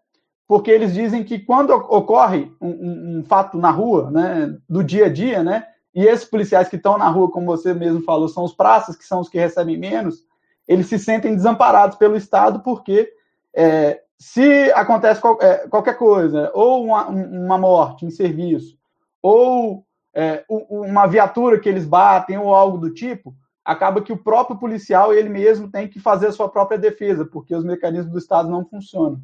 Porque 0.47 0.72
eles 0.72 0.93
dizem 0.93 1.24
que 1.24 1.38
quando 1.38 1.72
ocorre 1.72 2.51
um, 2.60 2.70
um, 2.70 3.20
um 3.20 3.24
fato 3.24 3.58
na 3.58 3.70
rua, 3.70 4.10
né, 4.10 4.58
do 4.68 4.84
dia 4.84 5.06
a 5.06 5.10
dia, 5.10 5.43
né, 5.43 5.66
e 5.93 6.06
esses 6.06 6.26
policiais 6.26 6.68
que 6.68 6.78
estão 6.78 6.97
na 6.97 7.08
rua, 7.10 7.30
como 7.30 7.45
você 7.45 7.74
mesmo 7.74 8.01
falou, 8.01 8.28
são 8.28 8.43
os 8.43 8.54
praças, 8.54 8.95
que 8.95 9.06
são 9.06 9.20
os 9.20 9.30
que 9.30 9.38
recebem 9.38 9.78
menos, 9.78 10.24
eles 10.68 10.88
se 10.88 10.97
sentem 10.97 11.36
desamparados 11.36 11.97
pelo 11.97 12.16
Estado 12.16 12.61
porque 12.61 13.11
é, 13.53 14.01
se 14.18 14.72
acontece 14.72 15.20
qual, 15.20 15.38
é, 15.41 15.68
qualquer 15.68 15.97
coisa, 15.97 16.51
ou 16.53 16.86
uma, 16.86 17.07
uma, 17.07 17.57
morte 17.57 18.05
em 18.05 18.09
serviço, 18.09 18.78
ou 19.22 19.86
é, 20.14 20.45
uma 20.47 21.05
viatura 21.07 21.59
que 21.59 21.68
eles 21.68 21.86
batem, 21.86 22.38
ou 22.38 22.55
algo 22.55 22.78
do 22.78 22.93
tipo, 22.93 23.36
acaba 23.66 24.01
que 24.01 24.14
o 24.14 24.18
próprio 24.18 24.57
policial 24.57 25.14
ele 25.14 25.30
mesmo 25.30 25.70
tem 25.70 25.88
que 25.88 25.99
fazer 25.99 26.28
a 26.28 26.32
sua 26.32 26.49
própria 26.49 26.78
defesa, 26.78 27.26
porque 27.26 27.55
os 27.55 27.64
mecanismos 27.64 28.11
do 28.11 28.18
Estado 28.18 28.49
não 28.49 28.66
funcionam. 28.66 29.22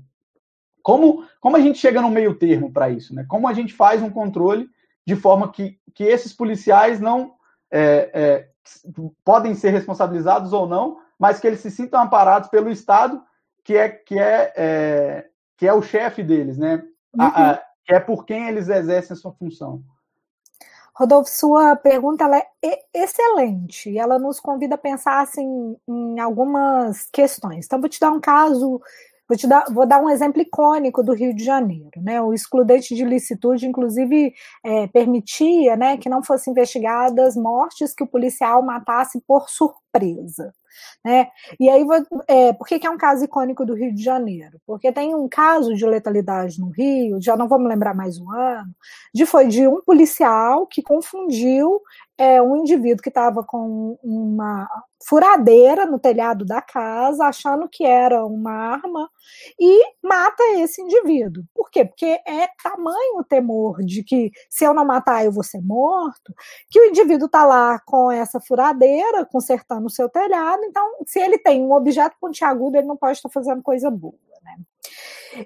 Como, 0.82 1.26
como 1.40 1.58
a 1.58 1.60
gente 1.60 1.78
chega 1.78 2.02
no 2.02 2.10
meio 2.10 2.36
termo 2.36 2.72
para 2.72 2.90
isso? 2.90 3.14
Né? 3.14 3.26
Como 3.28 3.48
a 3.48 3.54
gente 3.54 3.74
faz 3.74 4.02
um 4.02 4.10
controle 4.10 4.70
de 5.06 5.16
forma 5.16 5.52
que, 5.52 5.78
que 5.94 6.04
esses 6.04 6.34
policiais 6.34 7.00
não 7.00 7.34
é, 7.72 8.10
é, 8.14 8.50
podem 9.24 9.56
ser 9.56 9.70
responsabilizados 9.70 10.54
ou 10.54 10.68
não, 10.68 11.00
mas 11.20 11.40
que 11.40 11.46
eles 11.46 11.60
se 11.60 11.70
sintam 11.70 12.02
amparados 12.02 12.50
pelo 12.50 12.72
Estado, 12.72 13.22
que 13.64 13.76
é, 13.76 13.90
que 13.90 14.18
é, 14.18 14.54
é 14.56 15.26
que 15.58 15.68
é 15.68 15.74
o 15.74 15.82
chefe 15.82 16.24
deles, 16.24 16.58
né? 16.58 16.82
Uhum. 17.14 17.22
A, 17.22 17.52
a, 17.52 17.62
que 17.84 17.94
é 17.94 18.00
por 18.00 18.26
quem 18.26 18.48
eles 18.48 18.70
exercem 18.70 19.14
a 19.14 19.18
sua 19.18 19.34
função. 19.34 19.84
Rodolfo, 20.96 21.30
sua 21.30 21.76
pergunta 21.76 22.26
é 22.64 22.80
excelente 22.94 23.90
e 23.90 23.98
ela 23.98 24.20
nos 24.20 24.40
convida 24.40 24.76
a 24.76 24.78
pensar 24.78 25.22
assim, 25.22 25.76
em 25.88 26.20
algumas 26.20 27.10
questões. 27.12 27.66
Então, 27.66 27.80
vou 27.80 27.90
te 27.90 28.00
dar 28.00 28.12
um 28.12 28.20
caso 28.20 28.82
Vou, 29.30 29.38
te 29.38 29.46
dar, 29.46 29.64
vou 29.72 29.86
dar 29.86 30.02
um 30.02 30.10
exemplo 30.10 30.42
icônico 30.42 31.04
do 31.04 31.14
Rio 31.14 31.36
de 31.36 31.44
Janeiro. 31.44 32.02
Né? 32.02 32.20
O 32.20 32.34
excludente 32.34 32.96
de 32.96 33.06
licitude, 33.06 33.68
inclusive, 33.68 34.34
é, 34.66 34.88
permitia 34.88 35.76
né, 35.76 35.98
que 35.98 36.10
não 36.10 36.24
fossem 36.24 36.50
investigadas 36.50 37.36
mortes 37.36 37.94
que 37.94 38.04
o 38.04 38.08
policial 38.08 38.64
matasse 38.64 39.22
por 39.28 39.48
surpresa. 39.48 40.52
Né? 41.04 41.28
E 41.60 41.70
aí, 41.70 41.86
é, 42.28 42.54
por 42.54 42.68
que, 42.68 42.80
que, 42.80 42.88
é 42.88 42.90
um 42.90 42.98
caso 42.98 43.24
icônico 43.24 43.66
do 43.66 43.74
Rio 43.74 43.94
de 43.94 44.04
Janeiro? 44.04 44.60
Porque 44.66 44.92
tem 44.92 45.16
um 45.16 45.28
caso 45.28 45.74
de 45.76 45.86
letalidade 45.86 46.60
no 46.60 46.70
Rio, 46.70 47.22
já 47.22 47.36
não 47.36 47.48
vamos 47.48 47.70
lembrar 47.70 47.94
mais 47.94 48.20
um 48.20 48.32
ano, 48.32 48.74
de 49.14 49.26
foi 49.26 49.48
de 49.48 49.68
um 49.68 49.82
policial 49.82 50.68
que 50.68 50.82
confundiu 50.82 51.82
é, 52.20 52.42
um 52.42 52.58
indivíduo 52.58 53.02
que 53.02 53.08
estava 53.08 53.46
com 53.46 53.98
uma 54.04 54.68
furadeira 55.02 55.86
no 55.86 55.98
telhado 55.98 56.44
da 56.44 56.62
casa, 56.62 57.24
achando 57.24 57.70
que 57.70 57.86
era 57.86 58.26
uma 58.26 58.52
arma, 58.52 59.10
e 59.58 59.82
mata 60.04 60.44
esse 60.58 60.82
indivíduo. 60.82 61.46
Por 61.56 61.72
quê? 61.72 61.86
Porque 61.86 62.20
é 62.28 62.50
tamanho 62.62 63.20
o 63.20 63.24
temor 63.24 63.82
de 63.86 64.04
que 64.04 64.32
se 64.50 64.66
eu 64.66 64.74
não 64.74 64.84
matar 64.84 65.24
eu 65.24 65.32
vou 65.32 65.46
ser 65.46 65.62
morto, 65.62 66.36
que 66.70 66.82
o 66.82 66.90
indivíduo 66.90 67.28
está 67.28 67.46
lá 67.46 67.80
com 67.86 68.12
essa 68.12 68.42
furadeira, 68.42 69.26
consertando 69.26 69.88
o 69.88 69.90
seu 69.90 70.10
telhado, 70.10 70.62
então 70.66 70.98
se 71.08 71.20
ele 71.20 71.38
tem 71.38 71.62
um 71.64 71.72
objeto 71.72 72.18
pontiagudo, 72.20 72.78
ele 72.78 72.88
não 72.88 72.98
pode 72.98 73.14
estar 73.14 73.30
fazendo 73.30 73.64
coisa 73.64 73.90
boa. 73.90 74.14
Né? 74.44 74.58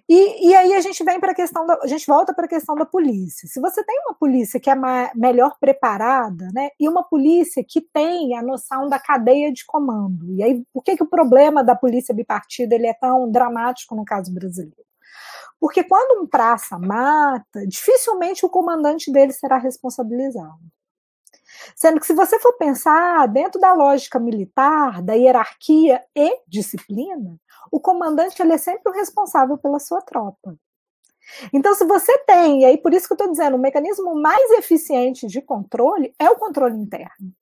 E, 0.08 0.50
e 0.50 0.56
aí 0.56 0.74
a 0.74 0.82
gente 0.82 1.04
vem 1.04 1.20
para 1.20 1.32
a 1.32 1.36
questão 1.36 1.66
da, 1.66 1.78
a 1.82 1.88
gente 1.88 2.06
volta 2.06 2.34
para 2.34 2.46
a 2.46 2.50
questão 2.50 2.76
da 2.76 2.86
polícia. 2.86 3.48
Se 3.48 3.60
você 3.60 3.84
tem 3.84 4.00
uma 4.06 4.16
polícia 4.16 4.60
que 4.60 4.70
é 4.70 4.76
melhor 5.16 5.58
preparada, 5.60 6.50
né, 6.54 6.70
e 6.80 6.88
uma 6.88 7.04
polícia 7.04 7.64
que 7.68 7.82
tem 7.82 8.38
a 8.38 8.42
noção 8.42 8.88
da 8.88 9.00
cadeia 9.00 9.52
de 9.52 9.66
comando, 9.66 10.32
e 10.34 10.44
aí 10.44 10.64
por 10.74 10.84
que, 10.84 10.96
que 10.96 11.04
o 11.04 11.10
problema 11.10 11.64
da 11.64 11.76
polícia 11.76 12.14
bipartida 12.14 12.76
ele 12.76 12.88
é 12.88 12.94
tão 12.94 13.30
dramático 13.30 13.96
no 13.96 14.06
caso 14.06 14.34
brasileiro? 14.34 14.84
Porque 15.60 15.84
quando 15.84 16.22
um 16.22 16.28
praça 16.28 16.78
mata, 16.78 17.66
dificilmente 17.68 18.46
o 18.46 18.50
comandante 18.50 19.12
dele 19.12 19.32
será 19.32 19.58
responsabilizado. 19.58 20.60
Sendo 21.76 22.00
que, 22.00 22.06
se 22.06 22.14
você 22.14 22.40
for 22.40 22.54
pensar 22.54 23.28
dentro 23.28 23.60
da 23.60 23.74
lógica 23.74 24.20
militar, 24.20 25.02
da 25.02 25.14
hierarquia 25.14 26.02
e 26.16 26.42
disciplina, 26.48 27.38
o 27.72 27.80
comandante 27.80 28.41
ele 28.41 28.53
é 28.53 28.57
sempre 28.57 28.91
o 28.91 28.95
responsável 28.95 29.57
pela 29.57 29.80
sua 29.80 30.01
tropa. 30.01 30.55
Então, 31.53 31.74
se 31.74 31.86
você 31.86 32.18
tem, 32.20 32.61
e 32.61 32.66
aí 32.66 32.78
por 32.78 32.93
isso 32.93 33.07
que 33.07 33.14
eu 33.14 33.16
estou 33.16 33.32
dizendo, 33.32 33.55
o 33.55 33.59
mecanismo 33.59 34.14
mais 34.16 34.51
eficiente 34.51 35.28
de 35.28 35.41
controle 35.41 36.14
é 36.20 36.30
o 36.30 36.36
controle 36.36 36.76
interno. 36.76 37.34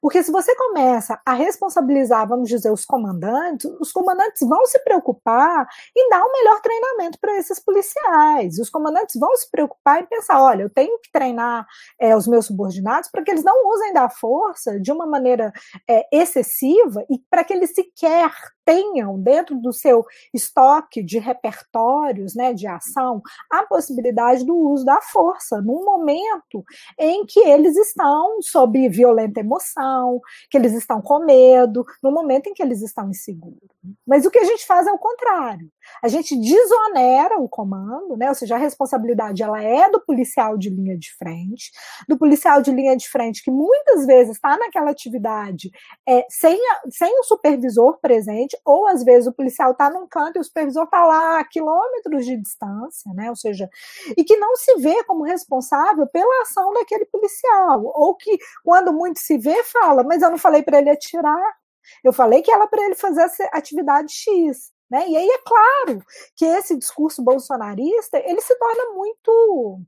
Porque 0.00 0.22
se 0.22 0.30
você 0.30 0.54
começa 0.56 1.20
a 1.24 1.32
responsabilizar, 1.32 2.28
vamos 2.28 2.48
dizer, 2.48 2.70
os 2.70 2.84
comandantes, 2.84 3.70
os 3.80 3.92
comandantes 3.92 4.46
vão 4.46 4.64
se 4.66 4.78
preocupar 4.80 5.66
em 5.96 6.08
dar 6.10 6.22
um 6.22 6.32
melhor 6.32 6.60
treinamento 6.60 7.18
para 7.18 7.36
esses 7.38 7.58
policiais. 7.58 8.58
Os 8.58 8.68
comandantes 8.68 9.18
vão 9.18 9.34
se 9.36 9.50
preocupar 9.50 10.02
em 10.02 10.06
pensar: 10.06 10.42
olha, 10.42 10.62
eu 10.62 10.70
tenho 10.70 10.98
que 10.98 11.10
treinar 11.10 11.66
é, 11.98 12.16
os 12.16 12.26
meus 12.26 12.46
subordinados 12.46 13.10
para 13.10 13.22
que 13.22 13.30
eles 13.30 13.44
não 13.44 13.66
usem 13.68 13.92
da 13.92 14.08
força 14.08 14.78
de 14.78 14.92
uma 14.92 15.06
maneira 15.06 15.52
é, 15.88 16.06
excessiva 16.12 17.04
e 17.10 17.18
para 17.30 17.44
que 17.44 17.52
eles 17.52 17.74
sequer 17.74 18.30
tenham 18.64 19.18
dentro 19.20 19.56
do 19.56 19.72
seu 19.72 20.04
estoque 20.32 21.02
de 21.02 21.18
repertórios 21.18 22.34
né, 22.34 22.52
de 22.52 22.66
ação 22.66 23.22
a 23.50 23.64
possibilidade 23.64 24.44
do 24.44 24.56
uso 24.56 24.84
da 24.84 25.00
força, 25.00 25.60
num 25.60 25.84
momento 25.84 26.64
em 26.98 27.24
que 27.26 27.40
eles 27.40 27.76
estão 27.76 28.40
sob 28.42 28.88
violenta 28.88 29.40
emoção, 29.40 30.20
que 30.50 30.56
eles 30.56 30.72
estão 30.72 31.00
com 31.00 31.20
medo, 31.20 31.84
no 32.02 32.10
momento 32.10 32.48
em 32.48 32.54
que 32.54 32.62
eles 32.62 32.82
estão 32.82 33.10
inseguros. 33.10 33.74
Mas 34.06 34.24
o 34.24 34.30
que 34.30 34.38
a 34.38 34.44
gente 34.44 34.66
faz 34.66 34.86
é 34.86 34.92
o 34.92 34.98
contrário. 34.98 35.70
A 36.02 36.08
gente 36.08 36.34
desonera 36.36 37.38
o 37.38 37.48
comando, 37.48 38.16
né? 38.16 38.28
ou 38.28 38.34
seja, 38.34 38.54
a 38.54 38.58
responsabilidade 38.58 39.42
ela 39.42 39.62
é 39.62 39.90
do 39.90 40.00
policial 40.00 40.56
de 40.56 40.70
linha 40.70 40.96
de 40.96 41.12
frente, 41.14 41.70
do 42.08 42.16
policial 42.16 42.62
de 42.62 42.70
linha 42.70 42.96
de 42.96 43.08
frente 43.08 43.42
que 43.42 43.50
muitas 43.50 44.06
vezes 44.06 44.36
está 44.36 44.56
naquela 44.56 44.90
atividade 44.90 45.70
é, 46.08 46.24
sem, 46.28 46.58
a, 46.70 46.80
sem 46.90 47.18
o 47.20 47.24
supervisor 47.24 47.98
presente, 48.00 48.53
ou 48.64 48.86
às 48.86 49.04
vezes 49.04 49.26
o 49.26 49.32
policial 49.32 49.72
está 49.72 49.90
num 49.90 50.06
canto 50.06 50.36
e 50.36 50.40
o 50.40 50.44
supervisor 50.44 50.84
está 50.84 51.04
lá 51.04 51.40
a 51.40 51.44
quilômetros 51.44 52.24
de 52.24 52.36
distância, 52.36 53.12
né? 53.14 53.30
Ou 53.30 53.36
seja, 53.36 53.68
e 54.16 54.24
que 54.24 54.36
não 54.36 54.56
se 54.56 54.76
vê 54.76 55.02
como 55.04 55.24
responsável 55.24 56.06
pela 56.06 56.42
ação 56.42 56.72
daquele 56.72 57.04
policial, 57.06 57.82
ou 57.84 58.14
que 58.14 58.38
quando 58.64 58.92
muito 58.92 59.20
se 59.20 59.38
vê 59.38 59.62
fala, 59.64 60.02
mas 60.02 60.22
eu 60.22 60.30
não 60.30 60.38
falei 60.38 60.62
para 60.62 60.78
ele 60.78 60.90
atirar, 60.90 61.54
eu 62.02 62.12
falei 62.12 62.42
que 62.42 62.50
era 62.50 62.66
para 62.66 62.84
ele 62.84 62.94
fazer 62.94 63.22
essa 63.22 63.44
atividade 63.52 64.12
X. 64.12 64.72
Né? 64.90 65.08
E 65.08 65.16
aí 65.16 65.28
é 65.28 65.38
claro 65.38 66.04
que 66.36 66.44
esse 66.44 66.76
discurso 66.76 67.22
bolsonarista 67.22 68.18
ele 68.18 68.40
se 68.40 68.54
torna 68.58 68.94
muito 68.94 69.80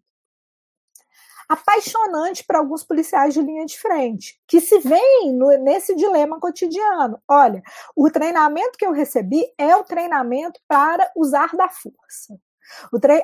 apaixonante 1.48 2.44
para 2.44 2.58
alguns 2.58 2.82
policiais 2.82 3.34
de 3.34 3.40
linha 3.40 3.64
de 3.64 3.78
frente, 3.78 4.40
que 4.46 4.60
se 4.60 4.78
veem 4.80 5.32
no, 5.32 5.48
nesse 5.58 5.94
dilema 5.94 6.38
cotidiano. 6.40 7.20
Olha, 7.28 7.62
o 7.94 8.10
treinamento 8.10 8.78
que 8.78 8.86
eu 8.86 8.92
recebi 8.92 9.44
é 9.56 9.74
o 9.76 9.84
treinamento 9.84 10.60
para 10.68 11.10
usar 11.16 11.54
da 11.56 11.68
força. 11.68 12.38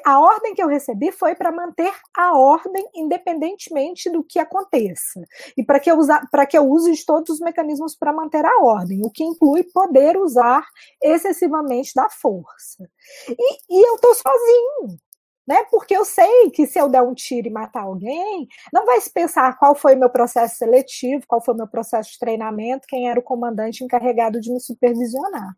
a 0.05 0.21
ordem 0.21 0.55
que 0.55 0.63
eu 0.63 0.69
recebi 0.69 1.11
foi 1.11 1.35
para 1.35 1.51
manter 1.51 1.93
a 2.17 2.37
ordem 2.39 2.89
independentemente 2.95 4.09
do 4.09 4.23
que 4.23 4.39
aconteça. 4.39 5.21
E 5.57 5.65
para 5.65 5.81
que, 5.81 5.91
eu 5.91 5.99
que 6.49 6.57
eu 6.57 6.69
use 6.69 6.93
de 6.93 7.05
todos 7.05 7.31
os 7.31 7.41
mecanismos 7.41 7.97
para 7.97 8.13
manter 8.13 8.45
a 8.45 8.63
ordem, 8.63 9.05
o 9.05 9.11
que 9.11 9.25
inclui 9.25 9.65
poder 9.65 10.17
usar 10.17 10.65
excessivamente 11.03 11.93
da 11.95 12.09
força. 12.09 12.89
E, 13.29 13.59
e 13.69 13.89
eu 13.89 13.97
estou 13.97 14.15
sozinho 14.15 14.99
né? 15.47 15.65
Porque 15.71 15.97
eu 15.97 16.05
sei 16.05 16.51
que 16.51 16.67
se 16.67 16.79
eu 16.79 16.89
der 16.89 17.03
um 17.03 17.15
tiro 17.15 17.49
e 17.49 17.51
matar 17.51 17.83
alguém, 17.83 18.47
não 18.73 18.87
vai 18.87 19.01
se 19.01 19.13
pensar 19.13 19.59
qual 19.59 19.75
foi 19.75 19.95
o 19.95 19.99
meu 19.99 20.11
processo 20.11 20.57
seletivo, 20.57 21.25
qual 21.27 21.43
foi 21.43 21.55
o 21.55 21.57
meu 21.57 21.67
processo 21.67 22.13
de 22.13 22.19
treinamento, 22.19 22.87
quem 22.89 23.09
era 23.09 23.19
o 23.19 23.23
comandante 23.23 23.85
encarregado 23.85 24.41
de 24.41 24.53
me 24.53 24.61
supervisionar. 24.61 25.55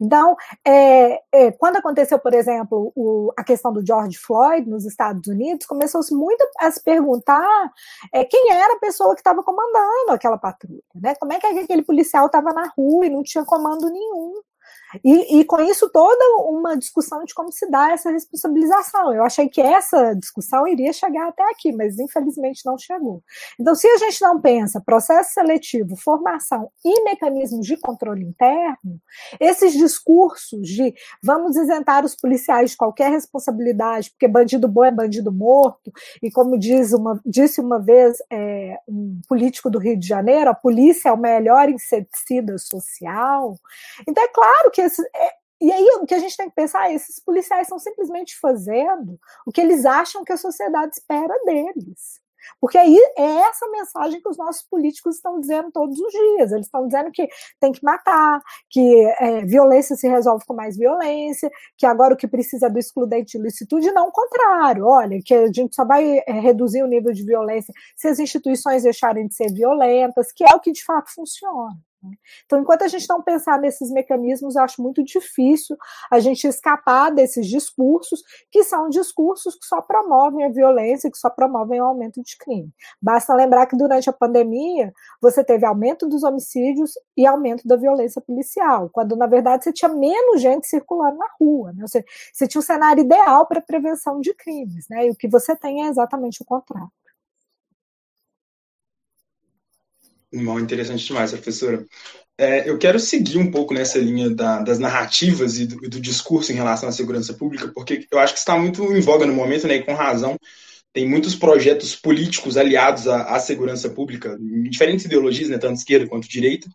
Então, 0.00 0.36
é, 0.66 1.20
é, 1.32 1.52
quando 1.52 1.76
aconteceu, 1.76 2.18
por 2.18 2.32
exemplo, 2.34 2.92
o, 2.94 3.32
a 3.36 3.44
questão 3.44 3.72
do 3.72 3.84
George 3.84 4.18
Floyd 4.18 4.68
nos 4.68 4.84
Estados 4.86 5.26
Unidos, 5.28 5.66
começou-se 5.66 6.14
muito 6.14 6.46
a 6.58 6.70
se 6.70 6.82
perguntar 6.82 7.72
é, 8.12 8.24
quem 8.24 8.52
era 8.52 8.74
a 8.74 8.78
pessoa 8.78 9.14
que 9.14 9.20
estava 9.20 9.42
comandando 9.42 10.12
aquela 10.12 10.38
patrulha, 10.38 10.82
né? 10.94 11.14
Como 11.16 11.32
é 11.32 11.40
que 11.40 11.46
aquele 11.46 11.82
policial 11.82 12.26
estava 12.26 12.52
na 12.52 12.72
rua 12.76 13.06
e 13.06 13.10
não 13.10 13.22
tinha 13.22 13.44
comando 13.44 13.90
nenhum? 13.90 14.34
E, 15.04 15.40
e, 15.40 15.44
com 15.44 15.60
isso 15.60 15.88
toda 15.90 16.24
uma 16.48 16.76
discussão 16.76 17.24
de 17.24 17.34
como 17.34 17.52
se 17.52 17.68
dá 17.70 17.92
essa 17.92 18.10
responsabilização. 18.10 19.12
Eu 19.12 19.24
achei 19.24 19.48
que 19.48 19.60
essa 19.60 20.14
discussão 20.14 20.66
iria 20.66 20.92
chegar 20.92 21.28
até 21.28 21.42
aqui, 21.50 21.72
mas 21.72 21.98
infelizmente 21.98 22.64
não 22.64 22.78
chegou. 22.78 23.22
Então, 23.58 23.74
se 23.74 23.86
a 23.86 23.96
gente 23.98 24.20
não 24.22 24.40
pensa 24.40 24.80
processo 24.80 25.32
seletivo, 25.32 25.96
formação 25.96 26.70
e 26.84 27.02
mecanismos 27.04 27.66
de 27.66 27.76
controle 27.76 28.24
interno, 28.24 29.00
esses 29.40 29.72
discursos 29.72 30.66
de 30.68 30.94
vamos 31.22 31.56
isentar 31.56 32.04
os 32.04 32.14
policiais 32.14 32.70
de 32.70 32.76
qualquer 32.76 33.10
responsabilidade, 33.10 34.10
porque 34.10 34.28
bandido 34.28 34.68
bom 34.68 34.84
é 34.84 34.90
bandido 34.90 35.32
morto, 35.32 35.92
e 36.22 36.30
como 36.30 36.58
diz 36.58 36.92
uma, 36.92 37.20
disse 37.24 37.60
uma 37.60 37.78
vez 37.78 38.16
é, 38.30 38.78
um 38.88 39.20
político 39.28 39.70
do 39.70 39.78
Rio 39.78 39.98
de 39.98 40.06
Janeiro, 40.06 40.50
a 40.50 40.54
polícia 40.54 41.08
é 41.08 41.12
o 41.12 41.18
melhor 41.18 41.68
inseticida 41.68 42.56
social. 42.58 43.56
Então, 44.08 44.22
é 44.22 44.28
claro 44.28 44.70
que 44.70 44.85
esse, 44.86 45.02
é, 45.02 45.30
e 45.60 45.72
aí 45.72 45.84
o 46.00 46.06
que 46.06 46.14
a 46.14 46.18
gente 46.18 46.36
tem 46.36 46.48
que 46.48 46.54
pensar 46.54 46.90
é 46.90 46.94
esses 46.94 47.18
policiais 47.20 47.62
estão 47.62 47.78
simplesmente 47.78 48.38
fazendo 48.38 49.18
o 49.46 49.52
que 49.52 49.60
eles 49.60 49.86
acham 49.86 50.24
que 50.24 50.32
a 50.32 50.36
sociedade 50.36 50.94
espera 50.94 51.34
deles. 51.44 52.20
Porque 52.60 52.78
aí 52.78 52.96
é 53.18 53.40
essa 53.40 53.68
mensagem 53.70 54.20
que 54.20 54.28
os 54.28 54.36
nossos 54.36 54.62
políticos 54.62 55.16
estão 55.16 55.40
dizendo 55.40 55.70
todos 55.72 55.98
os 55.98 56.12
dias. 56.12 56.52
Eles 56.52 56.66
estão 56.66 56.86
dizendo 56.86 57.10
que 57.10 57.28
tem 57.60 57.72
que 57.72 57.82
matar, 57.82 58.40
que 58.70 59.04
é, 59.18 59.44
violência 59.44 59.96
se 59.96 60.08
resolve 60.08 60.44
com 60.46 60.54
mais 60.54 60.76
violência, 60.76 61.50
que 61.76 61.86
agora 61.86 62.14
o 62.14 62.16
que 62.16 62.28
precisa 62.28 62.66
é 62.66 62.70
do 62.70 62.78
excludente 62.78 63.36
de 63.38 63.44
licitude, 63.44 63.92
não 63.92 64.08
o 64.08 64.12
contrário. 64.12 64.86
Olha, 64.86 65.20
que 65.24 65.34
a 65.34 65.46
gente 65.52 65.74
só 65.74 65.84
vai 65.84 66.18
é, 66.26 66.32
reduzir 66.32 66.82
o 66.82 66.86
nível 66.86 67.12
de 67.12 67.24
violência 67.24 67.72
se 67.96 68.08
as 68.08 68.18
instituições 68.18 68.82
deixarem 68.82 69.26
de 69.26 69.34
ser 69.34 69.52
violentas, 69.52 70.32
que 70.32 70.44
é 70.44 70.54
o 70.54 70.60
que 70.60 70.72
de 70.72 70.84
fato 70.84 71.12
funciona. 71.12 71.76
Então, 72.44 72.60
enquanto 72.60 72.82
a 72.82 72.88
gente 72.88 73.08
não 73.08 73.22
pensar 73.22 73.58
nesses 73.58 73.90
mecanismos, 73.90 74.56
eu 74.56 74.62
acho 74.62 74.82
muito 74.82 75.02
difícil 75.02 75.76
a 76.10 76.18
gente 76.18 76.46
escapar 76.46 77.10
desses 77.10 77.46
discursos, 77.46 78.22
que 78.50 78.62
são 78.64 78.88
discursos 78.88 79.54
que 79.54 79.66
só 79.66 79.80
promovem 79.80 80.44
a 80.44 80.48
violência, 80.48 81.10
que 81.10 81.18
só 81.18 81.30
promovem 81.30 81.80
o 81.80 81.84
aumento 81.84 82.22
de 82.22 82.36
crime. 82.38 82.70
Basta 83.00 83.34
lembrar 83.34 83.66
que 83.66 83.76
durante 83.76 84.08
a 84.08 84.12
pandemia 84.12 84.92
você 85.20 85.42
teve 85.44 85.66
aumento 85.66 86.08
dos 86.08 86.22
homicídios 86.22 86.92
e 87.16 87.26
aumento 87.26 87.66
da 87.66 87.76
violência 87.76 88.20
policial, 88.20 88.90
quando 88.92 89.16
na 89.16 89.26
verdade 89.26 89.64
você 89.64 89.72
tinha 89.72 89.88
menos 89.88 90.40
gente 90.40 90.66
circulando 90.66 91.16
na 91.16 91.28
rua, 91.40 91.72
né? 91.72 91.84
você, 91.86 92.04
você 92.32 92.46
tinha 92.46 92.60
um 92.60 92.64
cenário 92.64 93.02
ideal 93.02 93.46
para 93.46 93.60
prevenção 93.60 94.20
de 94.20 94.34
crimes, 94.34 94.86
né? 94.88 95.06
e 95.06 95.10
o 95.10 95.16
que 95.16 95.28
você 95.28 95.56
tem 95.56 95.84
é 95.84 95.88
exatamente 95.88 96.42
o 96.42 96.44
contrário. 96.44 96.90
Mal 100.32 100.58
interessante 100.60 101.06
demais, 101.06 101.30
professora. 101.30 101.84
É, 102.38 102.68
eu 102.68 102.76
quero 102.76 102.98
seguir 103.00 103.38
um 103.38 103.50
pouco 103.50 103.72
nessa 103.72 103.98
linha 103.98 104.28
da, 104.28 104.60
das 104.60 104.78
narrativas 104.78 105.58
e 105.58 105.66
do, 105.66 105.76
do, 105.88 106.00
discurso 106.00 106.52
em 106.52 106.54
relação 106.54 106.88
à 106.88 106.92
segurança 106.92 107.32
pública, 107.32 107.70
porque 107.74 108.06
eu 108.10 108.18
acho 108.18 108.34
que 108.34 108.38
está 108.38 108.58
muito 108.58 108.82
em 108.94 109.00
voga 109.00 109.24
no 109.24 109.32
momento, 109.32 109.66
né, 109.66 109.76
e 109.76 109.82
com 109.82 109.94
razão. 109.94 110.36
Tem 110.92 111.08
muitos 111.08 111.34
projetos 111.34 111.94
políticos 111.94 112.56
aliados 112.56 113.08
à, 113.08 113.36
à 113.36 113.38
segurança 113.38 113.88
pública, 113.88 114.36
em 114.40 114.64
diferentes 114.64 115.04
ideologias, 115.04 115.48
né, 115.48 115.58
tanto 115.58 115.78
esquerda 115.78 116.08
quanto 116.08 116.28
direita. 116.28 116.68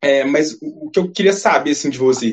É, 0.00 0.24
mas 0.24 0.52
o, 0.62 0.86
o, 0.86 0.90
que 0.90 0.98
eu 1.00 1.10
queria 1.10 1.32
saber 1.32 1.72
assim, 1.72 1.90
de 1.90 1.98
você 1.98 2.32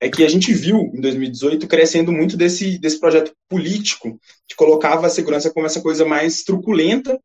é 0.00 0.10
que 0.10 0.24
a 0.24 0.28
gente 0.28 0.52
viu 0.52 0.90
em 0.94 1.00
2018 1.00 1.68
crescendo 1.68 2.12
muito 2.12 2.36
desse, 2.36 2.78
desse 2.78 2.98
projeto 2.98 3.32
político 3.48 4.18
que 4.48 4.56
colocava 4.56 5.06
a 5.06 5.10
segurança 5.10 5.50
como 5.50 5.66
essa 5.66 5.80
coisa 5.80 6.04
mais 6.04 6.42
truculenta 6.42 7.18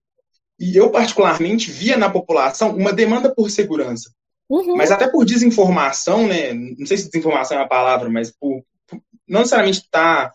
e 0.62 0.78
eu, 0.78 0.92
particularmente, 0.92 1.72
via 1.72 1.98
na 1.98 2.08
população 2.08 2.76
uma 2.76 2.94
demanda 2.94 3.34
por 3.34 3.50
segurança. 3.50 4.12
Uhum. 4.48 4.76
Mas 4.76 4.92
até 4.92 5.10
por 5.10 5.26
desinformação, 5.26 6.28
né? 6.28 6.54
Não 6.54 6.86
sei 6.86 6.98
se 6.98 7.10
desinformação 7.10 7.58
é 7.58 7.64
a 7.64 7.68
palavra, 7.68 8.08
mas 8.12 8.32
por, 8.32 8.64
por 8.86 9.02
não 9.28 9.40
necessariamente 9.40 9.90
tá, 9.90 10.32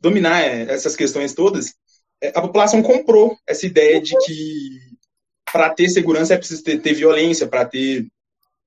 dominar 0.00 0.42
é, 0.42 0.62
essas 0.72 0.94
questões 0.94 1.34
todas, 1.34 1.74
é, 2.22 2.28
a 2.28 2.40
população 2.40 2.80
comprou 2.84 3.36
essa 3.48 3.66
ideia 3.66 4.00
de 4.00 4.16
que 4.24 4.78
para 5.52 5.70
ter 5.70 5.88
segurança 5.88 6.34
é 6.34 6.38
preciso 6.38 6.62
ter, 6.62 6.80
ter 6.80 6.94
violência, 6.94 7.48
para 7.48 7.64
ter 7.64 8.06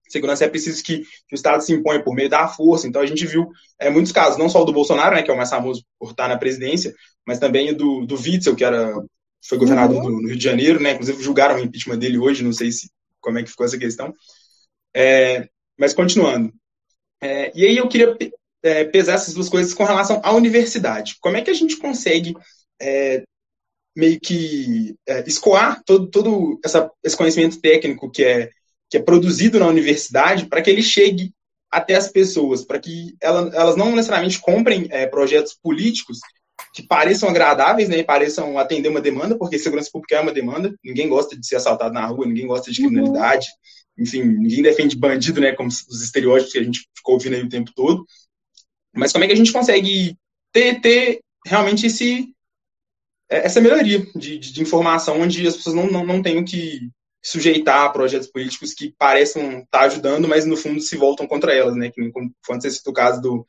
segurança 0.10 0.44
é 0.44 0.50
preciso 0.50 0.84
que, 0.84 1.00
que, 1.00 1.34
o 1.34 1.36
Estado 1.36 1.64
se 1.64 1.72
imponha 1.72 2.04
por 2.04 2.14
meio 2.14 2.30
da 2.30 2.50
força. 2.50 2.86
Então 2.86 3.02
a 3.02 3.06
gente 3.06 3.26
viu 3.26 3.48
é, 3.80 3.90
muitos 3.90 4.12
casos, 4.12 4.38
não 4.38 4.50
só 4.50 4.62
o 4.62 4.66
do 4.66 4.74
Bolsonaro, 4.74 5.16
né, 5.16 5.24
que 5.24 5.32
é 5.32 5.34
o 5.34 5.38
mais 5.38 5.50
famoso 5.50 5.86
por 5.98 6.12
estar 6.12 6.28
na 6.28 6.38
presidência, 6.38 6.94
mas 7.26 7.40
também 7.40 7.74
do, 7.74 8.06
do 8.06 8.16
Witzel, 8.16 8.58
que 8.58 8.66
era 8.66 8.94
foi 9.42 9.58
governador 9.58 10.04
uhum. 10.04 10.22
do, 10.22 10.28
Rio 10.28 10.38
de 10.38 10.44
Janeiro, 10.44 10.82
né? 10.82 10.92
Inclusive 10.92 11.24
julgaram 11.24 11.56
o 11.56 11.60
impeachment 11.60 11.98
dele 11.98 12.18
hoje, 12.18 12.44
não 12.44 12.54
sei 12.54 12.72
se 12.72 12.90
como 13.20 13.40
é 13.40 13.44
que 13.44 13.50
ficou 13.50 13.66
essa 13.66 13.78
questão. 13.78 14.14
É, 14.96 15.48
mas 15.78 15.94
continuando. 15.94 16.54
É, 17.22 17.52
e 17.56 17.66
aí 17.66 17.78
eu 17.78 17.88
queria 17.88 18.16
é, 18.64 18.84
pesar 18.86 19.14
essas 19.14 19.34
duas 19.34 19.50
coisas 19.50 19.74
com 19.74 19.84
relação 19.84 20.22
à 20.24 20.32
universidade. 20.32 21.18
Como 21.20 21.38
é 21.38 21.42
que 21.42 21.50
a 21.50 21.54
gente 21.54 21.78
consegue 21.78 22.36
é, 22.80 23.24
meio 23.96 24.20
que 24.20 24.96
é, 25.08 25.24
escoar 25.28 25.82
todo, 25.86 26.08
todo 26.08 26.60
essa, 26.64 26.90
esse 27.04 27.18
conhecimento 27.18 27.60
técnico 27.60 28.10
que 28.10 28.24
é, 28.24 28.50
que 28.90 28.98
é 28.98 29.02
produzido 29.02 29.60
na 29.60 29.68
universidade 29.68 30.48
para 30.48 30.62
que 30.62 30.70
ele 30.70 30.84
chegue 30.84 31.34
até 31.72 31.96
as 31.96 32.10
pessoas, 32.10 32.66
para 32.66 32.80
que 32.80 33.16
elas, 33.22 33.54
elas 33.54 33.76
não 33.78 33.96
necessariamente 33.96 34.40
comprem 34.40 34.88
é, 34.90 35.08
projetos 35.08 35.54
políticos 35.54 36.20
que 36.74 36.84
pareçam 36.84 37.30
agradáveis, 37.30 37.90
né, 37.90 37.98
e 37.98 38.04
pareçam 38.04 38.58
atender 38.58 38.90
uma 38.90 39.02
demanda, 39.02 39.38
porque 39.38 39.60
segurança 39.60 39.90
pública 39.92 40.16
é 40.16 40.22
uma 40.22 40.32
demanda, 40.32 40.74
ninguém 40.84 41.10
gosta 41.10 41.38
de 41.38 41.46
ser 41.46 41.58
assaltado 41.58 41.94
na 41.94 42.06
rua, 42.06 42.26
ninguém 42.26 42.48
gosta 42.48 42.72
de 42.72 42.82
uhum. 42.82 42.88
criminalidade, 42.88 43.48
uhum. 43.98 44.04
enfim, 44.04 44.24
ninguém 44.24 44.62
defende 44.62 44.96
bandido, 44.96 45.42
né, 45.42 45.52
como 45.52 45.70
os 45.70 46.02
estereótipos 46.02 46.54
que 46.54 46.60
a 46.60 46.64
gente 46.64 46.88
ficou 46.96 47.16
ouvindo 47.16 47.36
aí 47.36 47.44
o 47.44 47.50
tempo 47.50 47.72
todo. 47.76 48.06
Mas 48.96 49.12
como 49.12 49.24
é 49.24 49.28
que 49.28 49.34
a 49.34 49.38
gente 49.38 49.52
consegue 49.52 50.18
ter, 50.52 50.82
ter 50.82 51.22
realmente 51.46 51.88
esse, 51.88 52.34
é, 53.30 53.46
essa 53.46 53.62
melhoria 53.62 54.06
de, 54.16 54.38
de, 54.38 54.54
de 54.54 54.62
informação, 54.62 55.22
onde 55.22 55.48
as 55.48 55.56
pessoas 55.56 55.76
não, 55.76 55.88
não, 55.88 56.06
não 56.06 56.22
tenham 56.22 56.44
que 56.44 56.90
sujeitar 57.24 57.86
a 57.86 57.90
projetos 57.90 58.28
políticos 58.28 58.74
que 58.74 58.94
pareçam 58.98 59.60
estar 59.60 59.66
tá 59.72 59.82
ajudando, 59.82 60.28
mas 60.28 60.46
no 60.46 60.58
fundo 60.58 60.82
se 60.82 60.98
voltam 60.98 61.28
contra 61.28 61.54
elas, 61.54 61.76
né? 61.76 61.92
Que 61.92 62.12
quando 62.12 62.34
você 62.62 62.82
o 62.90 62.94
caso 62.94 63.22
do, 63.22 63.46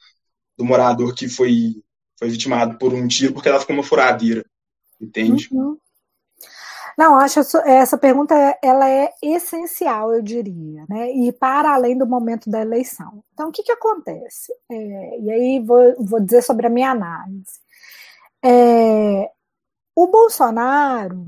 do 0.57 0.65
morador 0.65 1.15
que 1.15 1.29
foi, 1.29 1.83
foi 2.23 2.31
vitimado 2.31 2.79
por 2.79 2.95
um 2.95 3.09
tiro 3.09 3.33
porque 3.33 3.49
ela 3.49 3.59
ficou 3.59 3.75
uma 3.75 3.83
furadeira, 3.83 4.45
entende? 5.01 5.49
Uhum. 5.51 5.77
Não, 6.97 7.17
acho 7.17 7.41
essa 7.65 7.99
pergunta 7.99 8.33
ela 8.63 8.89
é 8.89 9.11
essencial, 9.21 10.15
eu 10.15 10.23
diria, 10.23 10.85
né? 10.89 11.11
E 11.11 11.33
para 11.33 11.75
além 11.75 11.99
do 11.99 12.07
momento 12.07 12.49
da 12.49 12.61
eleição. 12.61 13.25
Então, 13.33 13.49
o 13.49 13.53
que, 13.53 13.65
que 13.65 13.73
acontece? 13.73 14.53
É, 14.71 15.21
e 15.21 15.31
aí 15.33 15.61
vou, 15.61 15.97
vou 15.99 16.21
dizer 16.21 16.43
sobre 16.43 16.69
a 16.69 16.71
minha 16.71 16.93
análise. 16.93 17.59
É, 18.45 19.29
o 19.97 20.07
Bolsonaro 20.07 21.27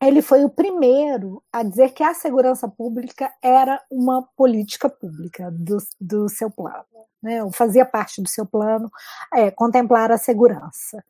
ele 0.00 0.22
foi 0.22 0.44
o 0.44 0.50
primeiro 0.50 1.42
a 1.52 1.62
dizer 1.62 1.90
que 1.90 2.02
a 2.02 2.14
segurança 2.14 2.68
pública 2.68 3.32
era 3.42 3.82
uma 3.90 4.22
política 4.36 4.88
pública 4.88 5.50
do, 5.50 5.78
do 6.00 6.28
seu 6.28 6.50
plano, 6.50 6.84
né? 7.22 7.42
ou 7.42 7.50
fazia 7.52 7.84
parte 7.84 8.22
do 8.22 8.28
seu 8.28 8.46
plano 8.46 8.90
é, 9.34 9.50
contemplar 9.50 10.12
a 10.12 10.18
segurança. 10.18 11.04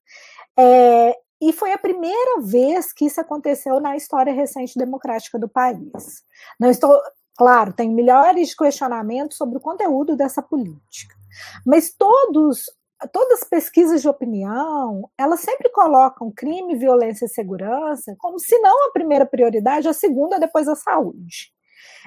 É, 0.56 1.14
e 1.40 1.52
foi 1.52 1.72
a 1.72 1.78
primeira 1.78 2.40
vez 2.40 2.92
que 2.92 3.04
isso 3.04 3.20
aconteceu 3.20 3.78
na 3.78 3.96
história 3.96 4.32
recente 4.32 4.78
democrática 4.78 5.38
do 5.38 5.48
país. 5.48 6.24
Não 6.58 6.70
estou, 6.70 6.98
claro, 7.36 7.72
tem 7.72 7.90
milhares 7.90 8.48
de 8.48 8.56
questionamentos 8.56 9.36
sobre 9.36 9.58
o 9.58 9.60
conteúdo 9.60 10.16
dessa 10.16 10.42
política, 10.42 11.14
mas 11.64 11.92
todos 11.92 12.64
todas 13.06 13.42
as 13.42 13.48
pesquisas 13.48 14.02
de 14.02 14.08
opinião, 14.08 15.08
elas 15.16 15.40
sempre 15.40 15.70
colocam 15.70 16.32
crime, 16.34 16.76
violência 16.76 17.26
e 17.26 17.28
segurança 17.28 18.16
como 18.18 18.38
se 18.38 18.58
não 18.58 18.88
a 18.88 18.92
primeira 18.92 19.24
prioridade, 19.24 19.88
a 19.88 19.92
segunda 19.92 20.38
depois 20.38 20.66
a 20.68 20.74
saúde. 20.74 21.52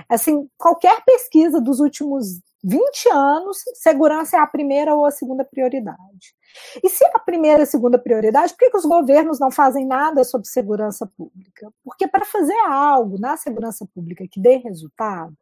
Assim, 0.09 0.49
qualquer 0.57 1.03
pesquisa 1.05 1.61
dos 1.61 1.79
últimos 1.79 2.41
20 2.63 3.09
anos, 3.09 3.57
segurança 3.75 4.37
é 4.37 4.39
a 4.39 4.47
primeira 4.47 4.93
ou 4.93 5.05
a 5.05 5.11
segunda 5.11 5.43
prioridade. 5.43 6.35
E 6.83 6.89
se 6.89 7.03
é 7.03 7.11
a 7.15 7.19
primeira 7.19 7.59
e 7.59 7.63
a 7.63 7.65
segunda 7.65 7.97
prioridade, 7.97 8.53
por 8.53 8.59
que, 8.59 8.69
que 8.69 8.77
os 8.77 8.85
governos 8.85 9.39
não 9.39 9.49
fazem 9.49 9.85
nada 9.85 10.23
sobre 10.23 10.47
segurança 10.47 11.09
pública? 11.17 11.71
Porque 11.83 12.07
para 12.07 12.25
fazer 12.25 12.57
algo 12.67 13.19
na 13.19 13.37
segurança 13.37 13.87
pública 13.93 14.27
que 14.29 14.39
dê 14.39 14.57
resultado, 14.57 15.33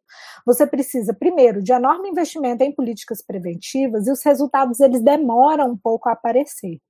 você 0.46 0.66
precisa, 0.66 1.12
primeiro, 1.12 1.62
de 1.62 1.72
enorme 1.72 2.08
investimento 2.08 2.62
em 2.62 2.72
políticas 2.72 3.20
preventivas 3.22 4.06
e 4.06 4.12
os 4.12 4.24
resultados 4.24 4.80
eles 4.80 5.02
demoram 5.02 5.72
um 5.72 5.76
pouco 5.76 6.08
a 6.08 6.12
aparecer. 6.12 6.80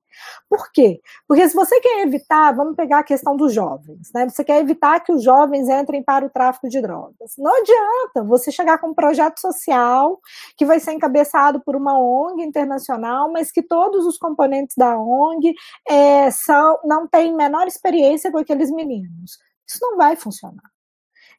Por 0.49 0.71
quê? 0.73 1.01
Porque 1.27 1.49
se 1.49 1.55
você 1.55 1.81
quer 1.81 2.03
evitar, 2.03 2.53
vamos 2.53 2.77
pegar 2.77 3.01
a 3.01 3.05
questão 3.05 3.37
dos 3.37 3.53
jovens, 3.53 4.11
né? 4.15 4.29
Você 4.29 4.45
quer 4.45 4.61
evitar 4.61 5.01
que 5.01 5.13
os 5.13 5.23
jovens 5.23 5.69
entrem 5.69 6.03
para 6.03 6.27
o 6.27 6.31
tráfico 6.31 6.69
de 6.69 6.81
drogas. 6.81 7.35
Não 7.39 7.53
adianta 7.55 8.25
você 8.25 8.51
chegar 8.51 8.79
com 8.79 8.89
um 8.89 8.95
projeto 8.95 9.39
social 9.41 10.19
que 10.57 10.67
vai 10.67 10.81
ser 10.81 10.93
encabeçado 10.93 11.61
por 11.61 11.77
uma 11.77 11.99
ONG 11.99 12.43
internacional, 12.43 13.31
mas 13.31 13.51
que 13.51 13.63
todos 13.63 14.07
os 14.07 14.19
componentes 14.19 14.77
da 14.77 14.99
ONG 14.99 15.55
é, 15.89 16.31
são, 16.31 16.79
não 16.85 17.07
têm 17.07 17.35
menor 17.35 17.67
experiência 17.67 18.31
com 18.31 18.39
aqueles 18.39 18.71
meninos. 18.71 19.39
Isso 19.67 19.79
não 19.81 19.97
vai 19.97 20.17
funcionar. 20.17 20.71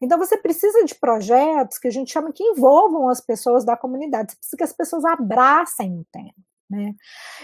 Então 0.01 0.17
você 0.17 0.35
precisa 0.35 0.83
de 0.83 0.95
projetos 0.95 1.77
que 1.77 1.87
a 1.87 1.91
gente 1.91 2.11
chama 2.11 2.33
que 2.33 2.43
envolvam 2.43 3.07
as 3.07 3.21
pessoas 3.21 3.63
da 3.63 3.77
comunidade. 3.77 4.31
Você 4.31 4.37
precisa 4.37 4.57
que 4.57 4.63
as 4.63 4.73
pessoas 4.73 5.05
abracem 5.05 5.99
o 5.99 6.05
tema. 6.11 6.33
Né? 6.71 6.95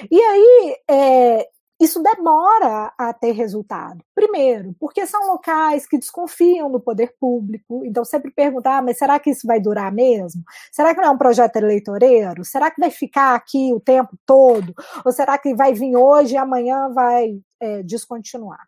E 0.10 0.22
aí, 0.22 0.76
é, 0.90 1.50
isso 1.80 2.02
demora 2.02 2.92
a 2.98 3.14
ter 3.14 3.34
resultado. 3.34 4.04
Primeiro, 4.16 4.76
porque 4.80 5.06
são 5.06 5.28
locais 5.28 5.86
que 5.86 5.98
desconfiam 5.98 6.72
do 6.72 6.80
poder 6.80 7.16
público, 7.20 7.86
então 7.86 8.04
sempre 8.04 8.32
perguntar, 8.32 8.78
ah, 8.78 8.82
mas 8.82 8.98
será 8.98 9.20
que 9.20 9.30
isso 9.30 9.46
vai 9.46 9.60
durar 9.60 9.92
mesmo? 9.92 10.44
Será 10.72 10.96
que 10.96 11.02
não 11.02 11.10
é 11.10 11.12
um 11.12 11.18
projeto 11.18 11.58
eleitoreiro? 11.58 12.44
Será 12.44 12.72
que 12.72 12.80
vai 12.80 12.90
ficar 12.90 13.36
aqui 13.36 13.72
o 13.74 13.80
tempo 13.80 14.18
todo? 14.26 14.74
Ou 15.06 15.12
será 15.12 15.38
que 15.38 15.54
vai 15.54 15.74
vir 15.74 15.96
hoje 15.96 16.34
e 16.34 16.38
amanhã 16.38 16.90
vai 16.90 17.40
é, 17.60 17.84
descontinuar? 17.84 18.68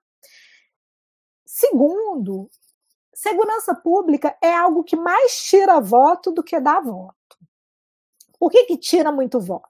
Segundo, 1.45 2.47
segurança 3.13 3.73
pública 3.73 4.37
é 4.41 4.53
algo 4.53 4.83
que 4.83 4.95
mais 4.95 5.41
tira 5.43 5.81
voto 5.81 6.31
do 6.31 6.43
que 6.43 6.59
dá 6.59 6.79
voto. 6.79 7.15
Por 8.39 8.51
que, 8.51 8.65
que 8.65 8.77
tira 8.77 9.11
muito 9.11 9.39
voto? 9.39 9.68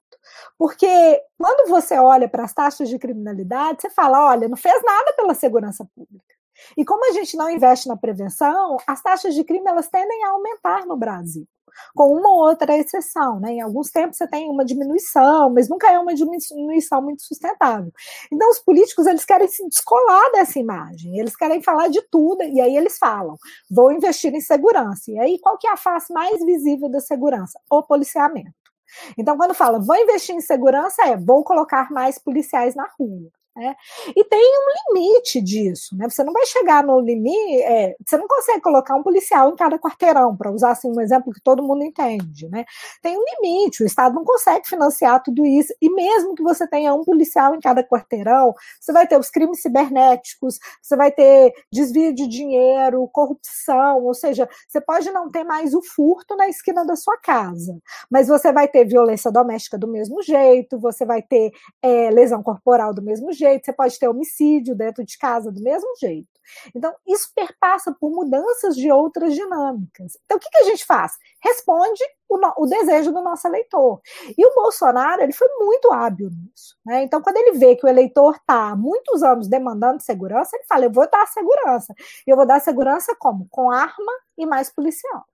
Porque 0.57 1.21
quando 1.37 1.69
você 1.69 1.97
olha 1.97 2.27
para 2.27 2.43
as 2.43 2.53
taxas 2.53 2.89
de 2.89 2.99
criminalidade, 2.99 3.81
você 3.81 3.89
fala: 3.89 4.29
olha, 4.29 4.47
não 4.47 4.57
fez 4.57 4.81
nada 4.83 5.13
pela 5.13 5.33
segurança 5.33 5.87
pública. 5.95 6.39
E 6.77 6.85
como 6.85 7.09
a 7.09 7.13
gente 7.13 7.37
não 7.37 7.49
investe 7.49 7.87
na 7.87 7.97
prevenção, 7.97 8.77
as 8.85 9.01
taxas 9.01 9.33
de 9.33 9.43
crime 9.43 9.67
elas 9.67 9.87
tendem 9.87 10.23
a 10.25 10.31
aumentar 10.31 10.85
no 10.85 10.97
Brasil, 10.97 11.47
com 11.95 12.11
uma 12.11 12.29
ou 12.29 12.47
outra 12.47 12.77
exceção. 12.77 13.39
Né? 13.39 13.53
Em 13.53 13.61
alguns 13.61 13.89
tempos 13.89 14.17
você 14.17 14.27
tem 14.27 14.49
uma 14.49 14.65
diminuição, 14.65 15.49
mas 15.49 15.69
nunca 15.69 15.91
é 15.91 15.99
uma 15.99 16.13
diminuição 16.13 17.01
muito 17.01 17.23
sustentável. 17.23 17.91
Então 18.31 18.49
os 18.49 18.59
políticos 18.59 19.05
eles 19.07 19.25
querem 19.25 19.47
se 19.47 19.67
descolar 19.67 20.31
dessa 20.31 20.59
imagem, 20.59 21.17
eles 21.17 21.35
querem 21.35 21.61
falar 21.61 21.87
de 21.87 22.01
tudo, 22.09 22.43
e 22.43 22.59
aí 22.59 22.75
eles 22.75 22.97
falam, 22.97 23.37
vou 23.69 23.91
investir 23.91 24.33
em 24.33 24.41
segurança. 24.41 25.11
E 25.11 25.19
aí 25.19 25.39
qual 25.39 25.57
que 25.57 25.67
é 25.67 25.71
a 25.71 25.77
face 25.77 26.11
mais 26.13 26.43
visível 26.43 26.89
da 26.89 26.99
segurança? 26.99 27.59
O 27.69 27.83
policiamento. 27.83 28.68
Então, 29.17 29.37
quando 29.37 29.53
fala 29.53 29.79
vou 29.79 29.95
investir 29.95 30.35
em 30.35 30.41
segurança, 30.41 31.03
é 31.07 31.17
vou 31.17 31.43
colocar 31.43 31.91
mais 31.91 32.17
policiais 32.19 32.75
na 32.75 32.87
rua. 32.99 33.29
Né? 33.55 33.75
E 34.15 34.23
tem 34.23 34.39
um 34.39 34.99
limite 34.99 35.41
disso, 35.41 35.97
né? 35.97 36.07
Você 36.07 36.23
não 36.23 36.31
vai 36.31 36.45
chegar 36.45 36.83
no 36.83 36.99
limite, 36.99 37.61
é, 37.63 37.95
você 38.05 38.15
não 38.15 38.27
consegue 38.27 38.61
colocar 38.61 38.95
um 38.95 39.03
policial 39.03 39.51
em 39.51 39.55
cada 39.55 39.77
quarteirão, 39.77 40.37
para 40.37 40.51
usar 40.51 40.71
assim, 40.71 40.89
um 40.89 41.01
exemplo 41.01 41.33
que 41.33 41.41
todo 41.41 41.63
mundo 41.63 41.83
entende. 41.83 42.47
Né? 42.47 42.63
Tem 43.01 43.17
um 43.17 43.23
limite, 43.41 43.83
o 43.83 43.85
Estado 43.85 44.15
não 44.15 44.23
consegue 44.23 44.67
financiar 44.67 45.21
tudo 45.23 45.45
isso, 45.45 45.73
e 45.81 45.89
mesmo 45.89 46.35
que 46.35 46.43
você 46.43 46.67
tenha 46.67 46.93
um 46.93 47.03
policial 47.03 47.55
em 47.55 47.59
cada 47.59 47.83
quarteirão, 47.83 48.53
você 48.79 48.93
vai 48.93 49.07
ter 49.07 49.19
os 49.19 49.29
crimes 49.29 49.61
cibernéticos, 49.61 50.59
você 50.81 50.95
vai 50.95 51.11
ter 51.11 51.51
desvio 51.71 52.13
de 52.13 52.27
dinheiro, 52.27 53.09
corrupção, 53.11 54.05
ou 54.05 54.13
seja, 54.13 54.47
você 54.67 54.79
pode 54.79 55.09
não 55.11 55.29
ter 55.29 55.43
mais 55.43 55.73
o 55.73 55.81
furto 55.81 56.35
na 56.35 56.47
esquina 56.47 56.85
da 56.85 56.95
sua 56.95 57.17
casa, 57.17 57.77
mas 58.09 58.27
você 58.27 58.53
vai 58.53 58.67
ter 58.67 58.85
violência 58.85 59.31
doméstica 59.31 59.77
do 59.77 59.87
mesmo 59.87 60.21
jeito, 60.21 60.79
você 60.79 61.03
vai 61.03 61.21
ter 61.21 61.51
é, 61.81 62.09
lesão 62.11 62.43
corporal 62.43 62.93
do 62.93 63.01
mesmo 63.01 63.33
jeito 63.33 63.38
jeito, 63.39 63.65
você 63.65 63.73
pode 63.73 63.97
ter 63.97 64.07
homicídio 64.07 64.75
dentro 64.75 65.03
de 65.03 65.17
casa 65.17 65.51
do 65.51 65.61
mesmo 65.61 65.89
jeito. 65.99 66.27
Então, 66.75 66.93
isso 67.07 67.31
perpassa 67.35 67.95
por 67.99 68.09
mudanças 68.09 68.75
de 68.75 68.91
outras 68.91 69.33
dinâmicas. 69.33 70.17
Então, 70.25 70.37
o 70.37 70.39
que, 70.39 70.49
que 70.49 70.57
a 70.57 70.63
gente 70.63 70.85
faz? 70.85 71.13
Responde 71.43 72.03
o, 72.27 72.37
no, 72.37 72.53
o, 72.57 72.65
desejo 72.65 73.11
do 73.11 73.21
nosso 73.21 73.47
eleitor. 73.47 74.01
E 74.37 74.45
o 74.45 74.53
Bolsonaro, 74.53 75.21
ele 75.21 75.33
foi 75.33 75.47
muito 75.59 75.91
hábil 75.91 76.29
nisso. 76.29 76.75
Né? 76.85 77.03
Então, 77.03 77.21
quando 77.21 77.37
ele 77.37 77.53
vê 77.53 77.75
que 77.75 77.85
o 77.85 77.89
eleitor 77.89 78.35
está 78.35 78.71
há 78.71 78.75
muitos 78.75 79.23
anos 79.23 79.47
demandando 79.47 80.01
segurança, 80.01 80.55
ele 80.55 80.65
fala: 80.65 80.85
eu 80.85 80.91
vou 80.91 81.09
dar 81.09 81.27
segurança. 81.27 81.93
E 82.25 82.29
eu 82.29 82.35
vou 82.35 82.45
dar 82.45 82.59
segurança 82.59 83.15
como? 83.17 83.47
Com 83.49 83.71
arma 83.71 84.11
e 84.37 84.45
mais 84.45 84.71
policial. 84.71 85.25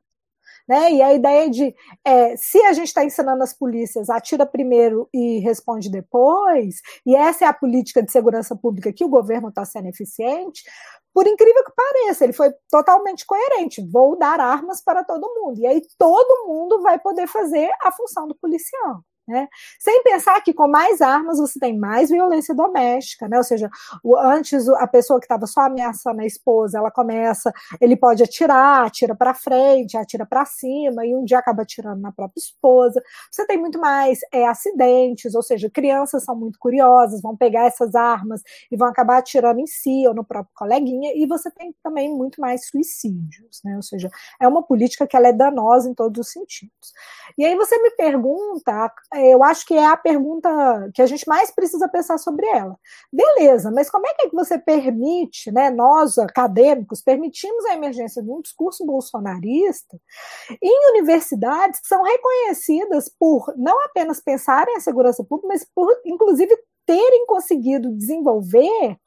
Né? 0.68 0.94
E 0.94 1.02
a 1.02 1.14
ideia 1.14 1.50
de 1.50 1.76
é, 2.04 2.36
se 2.36 2.60
a 2.64 2.74
gente 2.74 2.88
está 2.88 3.04
ensinando 3.04 3.44
as 3.44 3.54
polícias 3.54 4.10
atira 4.10 4.46
primeiro 4.46 5.08
e 5.14 5.40
responde 5.40 5.90
depois, 5.92 6.82
e 7.06 7.16
essa 7.16 7.46
é 7.46 7.48
a 7.48 7.54
política 7.54 8.02
de 8.02 8.12
segurança 8.12 8.56
pública 8.56 8.92
que 8.92 9.06
o 9.06 9.10
governo 9.10 9.50
está 9.50 9.64
sendo 9.64 9.88
eficiente, 9.88 10.64
por 11.14 11.26
incrível 11.28 11.64
que 11.64 11.72
pareça, 11.74 12.26
ele 12.26 12.34
foi 12.34 12.52
totalmente 12.70 13.26
coerente. 13.26 13.82
Vou 13.90 14.18
dar 14.18 14.40
armas 14.40 14.84
para 14.84 15.04
todo 15.04 15.34
mundo. 15.34 15.60
E 15.60 15.66
aí 15.66 15.82
todo 15.98 16.48
mundo 16.48 16.82
vai 16.82 17.00
poder 17.00 17.26
fazer 17.28 17.72
a 17.82 17.92
função 17.92 18.28
do 18.28 18.36
policial. 18.36 19.02
Né? 19.28 19.48
Sem 19.80 20.04
pensar 20.04 20.40
que 20.42 20.54
com 20.54 20.68
mais 20.68 21.02
armas 21.02 21.40
você 21.40 21.60
tem 21.60 21.76
mais 21.76 22.12
violência 22.12 22.54
doméstica, 22.54 23.28
né? 23.28 23.38
Ou 23.38 23.44
seja, 23.44 23.72
o, 24.04 24.16
antes 24.16 24.70
a 24.70 24.86
pessoa 24.86 25.20
que 25.20 25.26
estava 25.26 25.48
só 25.48 25.62
ameaçando 25.62 26.22
a 26.22 26.26
esposa, 26.26 26.78
ela 26.78 26.92
começa, 26.92 27.52
ele 27.82 27.96
pode 27.96 28.22
atirar, 28.24 28.86
atira 28.86 29.16
para 29.16 29.34
frente, 29.34 29.98
atira 29.98 30.28
para 30.28 30.46
cima 30.46 31.08
e 31.08 31.16
um 31.16 31.24
dia 31.26 31.40
acaba 31.40 31.64
atirando 31.64 32.02
na 32.02 32.12
própria 32.12 32.40
esposa. 32.40 33.02
Você 33.32 33.48
tem 33.48 33.58
muito 33.58 33.80
mais 33.80 34.20
é, 34.32 34.48
acidentes, 34.48 35.34
ou 35.34 35.42
seja, 35.42 35.72
crianças 35.72 36.24
são 36.24 36.36
muito 36.36 36.60
curiosas, 36.60 37.20
vão 37.20 37.36
pegar 37.36 37.66
essas 37.66 37.96
armas 37.96 38.44
e 38.72 38.78
vão 38.78 38.88
acabar 38.88 39.18
atirando 39.18 39.60
em 39.60 39.66
si 39.66 40.08
ou 40.08 40.14
no 40.14 40.24
próprio 40.24 40.54
coleguinha. 40.54 41.14
E 41.16 41.26
você 41.26 41.50
tem 41.50 41.74
também 41.82 42.14
muito 42.14 42.40
mais 42.40 42.68
suicídios, 42.68 43.62
né? 43.64 43.76
Ou 43.76 43.82
seja, 43.82 44.12
é 44.40 44.48
uma 44.48 44.62
política 44.62 45.08
que 45.08 45.18
ela 45.18 45.30
é 45.30 45.34
danosa 45.34 45.90
em 45.90 45.96
todos 45.96 46.28
os 46.28 46.32
sentidos. 46.32 46.94
E 47.38 47.44
aí 47.44 47.56
você 47.56 47.82
me 47.82 47.90
pergunta 47.92 48.92
eu 49.18 49.44
acho 49.44 49.66
que 49.66 49.74
é 49.74 49.86
a 49.86 49.98
pergunta 49.98 50.50
que 50.94 51.02
a 51.02 51.06
gente 51.06 51.28
mais 51.28 51.52
precisa 51.52 51.88
pensar 51.88 52.18
sobre 52.18 52.46
ela. 52.48 52.78
Beleza, 53.12 53.72
mas 53.72 53.90
como 53.90 54.06
é 54.08 54.14
que, 54.14 54.28
é 54.28 54.30
que 54.30 54.36
você 54.36 54.58
permite, 54.58 55.52
né, 55.52 55.70
nós 55.70 56.18
acadêmicos, 56.18 57.02
permitimos 57.02 57.66
a 57.66 57.74
emergência 57.74 58.22
de 58.22 58.30
um 58.30 58.42
discurso 58.42 58.86
bolsonarista 58.86 60.00
em 60.62 60.92
universidades 60.92 61.80
que 61.80 61.88
são 61.88 62.04
reconhecidas 62.04 63.10
por 63.10 63.54
não 63.58 63.84
apenas 63.86 64.20
pensarem 64.20 64.76
a 64.76 64.82
segurança 64.82 65.24
pública, 65.24 65.48
mas 65.48 65.66
por, 65.76 65.90
inclusive, 66.06 66.56
terem 66.86 67.26
conseguido 67.26 67.92
desenvolver 67.92 68.98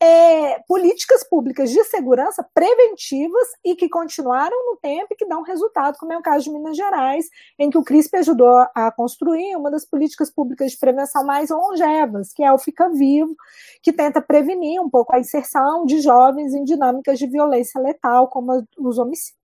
é, 0.00 0.60
políticas 0.60 1.24
públicas 1.28 1.70
de 1.70 1.82
segurança 1.84 2.46
preventivas 2.54 3.48
e 3.64 3.74
que 3.74 3.88
continuaram 3.88 4.56
no 4.70 4.76
tempo 4.76 5.08
e 5.10 5.16
que 5.16 5.26
dão 5.26 5.42
resultado, 5.42 5.98
como 5.98 6.12
é 6.12 6.18
o 6.18 6.22
caso 6.22 6.44
de 6.44 6.50
Minas 6.50 6.76
Gerais, 6.76 7.26
em 7.58 7.68
que 7.68 7.78
o 7.78 7.84
CRISP 7.84 8.16
ajudou 8.16 8.66
a 8.74 8.92
construir 8.92 9.56
uma 9.56 9.70
das 9.70 9.84
políticas 9.84 10.30
públicas 10.30 10.72
de 10.72 10.78
prevenção 10.78 11.24
mais 11.24 11.50
longevas, 11.50 12.32
que 12.32 12.42
é 12.42 12.52
o 12.52 12.58
Fica 12.58 12.88
Vivo, 12.90 13.34
que 13.82 13.92
tenta 13.92 14.22
prevenir 14.22 14.80
um 14.80 14.88
pouco 14.88 15.14
a 15.14 15.20
inserção 15.20 15.84
de 15.84 16.00
jovens 16.00 16.54
em 16.54 16.64
dinâmicas 16.64 17.18
de 17.18 17.26
violência 17.26 17.80
letal, 17.80 18.28
como 18.28 18.64
os 18.78 18.98
homicídios. 18.98 19.38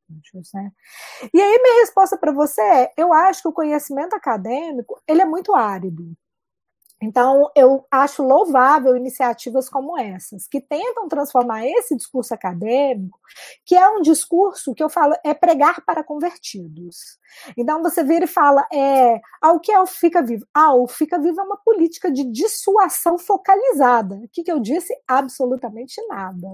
Né? 0.52 0.70
E 1.32 1.40
aí 1.40 1.58
minha 1.62 1.80
resposta 1.80 2.16
para 2.16 2.32
você 2.32 2.60
é: 2.60 2.92
eu 2.96 3.12
acho 3.12 3.42
que 3.42 3.48
o 3.48 3.52
conhecimento 3.52 4.14
acadêmico 4.14 5.00
ele 5.08 5.22
é 5.22 5.24
muito 5.24 5.54
árido. 5.54 6.14
Então, 7.02 7.50
eu 7.54 7.86
acho 7.90 8.22
louvável 8.22 8.96
iniciativas 8.96 9.68
como 9.68 9.98
essas, 9.98 10.46
que 10.46 10.60
tentam 10.60 11.08
transformar 11.08 11.66
esse 11.66 11.96
discurso 11.96 12.32
acadêmico, 12.32 13.18
que 13.64 13.74
é 13.74 13.88
um 13.90 14.00
discurso 14.00 14.74
que 14.74 14.82
eu 14.82 14.88
falo, 14.88 15.14
é 15.24 15.34
pregar 15.34 15.84
para 15.84 16.02
convertidos. 16.02 17.18
Então, 17.56 17.82
você 17.82 18.02
vira 18.02 18.24
e 18.24 18.28
fala, 18.28 18.66
é, 18.72 19.20
ah, 19.42 19.52
o 19.52 19.60
que 19.60 19.72
é 19.72 19.78
o 19.78 19.86
Fica 19.86 20.22
Vivo? 20.22 20.46
Ah, 20.54 20.74
o 20.74 20.86
Fica 20.86 21.18
Vivo 21.18 21.40
é 21.40 21.44
uma 21.44 21.58
política 21.58 22.10
de 22.10 22.24
dissuasão 22.24 23.18
focalizada. 23.18 24.14
O 24.14 24.28
que, 24.32 24.42
que 24.42 24.52
eu 24.52 24.60
disse? 24.60 24.94
Absolutamente 25.06 26.00
nada. 26.06 26.48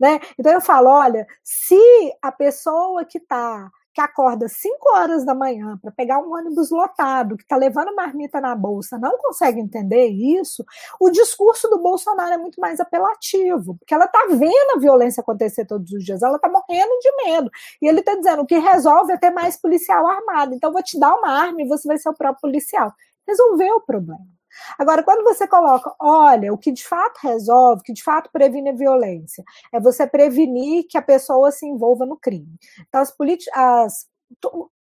Né? 0.00 0.20
Então, 0.38 0.52
eu 0.52 0.60
falo, 0.60 0.88
olha, 0.88 1.26
se 1.42 1.78
a 2.22 2.32
pessoa 2.32 3.04
que 3.04 3.18
está 3.18 3.70
que 3.96 4.00
acorda 4.02 4.46
5 4.46 4.92
horas 4.92 5.24
da 5.24 5.34
manhã 5.34 5.78
para 5.80 5.90
pegar 5.90 6.18
um 6.18 6.34
ônibus 6.34 6.70
lotado, 6.70 7.34
que 7.34 7.44
está 7.44 7.56
levando 7.56 7.94
marmita 7.94 8.42
na 8.42 8.54
bolsa, 8.54 8.98
não 8.98 9.16
consegue 9.16 9.58
entender 9.58 10.08
isso, 10.08 10.62
o 11.00 11.08
discurso 11.08 11.66
do 11.70 11.78
Bolsonaro 11.78 12.34
é 12.34 12.36
muito 12.36 12.60
mais 12.60 12.78
apelativo, 12.78 13.74
porque 13.78 13.94
ela 13.94 14.04
está 14.04 14.26
vendo 14.28 14.72
a 14.74 14.78
violência 14.78 15.22
acontecer 15.22 15.64
todos 15.64 15.90
os 15.92 16.04
dias, 16.04 16.22
ela 16.22 16.36
está 16.36 16.46
morrendo 16.46 16.92
de 17.00 17.24
medo. 17.24 17.50
E 17.80 17.88
ele 17.88 18.00
está 18.00 18.14
dizendo 18.14 18.42
o 18.42 18.46
que 18.46 18.58
resolve 18.58 19.14
é 19.14 19.16
ter 19.16 19.30
mais 19.30 19.56
policial 19.56 20.06
armado. 20.06 20.54
Então, 20.54 20.70
vou 20.70 20.82
te 20.82 21.00
dar 21.00 21.14
uma 21.14 21.30
arma 21.30 21.62
e 21.62 21.66
você 21.66 21.88
vai 21.88 21.96
ser 21.96 22.10
o 22.10 22.14
próprio 22.14 22.42
policial. 22.42 22.92
Resolveu 23.26 23.76
o 23.76 23.80
problema. 23.80 24.35
Agora, 24.78 25.02
quando 25.02 25.24
você 25.24 25.46
coloca, 25.46 25.92
olha, 26.00 26.52
o 26.52 26.58
que 26.58 26.72
de 26.72 26.84
fato 26.84 27.18
resolve, 27.22 27.80
o 27.80 27.84
que 27.84 27.92
de 27.92 28.02
fato 28.02 28.30
previne 28.32 28.70
a 28.70 28.74
violência, 28.74 29.44
é 29.72 29.80
você 29.80 30.06
prevenir 30.06 30.86
que 30.88 30.98
a 30.98 31.02
pessoa 31.02 31.50
se 31.50 31.66
envolva 31.66 32.04
no 32.06 32.16
crime. 32.16 32.56
Então, 32.88 33.00
as, 33.00 33.14
as 33.54 34.06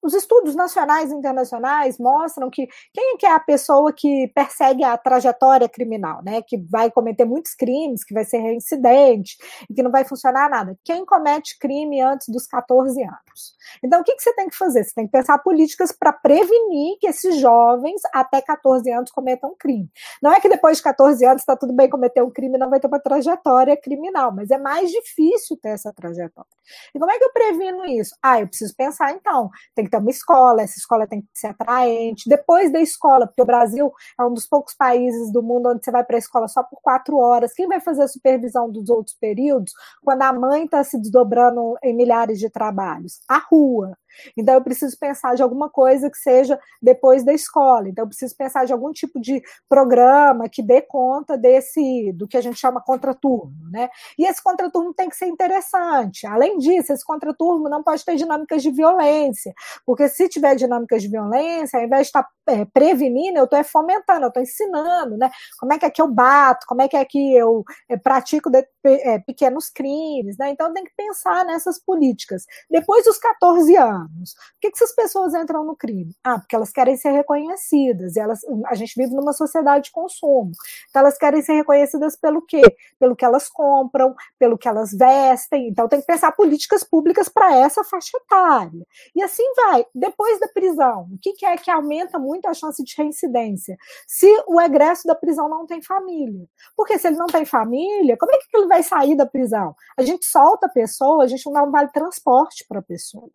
os 0.01 0.13
estudos 0.13 0.55
nacionais 0.55 1.11
e 1.11 1.15
internacionais 1.15 1.97
mostram 1.97 2.49
que 2.49 2.67
quem 2.93 3.17
é 3.23 3.25
é 3.25 3.31
a 3.31 3.39
pessoa 3.39 3.91
que 3.91 4.27
persegue 4.35 4.83
a 4.83 4.97
trajetória 4.97 5.67
criminal, 5.67 6.21
né? 6.23 6.41
Que 6.41 6.57
vai 6.57 6.91
cometer 6.91 7.25
muitos 7.25 7.55
crimes, 7.55 8.03
que 8.03 8.13
vai 8.13 8.23
ser 8.23 8.37
reincidente 8.37 9.35
e 9.69 9.73
que 9.73 9.81
não 9.81 9.91
vai 9.91 10.05
funcionar 10.05 10.49
nada. 10.49 10.77
Quem 10.83 11.05
comete 11.05 11.57
crime 11.57 12.01
antes 12.01 12.29
dos 12.29 12.45
14 12.45 13.01
anos. 13.01 13.55
Então, 13.83 14.01
o 14.01 14.03
que, 14.03 14.15
que 14.15 14.21
você 14.21 14.33
tem 14.33 14.47
que 14.47 14.55
fazer? 14.55 14.83
Você 14.83 14.93
tem 14.93 15.05
que 15.05 15.11
pensar 15.11 15.39
políticas 15.39 15.91
para 15.91 16.13
prevenir 16.13 16.97
que 16.99 17.07
esses 17.07 17.39
jovens 17.39 18.01
até 18.13 18.41
14 18.41 18.91
anos 18.91 19.11
cometam 19.11 19.55
crime. 19.57 19.89
Não 20.21 20.31
é 20.31 20.39
que 20.39 20.49
depois 20.49 20.77
de 20.77 20.83
14 20.83 21.25
anos 21.25 21.41
está 21.41 21.55
tudo 21.55 21.73
bem 21.73 21.89
cometer 21.89 22.21
um 22.21 22.29
crime, 22.29 22.57
não 22.57 22.69
vai 22.69 22.79
ter 22.79 22.87
uma 22.87 22.99
trajetória 22.99 23.75
criminal, 23.75 24.31
mas 24.31 24.51
é 24.51 24.57
mais 24.57 24.91
difícil 24.91 25.57
ter 25.57 25.69
essa 25.69 25.91
trajetória. 25.91 26.49
E 26.93 26.99
como 26.99 27.11
é 27.11 27.17
que 27.17 27.23
eu 27.23 27.31
previno 27.31 27.85
isso? 27.85 28.15
Ah, 28.21 28.39
eu 28.39 28.47
preciso 28.47 28.75
pensar 28.75 29.11
então 29.11 29.34
não, 29.35 29.49
tem 29.75 29.85
que 29.85 29.91
ter 29.91 29.97
uma 29.97 30.09
escola, 30.09 30.61
essa 30.61 30.77
escola 30.77 31.07
tem 31.07 31.21
que 31.21 31.27
ser 31.33 31.47
atraente. 31.47 32.29
Depois 32.29 32.71
da 32.71 32.79
escola, 32.79 33.27
porque 33.27 33.41
o 33.41 33.45
Brasil 33.45 33.91
é 34.19 34.23
um 34.23 34.33
dos 34.33 34.47
poucos 34.47 34.73
países 34.73 35.31
do 35.31 35.43
mundo 35.43 35.69
onde 35.69 35.83
você 35.83 35.91
vai 35.91 36.03
para 36.03 36.15
a 36.15 36.19
escola 36.19 36.47
só 36.47 36.63
por 36.63 36.79
quatro 36.81 37.17
horas. 37.17 37.53
Quem 37.53 37.67
vai 37.67 37.81
fazer 37.81 38.03
a 38.03 38.07
supervisão 38.07 38.71
dos 38.71 38.89
outros 38.89 39.15
períodos 39.19 39.73
quando 40.01 40.21
a 40.21 40.33
mãe 40.33 40.65
está 40.65 40.83
se 40.83 40.99
desdobrando 40.99 41.75
em 41.83 41.95
milhares 41.95 42.39
de 42.39 42.49
trabalhos? 42.49 43.19
A 43.27 43.37
rua. 43.37 43.97
Então, 44.37 44.53
eu 44.53 44.61
preciso 44.61 44.97
pensar 44.97 45.35
de 45.35 45.43
alguma 45.43 45.69
coisa 45.69 46.09
que 46.09 46.17
seja 46.17 46.59
depois 46.81 47.23
da 47.23 47.33
escola. 47.33 47.89
Então, 47.89 48.03
eu 48.03 48.07
preciso 48.07 48.35
pensar 48.35 48.65
de 48.65 48.73
algum 48.73 48.91
tipo 48.91 49.19
de 49.19 49.41
programa 49.69 50.49
que 50.49 50.61
dê 50.61 50.81
conta 50.81 51.37
desse, 51.37 52.11
do 52.13 52.27
que 52.27 52.37
a 52.37 52.41
gente 52.41 52.59
chama 52.59 52.81
contraturno, 52.81 53.69
né? 53.71 53.89
E 54.17 54.25
esse 54.25 54.41
contraturno 54.41 54.93
tem 54.93 55.09
que 55.09 55.15
ser 55.15 55.27
interessante. 55.27 56.25
Além 56.27 56.57
disso, 56.57 56.93
esse 56.93 57.05
contraturno 57.05 57.69
não 57.69 57.83
pode 57.83 58.03
ter 58.03 58.15
dinâmicas 58.15 58.61
de 58.61 58.71
violência, 58.71 59.53
porque 59.85 60.07
se 60.07 60.27
tiver 60.29 60.55
dinâmicas 60.55 61.01
de 61.01 61.09
violência, 61.09 61.79
ao 61.79 61.85
invés 61.85 62.03
de 62.03 62.07
estar 62.07 62.27
é, 62.47 62.65
prevenindo, 62.65 63.37
eu 63.37 63.45
estou 63.45 63.59
é 63.59 63.63
fomentando, 63.63 64.23
eu 64.23 64.27
estou 64.27 64.43
ensinando, 64.43 65.17
né? 65.17 65.29
Como 65.59 65.73
é 65.73 65.79
que 65.79 65.85
é 65.85 65.89
que 65.89 66.01
eu 66.01 66.07
bato, 66.07 66.65
como 66.67 66.81
é 66.81 66.87
que 66.87 66.97
é 66.97 67.05
que 67.05 67.35
eu 67.35 67.63
é, 67.89 67.97
pratico 67.97 68.49
de, 68.49 68.65
é, 68.83 69.19
pequenos 69.19 69.69
crimes, 69.69 70.37
né? 70.37 70.49
Então, 70.49 70.73
tem 70.73 70.83
que 70.83 70.93
pensar 70.95 71.45
nessas 71.45 71.79
políticas. 71.79 72.45
Depois 72.69 73.05
dos 73.05 73.17
14 73.17 73.75
anos, 73.75 74.04
Por 74.13 74.59
que, 74.61 74.71
que 74.71 74.77
essas 74.77 74.95
pessoas 74.95 75.33
entram 75.33 75.63
no 75.63 75.75
crime? 75.75 76.15
Ah, 76.23 76.39
porque 76.39 76.55
elas 76.55 76.71
querem 76.71 76.95
ser 76.97 77.11
reconhecidas. 77.11 78.15
E 78.15 78.19
elas, 78.19 78.41
a 78.67 78.75
gente 78.75 78.93
vive 78.95 79.13
numa 79.13 79.33
sociedade 79.33 79.85
de 79.85 79.91
consumo. 79.91 80.51
Então, 80.89 81.01
elas 81.01 81.17
querem 81.17 81.41
ser 81.41 81.53
reconhecidas 81.53 82.15
pelo 82.15 82.41
quê? 82.41 82.61
Pelo 82.99 83.15
que 83.15 83.25
elas 83.25 83.49
compram, 83.49 84.15
pelo 84.37 84.57
que 84.57 84.67
elas 84.67 84.91
vestem. 84.91 85.67
Então, 85.67 85.87
tem 85.87 85.99
que 85.99 86.05
pensar 86.05 86.31
políticas 86.31 86.83
públicas 86.83 87.29
para 87.29 87.55
essa 87.55 87.83
faixa 87.83 88.17
etária. 88.17 88.85
E 89.15 89.23
assim 89.23 89.43
vai. 89.55 89.85
Depois 89.93 90.39
da 90.39 90.47
prisão, 90.47 91.07
o 91.11 91.17
que, 91.19 91.33
que 91.33 91.45
é 91.45 91.57
que 91.57 91.71
aumenta 91.71 92.19
muito 92.19 92.47
a 92.47 92.53
chance 92.53 92.83
de 92.83 92.95
reincidência? 92.97 93.77
Se 94.07 94.27
o 94.47 94.59
egresso 94.61 95.07
da 95.07 95.15
prisão 95.15 95.49
não 95.49 95.65
tem 95.65 95.81
família. 95.81 96.47
Porque 96.75 96.97
se 96.97 97.07
ele 97.07 97.17
não 97.17 97.27
tem 97.27 97.45
família, 97.45 98.17
como 98.17 98.31
é 98.33 98.37
que 98.37 98.57
ele 98.57 98.67
vai 98.67 98.83
sair 98.83 99.15
da 99.15 99.25
prisão? 99.25 99.75
A 99.97 100.03
gente 100.03 100.25
solta 100.25 100.67
a 100.67 100.69
pessoa, 100.69 101.23
a 101.23 101.27
gente 101.27 101.45
não 101.45 101.53
dá 101.53 101.63
um 101.63 101.71
vale 101.71 101.89
transporte 101.89 102.65
para 102.67 102.79
a 102.79 102.83
pessoa. 102.83 103.29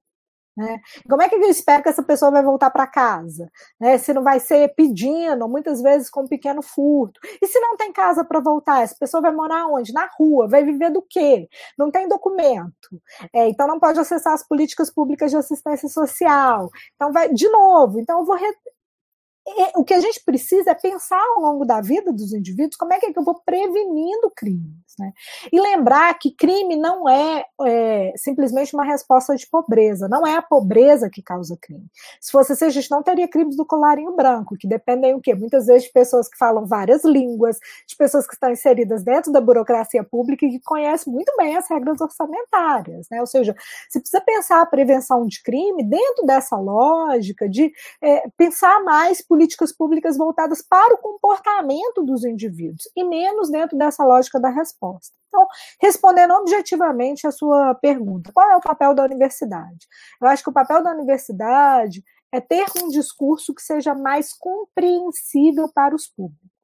Né? 0.61 0.79
Como 1.09 1.23
é 1.23 1.29
que 1.29 1.35
eu 1.37 1.41
espero 1.45 1.83
que 1.83 1.89
essa 1.89 2.03
pessoa 2.03 2.31
vai 2.31 2.43
voltar 2.43 2.69
para 2.69 2.87
casa? 2.87 3.51
Né? 3.81 3.97
Se 3.97 4.13
não 4.13 4.23
vai 4.23 4.39
ser 4.39 4.75
pedindo, 4.75 5.49
muitas 5.49 5.81
vezes 5.81 6.11
com 6.11 6.23
um 6.23 6.29
pequeno 6.29 6.61
furto. 6.61 7.19
E 7.41 7.47
se 7.47 7.59
não 7.59 7.79
tem 7.79 7.91
casa 7.91 8.23
para 8.23 8.41
voltar, 8.41 8.83
essa 8.83 8.95
pessoa 8.95 9.23
vai 9.23 9.33
morar 9.33 9.67
onde? 9.69 9.91
Na 9.91 10.07
rua, 10.19 10.47
vai 10.47 10.63
viver 10.63 10.91
do 10.91 11.01
quê? 11.01 11.49
Não 11.79 11.91
tem 11.91 12.07
documento. 12.07 13.01
É, 13.33 13.49
então 13.49 13.67
não 13.67 13.81
pode 13.81 13.99
acessar 13.99 14.35
as 14.35 14.47
políticas 14.47 14.91
públicas 14.91 15.31
de 15.31 15.39
assistência 15.39 15.89
social. 15.89 16.69
Então 16.95 17.11
vai, 17.11 17.33
de 17.33 17.49
novo, 17.49 17.99
então 17.99 18.21
eu 18.21 18.27
vou 18.27 18.37
o 19.75 19.85
que 19.85 19.95
a 19.95 20.01
gente 20.01 20.23
precisa 20.25 20.71
é 20.71 20.75
pensar 20.75 21.21
ao 21.35 21.43
longo 21.43 21.65
da 21.65 21.81
vida 21.81 22.13
dos 22.13 22.33
indivíduos 22.33 22.77
como 22.77 22.93
é 22.93 22.99
que, 22.99 23.07
é 23.07 23.13
que 23.13 23.19
eu 23.19 23.25
vou 23.25 23.41
prevenindo 23.45 24.31
crimes. 24.35 24.81
Né? 24.99 25.13
E 25.53 25.61
lembrar 25.61 26.13
que 26.19 26.31
crime 26.31 26.77
não 26.77 27.09
é, 27.09 27.45
é, 27.67 28.13
simplesmente 28.17 28.75
uma 28.75 28.85
resposta 28.85 29.35
de 29.35 29.47
pobreza, 29.47 30.09
não 30.09 30.27
é 30.27 30.37
a 30.37 30.43
pobreza 30.43 31.09
que 31.11 31.23
causa 31.23 31.57
crime. 31.61 31.87
Se 32.21 32.31
fosse 32.31 32.53
assim, 32.53 32.67
a 32.67 32.71
gente 32.71 32.91
não 32.91 33.03
teria 33.03 33.29
crimes 33.29 33.57
do 33.57 33.65
colarinho 33.65 34.15
branco, 34.15 34.57
que 34.57 34.69
dependem 34.69 35.15
o 35.15 35.21
quê? 35.21 35.35
Muitas 35.35 35.67
vezes 35.67 35.85
de 35.85 35.93
pessoas 35.93 36.29
que 36.29 36.37
falam 36.37 36.67
várias 36.67 37.05
línguas, 37.05 37.59
de 37.87 37.97
pessoas 37.97 38.27
que 38.27 38.35
estão 38.35 38.51
inseridas 38.51 39.03
dentro 39.03 39.33
da 39.33 39.41
burocracia 39.41 40.05
pública 40.05 40.45
e 40.45 40.51
que 40.51 40.61
conhecem 40.61 41.13
muito 41.13 41.33
bem 41.37 41.57
as 41.57 41.69
regras 41.69 42.01
orçamentárias. 42.01 43.07
Né? 43.11 43.21
Ou 43.21 43.27
seja, 43.27 43.55
você 43.89 44.01
precisa 44.01 44.21
pensar 44.21 44.61
a 44.61 44.67
prevenção 44.67 45.27
de 45.27 45.43
crime 45.43 45.83
dentro 45.83 46.27
dessa 46.27 46.57
lógica 46.57 47.49
de 47.49 47.73
é, 48.03 48.29
pensar 48.37 48.83
mais 48.85 49.23
políticas 49.31 49.73
públicas 49.73 50.17
voltadas 50.17 50.61
para 50.61 50.93
o 50.93 50.99
comportamento 50.99 52.03
dos 52.03 52.25
indivíduos 52.25 52.91
e 52.97 53.05
menos 53.05 53.49
dentro 53.49 53.79
dessa 53.79 54.05
lógica 54.05 54.41
da 54.41 54.51
resposta. 54.51 55.17
Então, 55.29 55.47
respondendo 55.81 56.33
objetivamente 56.33 57.29
a 57.29 57.31
sua 57.31 57.73
pergunta, 57.77 58.33
qual 58.35 58.51
é 58.51 58.57
o 58.57 58.61
papel 58.61 58.93
da 58.93 59.05
universidade? 59.05 59.87
Eu 60.21 60.27
acho 60.27 60.43
que 60.43 60.51
o 60.51 60.53
papel 60.53 60.83
da 60.83 60.91
universidade 60.91 62.03
é 62.33 62.41
ter 62.41 62.67
um 62.83 62.89
discurso 62.89 63.55
que 63.55 63.63
seja 63.63 63.95
mais 63.95 64.33
compreensível 64.33 65.71
para 65.73 65.95
os 65.95 66.09
públicos 66.09 66.60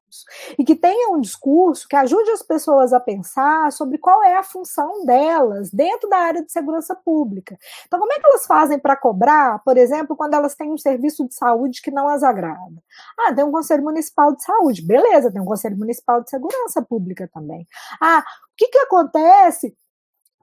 e 0.58 0.64
que 0.64 0.74
tenha 0.74 1.10
um 1.10 1.20
discurso 1.20 1.88
que 1.88 1.96
ajude 1.96 2.30
as 2.30 2.42
pessoas 2.42 2.92
a 2.92 3.00
pensar 3.00 3.72
sobre 3.72 3.98
qual 3.98 4.22
é 4.24 4.36
a 4.36 4.42
função 4.42 5.04
delas 5.04 5.70
dentro 5.70 6.08
da 6.08 6.18
área 6.18 6.42
de 6.42 6.52
segurança 6.52 6.94
pública. 6.94 7.58
Então, 7.86 7.98
como 7.98 8.12
é 8.12 8.20
que 8.20 8.26
elas 8.26 8.46
fazem 8.46 8.78
para 8.78 8.96
cobrar, 8.96 9.62
por 9.64 9.76
exemplo, 9.76 10.16
quando 10.16 10.34
elas 10.34 10.54
têm 10.54 10.72
um 10.72 10.78
serviço 10.78 11.26
de 11.26 11.34
saúde 11.34 11.82
que 11.82 11.90
não 11.90 12.08
as 12.08 12.22
agrada? 12.22 12.82
Ah, 13.18 13.34
tem 13.34 13.44
um 13.44 13.52
Conselho 13.52 13.82
Municipal 13.82 14.34
de 14.34 14.42
Saúde. 14.42 14.82
Beleza, 14.82 15.30
tem 15.30 15.40
um 15.40 15.46
Conselho 15.46 15.76
Municipal 15.76 16.22
de 16.22 16.30
Segurança 16.30 16.82
Pública 16.82 17.28
também. 17.32 17.66
Ah, 18.00 18.20
o 18.20 18.56
que, 18.56 18.68
que 18.68 18.78
acontece 18.78 19.76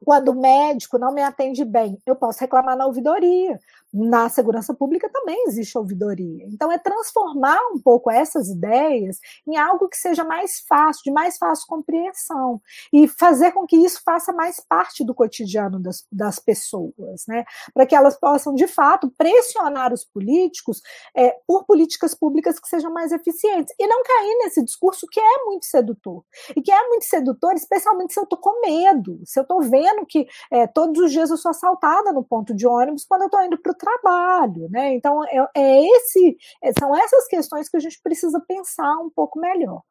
quando 0.04 0.30
o 0.30 0.36
médico 0.40 0.98
não 0.98 1.14
me 1.14 1.22
atende 1.22 1.64
bem, 1.64 1.98
eu 2.06 2.16
posso 2.16 2.40
reclamar 2.40 2.78
na 2.78 2.86
ouvidoria, 2.86 3.60
na 3.94 4.28
segurança 4.28 4.74
pública 4.74 5.08
também 5.08 5.46
existe 5.48 5.78
ouvidoria. 5.78 6.46
Então, 6.48 6.72
é 6.72 6.80
transformar 6.80 7.60
um 7.72 7.80
pouco 7.80 8.10
essas 8.10 8.50
ideias 8.50 9.20
em 9.48 9.56
algo 9.56 9.88
que 9.88 9.96
seja 9.96 10.24
mais 10.24 10.62
fácil, 10.68 11.04
de 11.04 11.12
mais 11.12 11.38
fácil 11.38 11.68
compreensão, 11.68 12.60
e 12.92 13.08
fazer 13.08 13.52
com 13.52 13.68
que 13.68 13.78
isso 13.78 14.02
faça 14.04 14.34
mais 14.34 14.60
parte 14.60 15.06
do 15.06 15.14
cotidiano 15.14 15.80
das, 15.80 16.06
das 16.12 16.40
pessoas, 16.40 17.26
né? 17.28 17.46
Para 17.72 17.86
que 17.86 17.96
elas 17.96 18.20
possam, 18.20 18.56
de 18.56 18.66
fato, 18.66 19.14
pressionar 19.16 19.94
os 19.94 20.04
políticos 20.04 20.82
é, 21.16 21.36
por 21.46 21.66
políticas 21.66 22.16
públicas 22.16 22.60
que 22.60 22.68
sejam 22.68 22.92
mais 22.92 23.12
eficientes. 23.12 23.74
E 23.80 23.86
não 23.86 24.02
cair 24.04 24.38
nesse 24.40 24.64
discurso 24.64 25.06
que 25.08 25.20
é 25.20 25.44
muito 25.46 25.66
sedutor. 25.66 26.24
E 26.56 26.62
que 26.62 26.72
é 26.72 26.88
muito 26.88 27.06
sedutor, 27.06 27.54
especialmente 27.54 28.14
se 28.14 28.20
eu 28.20 28.24
estou 28.24 28.40
com 28.40 28.62
medo, 28.62 29.22
se 29.24 29.40
eu 29.40 29.44
estou 29.44 29.62
vendo 29.62 29.93
que 30.06 30.28
é, 30.52 30.68
todos 30.68 31.02
os 31.02 31.12
dias 31.12 31.30
eu 31.30 31.38
sou 31.38 31.52
assaltada 31.52 32.12
no 32.12 32.24
ponto 32.24 32.54
de 32.54 32.68
ônibus 32.68 33.06
quando 33.06 33.22
eu 33.22 33.28
estou 33.28 33.44
indo 33.44 33.58
para 33.58 33.72
o 33.72 33.76
trabalho, 33.76 34.68
né? 34.70 34.94
Então 34.94 35.24
é, 35.26 35.48
é 35.56 35.86
esse, 35.86 36.38
é, 36.62 36.72
são 36.78 36.96
essas 36.96 37.28
questões 37.28 37.70
que 37.70 37.78
a 37.78 37.80
gente 37.80 38.00
precisa 38.02 38.40
pensar 38.48 38.92
um 38.98 39.10
pouco 39.10 39.40
melhor. 39.40 39.82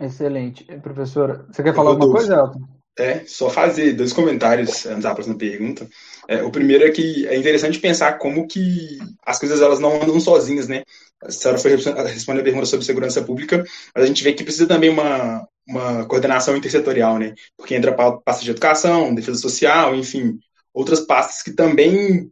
Excelente. 0.00 0.64
Professora, 0.80 1.46
você 1.50 1.62
quer 1.62 1.74
falar 1.74 1.90
alguma 1.90 2.12
coisa, 2.12 2.34
Elton? 2.34 2.60
É, 2.96 3.24
só 3.26 3.50
fazer 3.50 3.92
dois 3.94 4.12
comentários 4.12 4.86
antes 4.86 5.02
da 5.02 5.14
próxima 5.14 5.36
pergunta. 5.36 5.88
É, 6.28 6.44
o 6.44 6.50
primeiro 6.50 6.84
é 6.84 6.90
que 6.90 7.26
é 7.26 7.36
interessante 7.36 7.80
pensar 7.80 8.18
como 8.18 8.46
que 8.46 8.98
as 9.26 9.38
coisas 9.38 9.60
elas 9.60 9.80
não 9.80 10.00
andam 10.00 10.20
sozinhas, 10.20 10.68
né? 10.68 10.84
A 11.20 11.30
senhora 11.30 11.58
foi 11.58 11.74
responder 11.74 12.40
a 12.40 12.44
pergunta 12.44 12.66
sobre 12.66 12.86
segurança 12.86 13.22
pública, 13.22 13.64
mas 13.94 14.04
a 14.04 14.06
gente 14.06 14.22
vê 14.22 14.32
que 14.32 14.44
precisa 14.44 14.68
também 14.68 14.90
uma, 14.90 15.44
uma 15.66 16.06
coordenação 16.06 16.56
intersetorial, 16.56 17.18
né? 17.18 17.34
Porque 17.56 17.74
entra 17.74 17.92
pasta 17.92 18.44
de 18.44 18.50
educação, 18.50 19.14
defesa 19.14 19.38
social, 19.38 19.94
enfim, 19.94 20.38
outras 20.72 21.00
pastas 21.00 21.42
que 21.42 21.52
também 21.52 22.30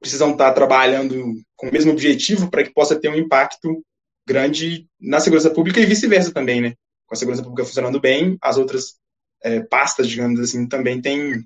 precisam 0.00 0.32
estar 0.32 0.52
trabalhando 0.52 1.34
com 1.56 1.68
o 1.68 1.72
mesmo 1.72 1.92
objetivo 1.92 2.50
para 2.50 2.62
que 2.62 2.72
possa 2.72 2.98
ter 2.98 3.08
um 3.08 3.14
impacto 3.14 3.82
grande 4.26 4.86
na 5.00 5.20
segurança 5.20 5.50
pública 5.50 5.80
e 5.80 5.86
vice-versa 5.86 6.32
também, 6.32 6.60
né? 6.60 6.74
Com 7.06 7.14
a 7.14 7.16
segurança 7.16 7.42
pública 7.42 7.64
funcionando 7.64 8.00
bem, 8.00 8.36
as 8.40 8.56
outras 8.56 8.94
é, 9.42 9.60
pastas, 9.60 10.08
digamos 10.08 10.40
assim, 10.40 10.66
também 10.66 11.00
têm, 11.00 11.44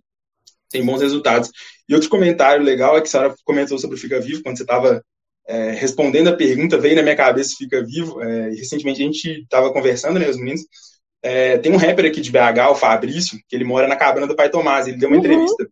têm 0.71 0.85
bons 0.85 1.01
resultados. 1.01 1.51
E 1.89 1.95
outro 1.95 2.09
comentário 2.09 2.65
legal 2.65 2.97
é 2.97 3.01
que 3.01 3.09
a 3.09 3.11
senhora 3.11 3.35
comentou 3.45 3.79
sobre 3.79 3.97
o 3.97 4.01
Fica 4.01 4.21
Vivo, 4.21 4.43
quando 4.43 4.57
você 4.57 4.63
estava 4.63 5.03
é, 5.47 5.71
respondendo 5.73 6.29
a 6.29 6.37
pergunta, 6.37 6.79
veio 6.79 6.95
na 6.95 7.03
minha 7.03 7.17
cabeça 7.17 7.57
Fica 7.59 7.85
Vivo, 7.85 8.23
é, 8.23 8.51
recentemente 8.51 9.03
a 9.03 9.05
gente 9.05 9.43
estava 9.43 9.73
conversando, 9.73 10.19
né, 10.19 10.29
os 10.29 10.37
meninos, 10.37 10.63
é, 11.23 11.59
tem 11.59 11.73
um 11.73 11.77
rapper 11.77 12.07
aqui 12.07 12.21
de 12.21 12.31
BH, 12.31 12.71
o 12.71 12.75
Fabrício, 12.75 13.39
que 13.49 13.57
ele 13.57 13.65
mora 13.65 13.89
na 13.89 13.97
cabana 13.97 14.27
do 14.27 14.37
Pai 14.37 14.51
Tomás, 14.51 14.87
ele 14.87 14.99
deu 14.99 15.09
uma 15.09 15.17
uhum. 15.17 15.25
entrevista 15.25 15.69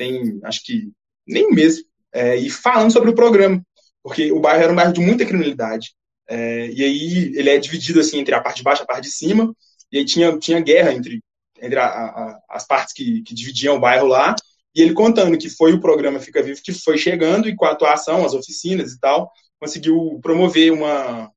tem 0.00 0.40
acho 0.44 0.64
que 0.64 0.90
nem 1.26 1.46
um 1.46 1.54
mês, 1.54 1.84
é, 2.10 2.34
e 2.36 2.48
falando 2.48 2.90
sobre 2.90 3.10
o 3.10 3.14
programa, 3.14 3.62
porque 4.02 4.32
o 4.32 4.40
bairro 4.40 4.62
era 4.62 4.72
um 4.72 4.76
bairro 4.76 4.94
de 4.94 5.00
muita 5.00 5.26
criminalidade. 5.26 5.94
É, 6.26 6.68
e 6.68 6.82
aí 6.82 7.32
ele 7.36 7.50
é 7.50 7.58
dividido 7.58 8.00
assim 8.00 8.18
entre 8.18 8.34
a 8.34 8.40
parte 8.40 8.58
de 8.58 8.62
baixo 8.62 8.82
e 8.82 8.84
a 8.84 8.86
parte 8.86 9.04
de 9.04 9.10
cima, 9.10 9.54
e 9.92 9.98
aí 9.98 10.04
tinha, 10.06 10.36
tinha 10.38 10.58
guerra 10.60 10.94
entre, 10.94 11.22
entre 11.60 11.78
a, 11.78 11.86
a, 11.86 12.38
as 12.48 12.66
partes 12.66 12.94
que, 12.94 13.22
que 13.22 13.34
dividiam 13.34 13.76
o 13.76 13.80
bairro 13.80 14.06
lá, 14.06 14.34
e 14.74 14.80
ele 14.80 14.94
contando 14.94 15.36
que 15.36 15.50
foi 15.50 15.74
o 15.74 15.80
programa 15.80 16.18
Fica 16.18 16.42
Vivo 16.42 16.62
que 16.62 16.72
foi 16.72 16.96
chegando 16.96 17.48
e 17.48 17.54
com 17.54 17.66
a 17.66 17.72
atuação, 17.72 18.24
as 18.24 18.32
oficinas 18.32 18.92
e 18.92 19.00
tal, 19.00 19.30
conseguiu 19.58 20.18
promover 20.22 20.72
uma, 20.72 21.30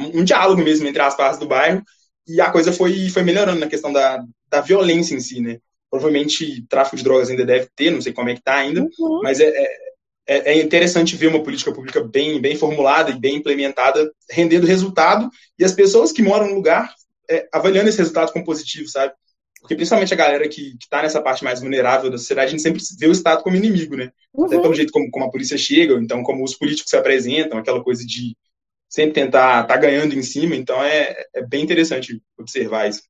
um 0.00 0.24
diálogo 0.24 0.62
mesmo 0.62 0.86
entre 0.88 1.02
as 1.02 1.14
partes 1.14 1.38
do 1.38 1.46
bairro, 1.46 1.82
e 2.26 2.40
a 2.40 2.50
coisa 2.50 2.72
foi, 2.72 3.08
foi 3.08 3.22
melhorando 3.22 3.60
na 3.60 3.68
questão 3.68 3.92
da, 3.92 4.24
da 4.48 4.60
violência 4.60 5.14
em 5.14 5.20
si, 5.20 5.40
né? 5.40 5.58
Provavelmente 5.90 6.64
tráfico 6.68 6.96
de 6.96 7.04
drogas 7.04 7.30
ainda 7.30 7.44
deve 7.44 7.68
ter, 7.76 7.90
não 7.90 8.00
sei 8.00 8.12
como 8.12 8.28
é 8.28 8.34
que 8.34 8.40
está 8.40 8.56
ainda, 8.56 8.82
uhum. 8.82 9.20
mas 9.22 9.40
é, 9.40 9.48
é, 9.48 9.76
é, 10.26 10.52
é, 10.52 10.62
interessante 10.62 11.16
ver 11.16 11.28
uma 11.28 11.42
política 11.42 11.72
pública 11.72 12.02
bem, 12.02 12.40
bem 12.40 12.56
formulada 12.56 13.10
e 13.10 13.18
bem 13.18 13.36
implementada, 13.36 14.10
rendendo 14.30 14.66
resultado, 14.66 15.28
e 15.58 15.64
as 15.64 15.72
pessoas 15.72 16.12
que 16.12 16.22
moram 16.22 16.48
no 16.48 16.54
lugar 16.54 16.92
é, 17.30 17.46
avaliando 17.52 17.88
esse 17.88 17.98
resultado 17.98 18.32
como 18.32 18.44
positivo, 18.44 18.88
sabe? 18.88 19.12
Porque 19.60 19.76
principalmente 19.76 20.12
a 20.12 20.16
galera 20.16 20.48
que 20.48 20.76
está 20.80 21.02
nessa 21.02 21.22
parte 21.22 21.42
mais 21.42 21.60
vulnerável 21.60 22.10
da 22.10 22.18
sociedade, 22.18 22.48
a 22.48 22.50
gente 22.50 22.62
sempre 22.62 22.82
vê 22.98 23.06
o 23.06 23.12
Estado 23.12 23.42
como 23.42 23.56
inimigo, 23.56 23.96
né? 23.96 24.10
Uhum. 24.34 24.46
Até 24.46 24.58
pelo 24.58 24.74
jeito 24.74 24.92
como, 24.92 25.10
como 25.10 25.24
a 25.24 25.30
polícia 25.30 25.56
chega, 25.56 25.94
então 25.94 26.22
como 26.22 26.44
os 26.44 26.54
políticos 26.54 26.90
se 26.90 26.96
apresentam, 26.96 27.58
aquela 27.58 27.82
coisa 27.82 28.04
de 28.04 28.36
sempre 28.94 29.14
tentar 29.14 29.62
estar 29.62 29.74
tá 29.74 29.76
ganhando 29.76 30.14
em 30.14 30.22
cima, 30.22 30.54
então 30.54 30.80
é, 30.80 31.26
é 31.34 31.44
bem 31.44 31.64
interessante 31.64 32.22
observar 32.38 32.88
isso. 32.88 33.02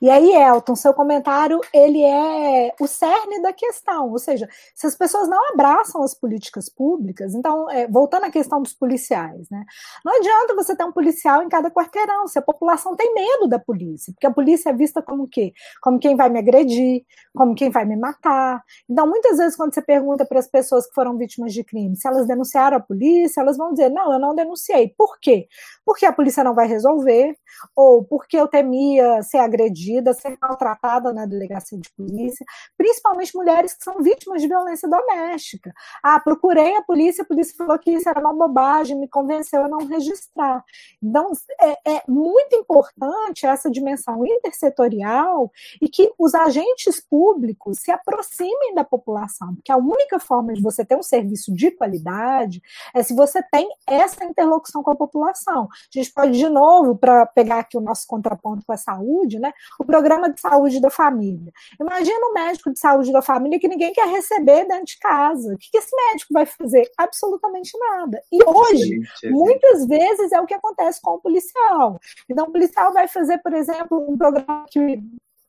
E 0.00 0.10
aí, 0.10 0.32
Elton, 0.32 0.74
seu 0.74 0.92
comentário 0.92 1.60
ele 1.72 2.02
é 2.02 2.74
o 2.80 2.86
cerne 2.86 3.40
da 3.42 3.52
questão, 3.52 4.10
ou 4.10 4.18
seja, 4.18 4.48
se 4.74 4.86
as 4.86 4.94
pessoas 4.94 5.28
não 5.28 5.52
abraçam 5.52 6.02
as 6.02 6.14
políticas 6.14 6.68
públicas, 6.68 7.34
então, 7.34 7.70
é, 7.70 7.86
voltando 7.88 8.24
à 8.24 8.30
questão 8.30 8.62
dos 8.62 8.72
policiais, 8.72 9.48
né? 9.50 9.64
Não 10.04 10.16
adianta 10.16 10.54
você 10.54 10.76
ter 10.76 10.84
um 10.84 10.92
policial 10.92 11.42
em 11.42 11.48
cada 11.48 11.70
quarteirão, 11.70 12.26
se 12.26 12.38
a 12.38 12.42
população 12.42 12.96
tem 12.96 13.12
medo 13.14 13.48
da 13.48 13.58
polícia, 13.58 14.12
porque 14.12 14.26
a 14.26 14.32
polícia 14.32 14.70
é 14.70 14.72
vista 14.72 15.02
como 15.02 15.24
o 15.24 15.28
quê? 15.28 15.52
Como 15.82 15.98
quem 15.98 16.16
vai 16.16 16.28
me 16.28 16.38
agredir, 16.38 17.04
como 17.34 17.54
quem 17.54 17.70
vai 17.70 17.84
me 17.84 17.96
matar. 17.96 18.62
Então, 18.88 19.06
muitas 19.06 19.38
vezes, 19.38 19.56
quando 19.56 19.74
você 19.74 19.82
pergunta 19.82 20.24
para 20.24 20.38
as 20.38 20.46
pessoas 20.46 20.86
que 20.86 20.94
foram 20.94 21.16
vítimas 21.16 21.52
de 21.52 21.64
crime 21.64 21.96
se 21.96 22.06
elas 22.06 22.26
denunciaram 22.26 22.76
a 22.76 22.80
polícia, 22.80 23.40
elas 23.40 23.56
vão 23.56 23.72
dizer: 23.72 23.90
não, 23.90 24.12
eu 24.12 24.18
não 24.18 24.34
denunciei. 24.34 24.94
Por 24.96 25.18
quê? 25.20 25.48
Porque 25.84 26.06
a 26.06 26.12
polícia 26.12 26.44
não 26.44 26.54
vai 26.54 26.66
resolver, 26.66 27.36
ou 27.74 28.04
porque 28.04 28.36
eu 28.36 28.48
temia 28.48 29.22
ser 29.22 29.38
agredida, 29.46 30.12
ser 30.12 30.36
maltratada 30.40 31.12
na 31.12 31.26
delegacia 31.26 31.78
de 31.78 31.90
polícia, 31.90 32.44
principalmente 32.76 33.36
mulheres 33.36 33.74
que 33.74 33.84
são 33.84 34.02
vítimas 34.02 34.42
de 34.42 34.48
violência 34.48 34.88
doméstica. 34.88 35.72
Ah, 36.02 36.20
procurei 36.20 36.76
a 36.76 36.82
polícia, 36.82 37.22
a 37.22 37.26
polícia 37.26 37.54
falou 37.56 37.78
que 37.78 37.90
isso 37.90 38.08
era 38.08 38.20
uma 38.20 38.34
bobagem, 38.34 38.98
me 38.98 39.08
convenceu 39.08 39.64
a 39.64 39.68
não 39.68 39.86
registrar. 39.86 40.64
Então, 41.02 41.32
é, 41.60 41.96
é 41.96 42.02
muito 42.08 42.54
importante 42.56 43.46
essa 43.46 43.70
dimensão 43.70 44.24
intersetorial 44.26 45.50
e 45.80 45.88
que 45.88 46.12
os 46.18 46.34
agentes 46.34 47.00
públicos 47.00 47.78
se 47.80 47.90
aproximem 47.90 48.74
da 48.74 48.84
população, 48.84 49.54
porque 49.54 49.72
a 49.72 49.76
única 49.76 50.18
forma 50.18 50.52
de 50.52 50.62
você 50.62 50.84
ter 50.84 50.96
um 50.96 51.02
serviço 51.02 51.54
de 51.54 51.70
qualidade 51.70 52.60
é 52.94 53.02
se 53.02 53.14
você 53.14 53.42
tem 53.42 53.68
essa 53.86 54.24
interlocução 54.24 54.82
com 54.82 54.90
a 54.90 54.96
população. 54.96 55.68
A 55.72 55.98
gente 55.98 56.12
pode, 56.12 56.38
de 56.38 56.48
novo, 56.48 56.96
para 56.96 57.26
pegar 57.26 57.60
aqui 57.60 57.76
o 57.76 57.80
nosso 57.80 58.06
contraponto 58.06 58.64
com 58.66 58.72
a 58.72 58.76
saúde, 58.76 59.35
né? 59.38 59.52
O 59.78 59.84
programa 59.84 60.30
de 60.30 60.40
saúde 60.40 60.80
da 60.80 60.90
família. 60.90 61.52
Imagina 61.80 62.26
um 62.26 62.32
médico 62.32 62.72
de 62.72 62.78
saúde 62.78 63.12
da 63.12 63.22
família 63.22 63.58
que 63.58 63.68
ninguém 63.68 63.92
quer 63.92 64.08
receber 64.08 64.66
dentro 64.66 64.86
de 64.86 64.98
casa. 64.98 65.54
O 65.54 65.58
que 65.58 65.76
esse 65.76 65.94
médico 65.94 66.32
vai 66.32 66.46
fazer? 66.46 66.90
Absolutamente 66.96 67.76
nada. 67.78 68.20
E 68.32 68.38
hoje, 68.44 69.00
muitas 69.24 69.86
vezes, 69.86 70.32
é 70.32 70.40
o 70.40 70.46
que 70.46 70.54
acontece 70.54 71.00
com 71.00 71.12
o 71.12 71.20
policial. 71.20 72.00
Então, 72.28 72.46
o 72.46 72.52
policial 72.52 72.92
vai 72.92 73.08
fazer, 73.08 73.38
por 73.38 73.52
exemplo, 73.52 74.06
um 74.08 74.16
programa 74.16 74.64
que 74.70 75.02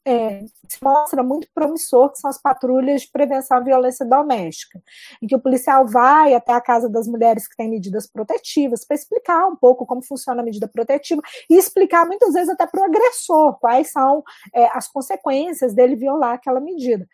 é, 0.08 0.46
se 0.70 0.82
mostra 0.82 1.22
muito 1.22 1.50
promissor, 1.54 2.10
que 2.12 2.20
são 2.20 2.30
as 2.30 2.42
patrulhas 2.42 3.02
de 3.02 3.12
prevenção 3.12 3.58
à 3.58 3.60
violência 3.60 4.06
doméstica, 4.06 4.82
em 5.22 5.28
que 5.28 5.36
o 5.36 5.40
policial 5.40 5.86
vai 5.86 6.34
até 6.34 6.54
a 6.54 6.62
casa 6.62 6.88
das 6.88 7.08
mulheres 7.08 7.46
que 7.46 7.58
têm 7.58 7.70
medidas 7.70 8.08
protetivas 8.08 8.86
para 8.86 8.96
explicar 8.96 9.46
um 9.48 9.56
pouco 9.56 9.86
como 9.86 10.02
funciona 10.02 10.42
a 10.42 10.46
medida 10.46 10.66
protetiva 10.66 11.22
e 11.50 11.56
explicar 11.58 12.06
muitas 12.06 12.34
vezes 12.34 12.48
até 12.48 12.66
para 12.66 12.80
o 12.80 12.86
agressor 12.86 13.60
quais 13.60 13.92
são 13.92 14.24
é, 14.56 14.66
as 14.72 14.88
consequências 14.88 15.74
dele 15.74 15.98
violar 15.98 16.36
aquela 16.36 16.62
medida. 16.62 17.06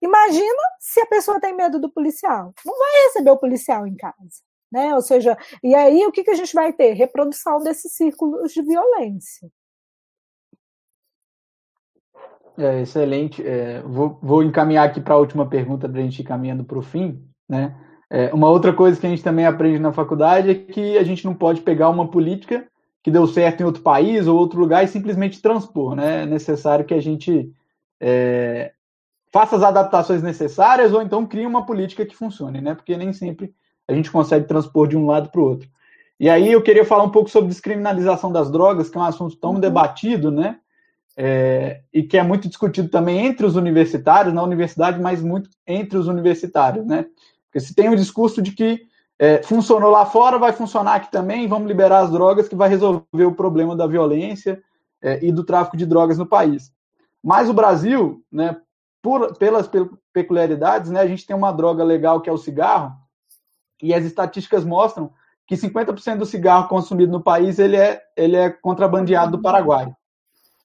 Imagina 0.00 0.62
se 0.80 1.00
a 1.00 1.06
pessoa 1.06 1.38
tem 1.38 1.54
medo 1.54 1.78
do 1.78 1.92
policial. 1.92 2.54
Não 2.64 2.78
vai 2.78 3.04
receber 3.08 3.30
o 3.30 3.36
policial 3.36 3.86
em 3.86 3.94
casa. 3.94 4.40
Né? 4.72 4.94
Ou 4.94 5.02
seja, 5.02 5.36
e 5.62 5.74
aí 5.74 6.06
o 6.06 6.12
que, 6.12 6.24
que 6.24 6.30
a 6.30 6.34
gente 6.34 6.54
vai 6.54 6.72
ter? 6.72 6.94
Reprodução 6.94 7.60
desses 7.60 7.92
círculos 7.92 8.52
de 8.52 8.62
violência. 8.62 9.50
É, 12.58 12.80
excelente. 12.80 13.46
É, 13.46 13.80
vou, 13.82 14.18
vou, 14.20 14.42
encaminhar 14.42 14.84
aqui 14.84 15.00
para 15.00 15.14
a 15.14 15.18
última 15.18 15.46
pergunta 15.46 15.88
para 15.88 16.00
a 16.00 16.02
gente 16.02 16.18
ir 16.18 16.24
caminhando 16.24 16.64
para 16.64 16.78
o 16.78 16.82
fim. 16.82 17.22
Né? 17.48 17.74
É, 18.10 18.34
uma 18.34 18.48
outra 18.48 18.72
coisa 18.72 19.00
que 19.00 19.06
a 19.06 19.10
gente 19.10 19.22
também 19.22 19.46
aprende 19.46 19.78
na 19.78 19.92
faculdade 19.92 20.50
é 20.50 20.54
que 20.54 20.98
a 20.98 21.04
gente 21.04 21.24
não 21.24 21.34
pode 21.34 21.60
pegar 21.60 21.88
uma 21.88 22.08
política 22.08 22.66
que 23.00 23.12
deu 23.12 23.26
certo 23.28 23.60
em 23.60 23.64
outro 23.64 23.80
país 23.80 24.26
ou 24.26 24.36
outro 24.36 24.58
lugar 24.58 24.84
e 24.84 24.88
simplesmente 24.88 25.40
transpor. 25.40 25.94
Né? 25.94 26.24
É 26.24 26.26
necessário 26.26 26.84
que 26.84 26.94
a 26.94 27.00
gente 27.00 27.52
é, 28.00 28.72
faça 29.32 29.54
as 29.54 29.62
adaptações 29.62 30.20
necessárias 30.20 30.92
ou 30.92 31.00
então 31.00 31.24
crie 31.24 31.46
uma 31.46 31.64
política 31.64 32.04
que 32.04 32.16
funcione, 32.16 32.60
né? 32.60 32.74
porque 32.74 32.96
nem 32.96 33.12
sempre 33.12 33.54
a 33.86 33.94
gente 33.94 34.10
consegue 34.10 34.46
transpor 34.46 34.88
de 34.88 34.96
um 34.96 35.06
lado 35.06 35.30
para 35.30 35.40
o 35.40 35.44
outro. 35.44 35.68
E 36.18 36.28
aí 36.28 36.50
eu 36.50 36.60
queria 36.60 36.84
falar 36.84 37.04
um 37.04 37.10
pouco 37.10 37.30
sobre 37.30 37.50
descriminalização 37.50 38.32
das 38.32 38.50
drogas, 38.50 38.90
que 38.90 38.98
é 38.98 39.00
um 39.00 39.04
assunto 39.04 39.36
tão 39.36 39.52
uhum. 39.52 39.60
debatido, 39.60 40.32
né? 40.32 40.58
É, 41.20 41.80
e 41.92 42.04
que 42.04 42.16
é 42.16 42.22
muito 42.22 42.46
discutido 42.46 42.88
também 42.88 43.26
entre 43.26 43.44
os 43.44 43.56
universitários, 43.56 44.32
na 44.32 44.40
universidade, 44.40 45.00
mas 45.00 45.20
muito 45.20 45.50
entre 45.66 45.98
os 45.98 46.06
universitários, 46.06 46.86
né? 46.86 47.06
Porque 47.46 47.58
se 47.58 47.74
tem 47.74 47.88
o 47.88 47.92
um 47.92 47.96
discurso 47.96 48.40
de 48.40 48.52
que 48.52 48.82
é, 49.18 49.42
funcionou 49.42 49.90
lá 49.90 50.06
fora, 50.06 50.38
vai 50.38 50.52
funcionar 50.52 50.94
aqui 50.94 51.10
também, 51.10 51.48
vamos 51.48 51.66
liberar 51.66 52.02
as 52.02 52.12
drogas, 52.12 52.46
que 52.46 52.54
vai 52.54 52.68
resolver 52.68 53.24
o 53.24 53.34
problema 53.34 53.74
da 53.74 53.84
violência 53.84 54.62
é, 55.02 55.24
e 55.26 55.32
do 55.32 55.42
tráfico 55.42 55.76
de 55.76 55.84
drogas 55.84 56.18
no 56.18 56.26
país. 56.26 56.72
Mas 57.20 57.50
o 57.50 57.54
Brasil, 57.54 58.22
né, 58.30 58.56
por, 59.02 59.36
pelas 59.38 59.68
peculiaridades, 60.12 60.88
né, 60.88 61.00
a 61.00 61.06
gente 61.08 61.26
tem 61.26 61.34
uma 61.34 61.50
droga 61.50 61.82
legal 61.82 62.20
que 62.20 62.30
é 62.30 62.32
o 62.32 62.38
cigarro, 62.38 62.92
e 63.82 63.92
as 63.92 64.04
estatísticas 64.04 64.64
mostram 64.64 65.10
que 65.48 65.56
50% 65.56 66.18
do 66.18 66.26
cigarro 66.26 66.68
consumido 66.68 67.10
no 67.10 67.22
país 67.22 67.58
ele 67.58 67.76
é, 67.76 68.00
ele 68.16 68.36
é 68.36 68.50
contrabandeado 68.50 69.32
do 69.32 69.42
Paraguai. 69.42 69.92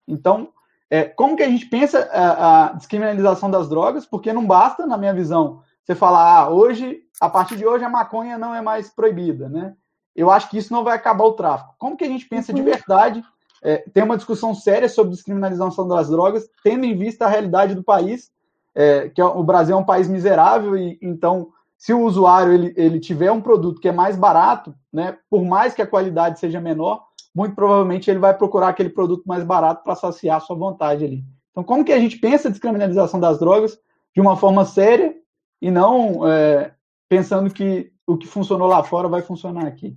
Então, 0.08 0.49
é, 0.89 1.04
como 1.04 1.36
que 1.36 1.43
a 1.43 1.49
gente 1.49 1.66
pensa 1.66 2.10
a, 2.12 2.66
a, 2.66 2.74
descriminalização 2.74 3.49
das 3.49 3.68
drogas? 3.68 4.06
Porque 4.06 4.32
não 4.34 4.45
basta, 4.45 4.86
na 4.86 4.97
minha 4.97 5.14
visão, 5.14 5.62
você 5.84 5.95
falar, 5.95 6.38
ah, 6.38 6.49
hoje, 6.49 7.01
a 7.20 7.30
partir 7.30 7.58
de 7.58 7.66
hoje, 7.66 7.84
a 7.84 7.89
maconha 7.89 8.38
não 8.38 8.54
é 8.54 8.62
mais 8.62 8.89
proibida, 8.89 9.49
né? 9.49 9.74
Eu 10.16 10.30
acho 10.30 10.49
que 10.49 10.58
isso 10.58 10.72
não 10.72 10.84
vai 10.84 10.95
acabar 10.95 11.24
o 11.24 11.34
tráfico. 11.34 11.74
Como 11.80 11.97
que 11.97 12.04
a 12.04 12.08
gente 12.08 12.28
pensa 12.28 12.54
de 12.54 12.62
uhum. 12.62 12.66
verdade 12.66 13.24
é, 13.64 13.78
ter 13.78 14.04
uma 14.04 14.18
discussão 14.18 14.54
séria 14.54 14.89
sobre 14.89 15.14
descriminalização 15.14 15.88
das 15.88 16.10
drogas, 16.10 16.47
tendo 16.64 16.86
em 16.86 16.95
vista 16.95 17.26
a 17.26 17.30
realidade 17.30 17.74
do 17.74 17.84
país, 17.84 18.32
é, 18.76 19.10
que 19.10 19.22
é, 19.22 19.26
o 19.26 19.43
Brasil 19.43 19.76
é 19.76 19.80
um 19.80 19.86
país 19.86 20.08
miserável 20.08 20.76
e 20.76 20.99
então 21.01 21.49
se 21.78 21.93
o 21.93 22.01
usuário 22.01 22.54
ele, 22.54 22.74
ele 22.78 22.99
tiver 22.99 23.32
um 23.32 23.41
produto 23.41 23.82
que 23.82 23.89
é 23.89 23.91
mais 23.91 24.16
barato, 24.16 24.74
né, 24.91 25.18
por 25.30 25.43
mais 25.43 25.74
que 25.74 25.82
a 25.82 25.88
qualidade 25.88 26.39
seja 26.39 26.62
menor, 26.62 27.04
muito 27.34 27.56
provavelmente 27.56 28.10
ele 28.10 28.20
vai 28.20 28.36
procurar 28.36 28.70
aquele 28.70 28.90
produto 28.90 29.24
mais 29.26 29.44
barato 29.44 29.84
para 29.84 29.96
saciar 29.96 30.38
a 30.38 30.40
sua 30.40 30.56
vontade 30.56 31.04
ali. 31.04 31.24
Então, 31.52 31.64
como 31.64 31.84
que 31.84 31.92
a 31.92 32.00
gente 32.00 32.18
pensa 32.18 32.48
a 32.48 32.52
descriminalização 32.52 33.20
das 33.20 33.40
drogas 33.40 33.80
de 34.14 34.22
uma 34.22 34.38
forma 34.38 34.66
séria 34.66 35.16
e 35.62 35.72
não 35.72 36.28
é, 36.28 36.74
pensando 37.10 37.52
que 37.52 37.92
o 38.06 38.18
que 38.18 38.28
funcionou 38.28 38.68
lá 38.68 38.84
fora 38.84 39.08
vai 39.08 39.22
funcionar 39.22 39.66
aqui? 39.66 39.96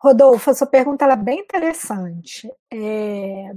Rodolfo, 0.00 0.50
essa 0.50 0.66
pergunta 0.66 1.04
é 1.04 1.16
bem 1.16 1.40
interessante. 1.40 2.50
É, 2.72 3.52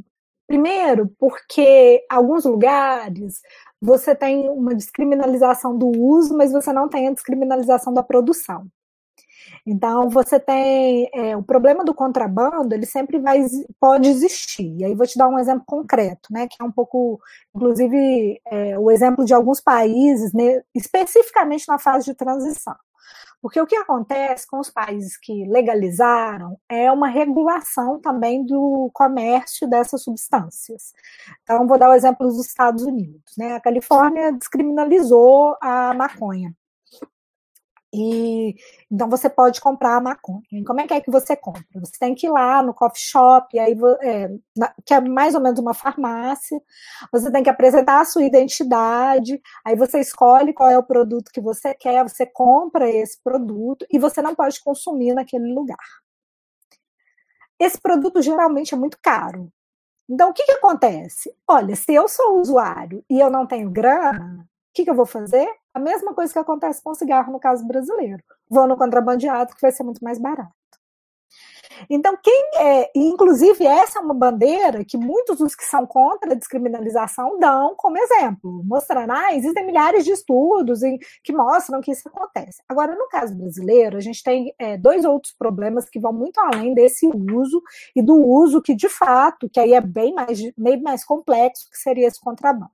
primeiro, 0.48 1.08
porque 1.18 2.06
alguns 2.10 2.46
lugares 2.46 3.42
você 3.82 4.16
tem 4.16 4.50
uma 4.50 4.76
descriminalização 4.76 5.78
do 5.78 5.88
uso, 5.88 6.36
mas 6.38 6.52
você 6.52 6.72
não 6.72 6.88
tem 6.88 7.08
a 7.08 7.14
descriminalização 7.14 7.94
da 7.94 8.04
produção. 8.04 8.68
Então, 9.66 10.10
você 10.10 10.39
tem 10.39 11.10
é, 11.14 11.36
o 11.38 11.44
problema 11.44 11.84
do 11.84 11.94
contrabando, 11.94 12.74
ele 12.74 12.86
sempre 12.86 13.20
vai, 13.20 13.46
pode 13.80 14.10
existir. 14.10 14.76
E 14.78 14.86
aí 14.86 14.96
vou 14.96 15.08
te 15.08 15.18
dar 15.18 15.28
um 15.28 15.39
exemplo 15.39 15.64
concreto, 15.66 16.32
né, 16.32 16.48
que 16.48 16.58
é 16.62 16.66
um 16.66 16.72
pouco, 16.72 17.20
inclusive, 17.56 18.41
é, 18.46 18.78
o 18.78 18.91
exemplo 18.91 19.26
de 19.26 19.34
alguns 19.34 19.62
países, 19.62 20.34
né, 20.34 20.62
especificamente 20.76 21.68
na 21.68 21.80
fase 21.80 22.06
de 22.06 22.14
transição. 22.14 22.76
Porque 23.44 23.60
o 23.60 23.68
que 23.68 23.76
acontece 23.76 24.48
com 24.48 24.58
os 24.58 24.70
países 24.70 25.18
que 25.18 25.46
legalizaram 25.46 26.58
é 26.70 26.89
uma 26.89 27.10
regulação 27.10 28.00
também 28.00 28.46
do 28.46 28.89
comércio 28.94 29.68
dessas 29.68 30.02
substâncias. 30.02 30.94
Então, 31.44 31.68
vou 31.68 31.78
dar 31.78 31.89
o 31.89 31.94
exemplo 31.94 32.26
dos 32.26 32.39
Estados 32.39 32.84
Unidos. 32.84 33.34
Né? 33.38 33.54
A 33.54 33.60
Califórnia 33.60 34.32
descriminalizou 34.32 35.58
a 35.62 35.94
maconha. 35.94 36.56
E 37.94 38.56
então 38.91 39.08
você 39.08 39.30
pode 39.30 39.62
comprar 39.62 39.98
a 39.98 40.02
maconha. 40.02 40.41
Como 40.66 40.82
é 40.82 40.88
que 40.88 40.94
é 40.96 41.02
que 41.02 41.12
você 41.12 41.36
compra? 41.36 41.64
Você 41.76 41.94
tem 42.00 42.16
que 42.16 42.26
ir 42.26 42.30
lá 42.32 42.64
no 42.64 42.74
coffee 42.74 43.02
shop, 43.02 43.60
aí, 43.60 43.78
é, 44.02 44.30
na, 44.58 44.74
que 44.84 44.94
é 44.94 45.00
mais 45.00 45.36
ou 45.36 45.41
menos 45.41 45.60
uma 45.60 45.76
farmácia. 45.76 46.60
Você 47.12 47.32
tem 47.32 47.44
que 47.44 47.50
apresentar 47.50 48.02
a 48.02 48.06
sua 48.06 48.24
identidade. 48.24 49.39
Aí 49.64 49.76
você 49.76 50.00
escolhe 50.00 50.54
qual 50.54 50.70
é 50.70 50.78
o 50.78 50.84
produto 50.84 51.32
que 51.32 51.41
você 51.41 51.74
quer, 51.76 52.04
você 52.04 52.26
compra 52.26 52.89
esse 52.89 53.22
produto 53.22 53.86
e 53.91 54.00
você 54.00 54.22
não 54.22 54.34
pode 54.34 54.62
consumir 54.64 55.14
naquele 55.14 55.54
lugar. 55.54 55.78
Esse 57.60 57.80
produto 57.80 58.22
geralmente 58.22 58.74
é 58.74 58.78
muito 58.78 58.98
caro. 59.02 59.52
Então, 60.10 60.30
o 60.30 60.34
que, 60.34 60.44
que 60.46 60.52
acontece? 60.52 61.34
Olha, 61.48 61.76
se 61.76 61.94
eu 61.94 62.08
sou 62.08 62.39
usuário 62.39 63.04
e 63.10 63.20
eu 63.20 63.30
não 63.30 63.48
tenho 63.48 63.70
grana, 63.72 64.41
o 64.44 64.74
que, 64.74 64.84
que 64.84 64.89
eu 64.89 64.96
vou 64.96 65.06
fazer? 65.06 65.48
A 65.74 65.80
mesma 65.80 66.14
coisa 66.14 66.32
que 66.32 66.40
acontece 66.40 66.82
com 66.84 66.92
o 66.92 66.96
cigarro 66.96 67.32
no 67.32 67.40
caso 67.40 67.66
brasileiro. 67.66 68.24
Vou 68.50 68.68
no 68.68 68.78
contrabandeado, 68.78 69.56
que 69.56 69.62
vai 69.62 69.72
ser 69.72 69.84
muito 69.84 70.04
mais 70.04 70.20
barato. 70.20 70.54
Então, 71.90 72.18
quem 72.22 72.50
é, 72.56 72.92
inclusive 72.96 73.66
essa 73.66 74.00
é 74.00 74.02
uma 74.02 74.14
bandeira 74.14 74.84
que 74.86 74.98
muitos 74.98 75.40
dos 75.40 75.56
que 75.56 75.64
são 75.64 75.86
contra 75.86 76.34
a 76.34 76.36
descriminalização 76.36 77.40
dão 77.40 77.74
como 77.76 77.98
exemplo, 77.98 78.64
mostrando, 78.64 79.12
ah, 79.12 79.34
existem 79.36 79.66
milhares 79.66 80.06
de 80.06 80.12
estudos 80.12 80.84
em, 80.84 81.00
que 81.24 81.34
mostram 81.34 81.82
que 81.82 81.92
isso 81.92 82.08
acontece. 82.08 82.62
Agora, 82.68 82.96
no 82.96 83.08
caso 83.08 83.36
brasileiro, 83.36 83.98
a 83.98 84.00
gente 84.00 84.24
tem 84.24 84.54
é, 84.60 84.78
dois 84.78 85.06
outros 85.06 85.34
problemas 85.34 85.90
que 85.90 86.00
vão 86.00 86.14
muito 86.14 86.40
além 86.40 86.74
desse 86.74 87.08
uso 87.08 87.62
e 87.96 88.02
do 88.02 88.16
uso 88.16 88.62
que, 88.62 88.76
de 88.76 88.90
fato, 88.90 89.50
que 89.50 89.60
aí 89.60 89.74
é 89.74 89.82
bem 89.82 90.14
mais, 90.14 90.40
bem 90.58 90.82
mais 90.82 91.04
complexo, 91.04 91.70
que 91.70 91.78
seria 91.78 92.08
esse 92.08 92.20
contrabando, 92.20 92.72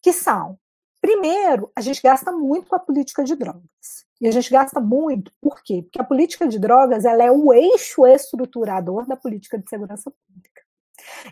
que 0.00 0.12
são 0.12 0.58
Primeiro, 1.02 1.68
a 1.74 1.80
gente 1.80 2.00
gasta 2.00 2.30
muito 2.30 2.68
com 2.68 2.76
a 2.76 2.78
política 2.78 3.24
de 3.24 3.34
drogas. 3.34 4.06
E 4.20 4.28
a 4.28 4.30
gente 4.30 4.48
gasta 4.48 4.80
muito, 4.80 5.32
por 5.40 5.60
quê? 5.60 5.82
Porque 5.82 6.00
a 6.00 6.04
política 6.04 6.46
de 6.46 6.60
drogas 6.60 7.04
ela 7.04 7.24
é 7.24 7.30
o 7.30 7.52
eixo 7.52 8.06
estruturador 8.06 9.04
da 9.08 9.16
política 9.16 9.58
de 9.58 9.68
segurança 9.68 10.12
pública. 10.12 10.51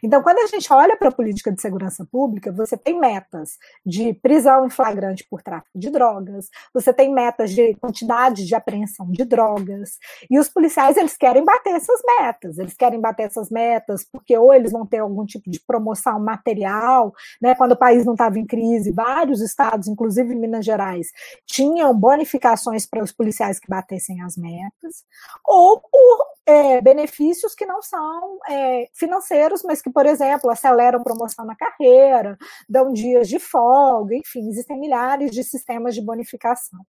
Então, 0.02 0.22
quando 0.22 0.38
a 0.38 0.46
gente 0.46 0.72
olha 0.72 0.96
para 0.96 1.08
a 1.08 1.12
política 1.12 1.52
de 1.52 1.60
segurança 1.60 2.06
pública, 2.10 2.52
você 2.52 2.76
tem 2.76 2.98
metas 2.98 3.58
de 3.84 4.14
prisão 4.14 4.66
em 4.66 4.70
flagrante 4.70 5.26
por 5.28 5.42
tráfico 5.42 5.78
de 5.78 5.90
drogas, 5.90 6.48
você 6.72 6.92
tem 6.92 7.12
metas 7.12 7.50
de 7.50 7.74
quantidade 7.74 8.46
de 8.46 8.54
apreensão 8.54 9.10
de 9.10 9.24
drogas, 9.24 9.98
e 10.30 10.38
os 10.38 10.48
policiais 10.48 10.96
eles 10.96 11.16
querem 11.16 11.44
bater 11.44 11.74
essas 11.74 12.00
metas, 12.18 12.58
eles 12.58 12.74
querem 12.74 13.00
bater 13.00 13.26
essas 13.26 13.50
metas 13.50 14.04
porque 14.10 14.36
ou 14.36 14.52
eles 14.52 14.72
vão 14.72 14.86
ter 14.86 14.98
algum 14.98 15.24
tipo 15.24 15.50
de 15.50 15.60
promoção 15.60 16.20
material, 16.20 17.12
né? 17.40 17.54
Quando 17.54 17.72
o 17.72 17.76
país 17.76 18.04
não 18.04 18.12
estava 18.12 18.38
em 18.38 18.46
crise, 18.46 18.92
vários 18.92 19.40
estados, 19.40 19.88
inclusive 19.88 20.34
Minas 20.34 20.64
Gerais, 20.64 21.08
tinham 21.46 21.94
bonificações 21.94 22.86
para 22.86 23.02
os 23.02 23.12
policiais 23.12 23.58
que 23.58 23.68
batessem 23.68 24.22
as 24.22 24.36
metas, 24.36 25.04
ou 25.44 25.80
por 25.80 26.26
é, 26.50 26.80
benefícios 26.80 27.54
que 27.54 27.64
não 27.64 27.80
são 27.80 28.38
é, 28.48 28.88
financeiros, 28.92 29.62
mas 29.62 29.80
que, 29.80 29.88
por 29.88 30.04
exemplo, 30.04 30.50
aceleram 30.50 31.02
promoção 31.02 31.44
na 31.44 31.54
carreira, 31.54 32.36
dão 32.68 32.92
dias 32.92 33.28
de 33.28 33.38
folga, 33.38 34.16
enfim, 34.16 34.48
existem 34.48 34.78
milhares 34.78 35.30
de 35.30 35.44
sistemas 35.44 35.94
de 35.94 36.02
bonificação. 36.02 36.80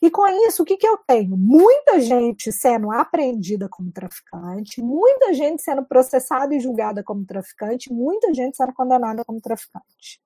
E 0.00 0.10
com 0.10 0.26
isso, 0.46 0.62
o 0.62 0.66
que, 0.66 0.76
que 0.76 0.86
eu 0.86 0.98
tenho? 1.06 1.36
Muita 1.36 2.00
gente 2.00 2.50
sendo 2.52 2.90
apreendida 2.90 3.68
como 3.70 3.92
traficante, 3.92 4.82
muita 4.82 5.34
gente 5.34 5.62
sendo 5.62 5.84
processada 5.84 6.54
e 6.54 6.60
julgada 6.60 7.02
como 7.02 7.24
traficante, 7.24 7.92
muita 7.92 8.32
gente 8.32 8.56
sendo 8.56 8.72
condenada 8.72 9.24
como 9.24 9.40
traficante. 9.40 10.20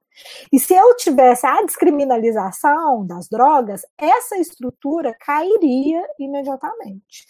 E 0.52 0.58
se 0.58 0.74
eu 0.74 0.94
tivesse 0.96 1.46
a 1.46 1.62
descriminalização 1.62 3.06
das 3.06 3.28
drogas, 3.28 3.82
essa 3.98 4.36
estrutura 4.36 5.14
cairia 5.18 6.04
imediatamente. 6.18 7.26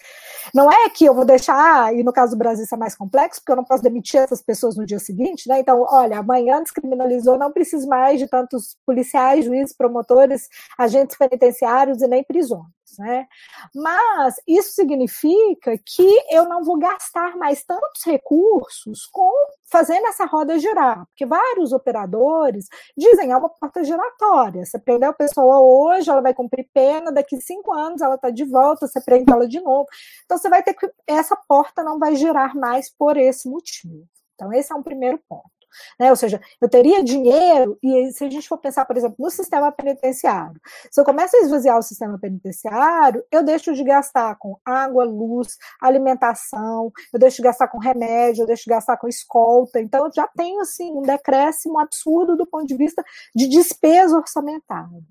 Não 0.55 0.71
é 0.71 0.89
que 0.89 1.05
eu 1.05 1.15
vou 1.15 1.25
deixar, 1.25 1.95
e 1.95 2.03
no 2.03 2.13
caso 2.13 2.33
do 2.33 2.39
Brasil 2.39 2.65
isso 2.65 2.75
é 2.75 2.79
mais 2.79 2.97
complexo, 2.97 3.41
porque 3.41 3.53
eu 3.53 3.57
não 3.57 3.65
posso 3.65 3.83
demitir 3.83 4.21
essas 4.21 4.43
pessoas 4.43 4.77
no 4.77 4.87
dia 4.87 4.99
seguinte, 4.99 5.49
né? 5.49 5.61
Então, 5.61 5.87
olha, 5.89 6.19
amanhã 6.19 6.63
descriminalizou, 6.63 7.39
não 7.39 7.53
preciso 7.53 7.89
mais 7.89 8.19
de 8.19 8.27
tantos 8.27 8.77
policiais, 8.87 9.45
juízes, 9.45 9.77
promotores, 9.77 10.49
agentes 10.79 11.17
penitenciários 11.17 12.03
e 12.03 12.09
nem 12.09 12.25
prisões 12.25 12.80
né? 12.99 13.27
Mas 13.75 14.37
isso 14.47 14.73
significa 14.73 15.77
que 15.85 16.23
eu 16.31 16.49
não 16.49 16.65
vou 16.65 16.79
gastar 16.79 17.37
mais 17.37 17.63
tantos 17.65 18.05
recursos 18.05 19.07
com 19.07 19.31
fazendo 19.71 20.07
essa 20.09 20.25
roda 20.27 20.59
girar, 20.59 21.07
porque 21.07 21.25
vários 21.25 21.73
operadores 21.73 22.67
dizem 22.97 23.31
é 23.31 23.37
uma 23.37 23.49
porta 23.49 23.85
giratória. 23.85 24.65
Você 24.65 24.79
prendeu 24.79 25.11
a 25.11 25.15
pessoa 25.15 25.61
hoje, 25.61 26.11
ela 26.11 26.21
vai 26.21 26.35
cumprir 26.35 26.69
pena, 26.75 27.13
daqui 27.13 27.41
cinco 27.41 27.73
anos 27.73 28.03
ela 28.03 28.17
está 28.17 28.31
de 28.31 28.45
volta, 28.45 28.87
você 28.87 29.01
prende 29.01 29.33
ela 29.33 29.47
de 29.47 29.61
novo. 29.61 29.87
Então 30.25 30.37
você 30.37 30.49
vai 30.49 30.63
ter 30.63 30.75
que 30.75 30.91
essa 31.07 31.37
porta 31.49 31.85
não 31.85 31.99
vai 31.99 32.17
girar 32.17 32.57
mais 32.57 32.91
por 32.91 33.17
esse 33.17 33.49
motivo. 33.49 34.05
Então 34.35 34.53
esse 34.53 34.73
é 34.73 34.77
um 34.77 34.83
primeiro 34.83 35.21
ponto. 35.29 35.60
Né? 35.99 36.11
Ou 36.11 36.17
seja, 36.17 36.41
eu 36.61 36.69
teria 36.69 37.03
dinheiro, 37.03 37.79
e 37.83 38.11
se 38.13 38.25
a 38.25 38.31
gente 38.31 38.49
for 38.49 38.59
pensar, 38.59 38.85
por 38.85 38.97
exemplo, 38.97 39.17
no 39.19 39.31
sistema 39.31 39.71
penitenciário, 39.73 40.61
se 40.91 41.01
eu 41.01 41.05
começo 41.05 41.37
a 41.37 41.41
esvaziar 41.41 41.79
o 41.79 41.83
sistema 41.83 42.19
penitenciário, 42.19 43.25
eu 43.31 43.43
deixo 43.43 43.73
de 43.75 43.85
gastar 43.85 44.37
com 44.37 44.59
água, 44.65 45.05
luz, 45.05 45.57
alimentação, 45.81 46.93
eu 47.13 47.19
deixo 47.19 47.37
de 47.37 47.43
gastar 47.43 47.69
com 47.69 47.79
remédio, 47.79 48.43
eu 48.43 48.47
deixo 48.47 48.65
de 48.65 48.71
gastar 48.71 48.97
com 48.97 49.09
escolta. 49.09 49.81
Então, 49.81 50.07
eu 50.07 50.13
já 50.15 50.29
tenho 50.37 50.61
assim, 50.61 50.93
um 50.93 51.03
decréscimo 51.03 51.79
absurdo 51.79 52.37
do 52.37 52.47
ponto 52.47 52.67
de 52.67 52.77
vista 52.77 53.03
de 53.35 53.49
despesa 53.49 54.17
orçamentária. 54.17 55.03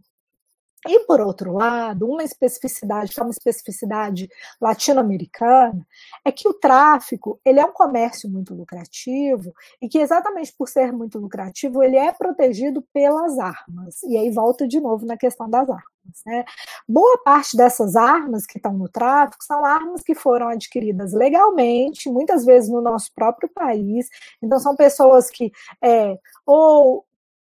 E, 0.88 1.02
por 1.02 1.20
outro 1.20 1.54
lado, 1.54 2.08
uma 2.08 2.24
especificidade, 2.24 3.14
que 3.14 3.20
é 3.20 3.24
uma 3.24 3.32
especificidade 3.32 4.30
latino-americana, 4.62 5.86
é 6.24 6.32
que 6.32 6.48
o 6.48 6.54
tráfico 6.54 7.40
ele 7.44 7.60
é 7.60 7.66
um 7.66 7.74
comércio 7.74 8.30
muito 8.30 8.54
lucrativo 8.54 9.54
e 9.82 9.90
que, 9.90 10.00
exatamente 10.00 10.54
por 10.58 10.70
ser 10.70 10.94
muito 10.94 11.20
lucrativo, 11.20 11.84
ele 11.84 11.98
é 11.98 12.14
protegido 12.14 12.82
pelas 12.94 13.38
armas. 13.38 14.02
E 14.04 14.18
aí 14.18 14.30
volta 14.32 14.68
de 14.68 14.80
novo 14.80 15.06
na 15.06 15.18
questão 15.18 15.50
das 15.50 15.70
armas. 15.70 16.00
Né? 16.26 16.44
Boa 16.88 17.22
parte 17.24 17.56
dessas 17.56 17.96
armas 17.96 18.46
que 18.46 18.58
estão 18.58 18.74
no 18.74 18.90
tráfico 18.90 19.44
são 19.44 19.64
armas 19.66 20.02
que 20.02 20.16
foram 20.16 20.50
adquiridas 20.50 21.14
legalmente, 21.14 22.10
muitas 22.10 22.46
vezes 22.46 22.70
no 22.70 22.82
nosso 22.82 23.12
próprio 23.14 23.50
país. 23.50 24.08
Então, 24.42 24.60
são 24.60 24.76
pessoas 24.76 25.30
que 25.30 25.52
é, 25.84 26.18
ou 26.46 27.06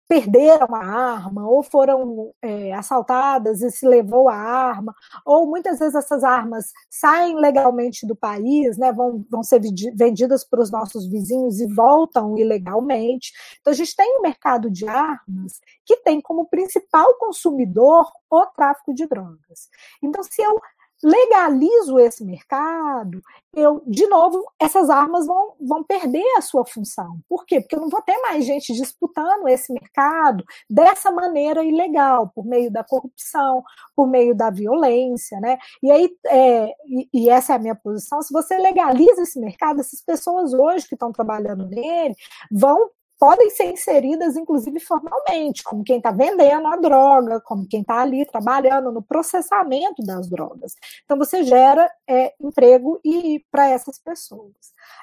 perderam 0.07 0.73
a 0.75 0.85
arma, 0.85 1.47
ou 1.49 1.63
foram 1.63 2.31
é, 2.41 2.73
assaltadas 2.73 3.61
e 3.61 3.71
se 3.71 3.87
levou 3.87 4.29
a 4.29 4.35
arma, 4.35 4.93
ou 5.25 5.47
muitas 5.47 5.79
vezes 5.79 5.95
essas 5.95 6.23
armas 6.23 6.71
saem 6.89 7.35
legalmente 7.39 8.05
do 8.05 8.15
país, 8.15 8.77
né, 8.77 8.91
vão, 8.91 9.25
vão 9.29 9.43
ser 9.43 9.61
vendidas 9.95 10.43
para 10.43 10.61
os 10.61 10.71
nossos 10.71 11.07
vizinhos 11.07 11.59
e 11.59 11.67
voltam 11.73 12.37
ilegalmente. 12.37 13.31
Então, 13.59 13.71
a 13.71 13.75
gente 13.75 13.95
tem 13.95 14.19
um 14.19 14.21
mercado 14.21 14.69
de 14.69 14.87
armas 14.87 15.59
que 15.85 15.97
tem 15.97 16.21
como 16.21 16.47
principal 16.47 17.15
consumidor 17.17 18.11
o 18.29 18.45
tráfico 18.47 18.93
de 18.93 19.07
drogas. 19.07 19.69
Então, 20.03 20.23
se 20.23 20.41
eu 20.41 20.59
legalizo 21.05 21.99
esse 21.99 22.25
mercado, 22.25 23.21
eu, 23.53 23.83
de 23.85 24.07
novo, 24.07 24.43
essas 24.59 24.89
armas 24.89 25.27
vão, 25.27 25.53
vão 25.61 25.83
perder 25.83 26.25
a 26.35 26.41
sua 26.41 26.65
função. 26.65 27.19
Por 27.29 27.45
quê? 27.45 27.61
Porque 27.61 27.75
eu 27.75 27.81
não 27.81 27.89
vou 27.89 28.01
ter 28.01 28.17
mais 28.21 28.43
gente 28.43 28.73
disputando 28.73 29.47
esse 29.47 29.71
mercado 29.71 30.43
dessa 30.67 31.11
maneira 31.11 31.63
ilegal, 31.63 32.31
por 32.33 32.43
meio 32.43 32.71
da 32.71 32.83
corrupção, 32.83 33.63
por 33.95 34.07
meio 34.07 34.35
da 34.35 34.49
violência, 34.49 35.39
né? 35.39 35.59
E 35.83 35.91
aí, 35.91 36.09
é, 36.25 36.73
e, 36.87 37.09
e 37.13 37.29
essa 37.29 37.53
é 37.53 37.55
a 37.55 37.59
minha 37.59 37.75
posição, 37.75 38.21
se 38.23 38.33
você 38.33 38.57
legaliza 38.57 39.21
esse 39.21 39.39
mercado, 39.39 39.79
essas 39.81 40.01
pessoas 40.01 40.53
hoje 40.53 40.87
que 40.87 40.95
estão 40.95 41.11
trabalhando 41.11 41.67
nele 41.67 42.15
vão 42.51 42.89
podem 43.19 43.49
ser 43.49 43.65
inseridas, 43.65 44.35
inclusive 44.35 44.79
formalmente, 44.79 45.63
como 45.63 45.83
quem 45.83 45.97
está 45.97 46.11
vendendo 46.11 46.67
a 46.67 46.75
droga, 46.75 47.41
como 47.41 47.67
quem 47.67 47.81
está 47.81 48.01
ali 48.01 48.25
trabalhando 48.25 48.91
no 48.91 49.01
processamento 49.01 50.03
das 50.03 50.29
drogas. 50.29 50.73
Então, 51.03 51.17
você 51.17 51.43
gera 51.43 51.89
é, 52.07 52.33
emprego 52.39 52.99
e 53.03 53.43
para 53.51 53.69
essas 53.69 53.97
pessoas. 53.99 54.53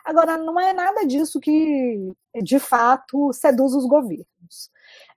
Agora, 0.05 0.37
não 0.37 0.59
é 0.59 0.73
nada 0.73 1.07
disso 1.07 1.41
que, 1.41 2.13
de 2.43 2.59
fato, 2.59 3.33
seduz 3.33 3.75
os 3.75 3.87
governos. 3.87 4.27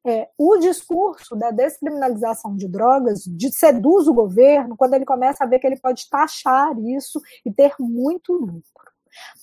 É, 0.08 0.30
o 0.38 0.58
discurso 0.58 1.36
da 1.36 1.50
descriminalização 1.50 2.56
de 2.56 2.68
drogas 2.68 3.24
de, 3.24 3.52
seduz 3.52 4.08
o 4.08 4.14
governo 4.14 4.78
quando 4.78 4.94
ele 4.94 5.06
começa 5.06 5.44
a 5.44 5.48
ver 5.48 5.58
que 5.58 5.66
ele 5.66 5.80
pode 5.80 6.08
taxar 6.08 6.78
isso 6.80 7.20
e 7.44 7.52
ter 7.52 7.74
muito 7.80 8.34
lucro. 8.34 8.85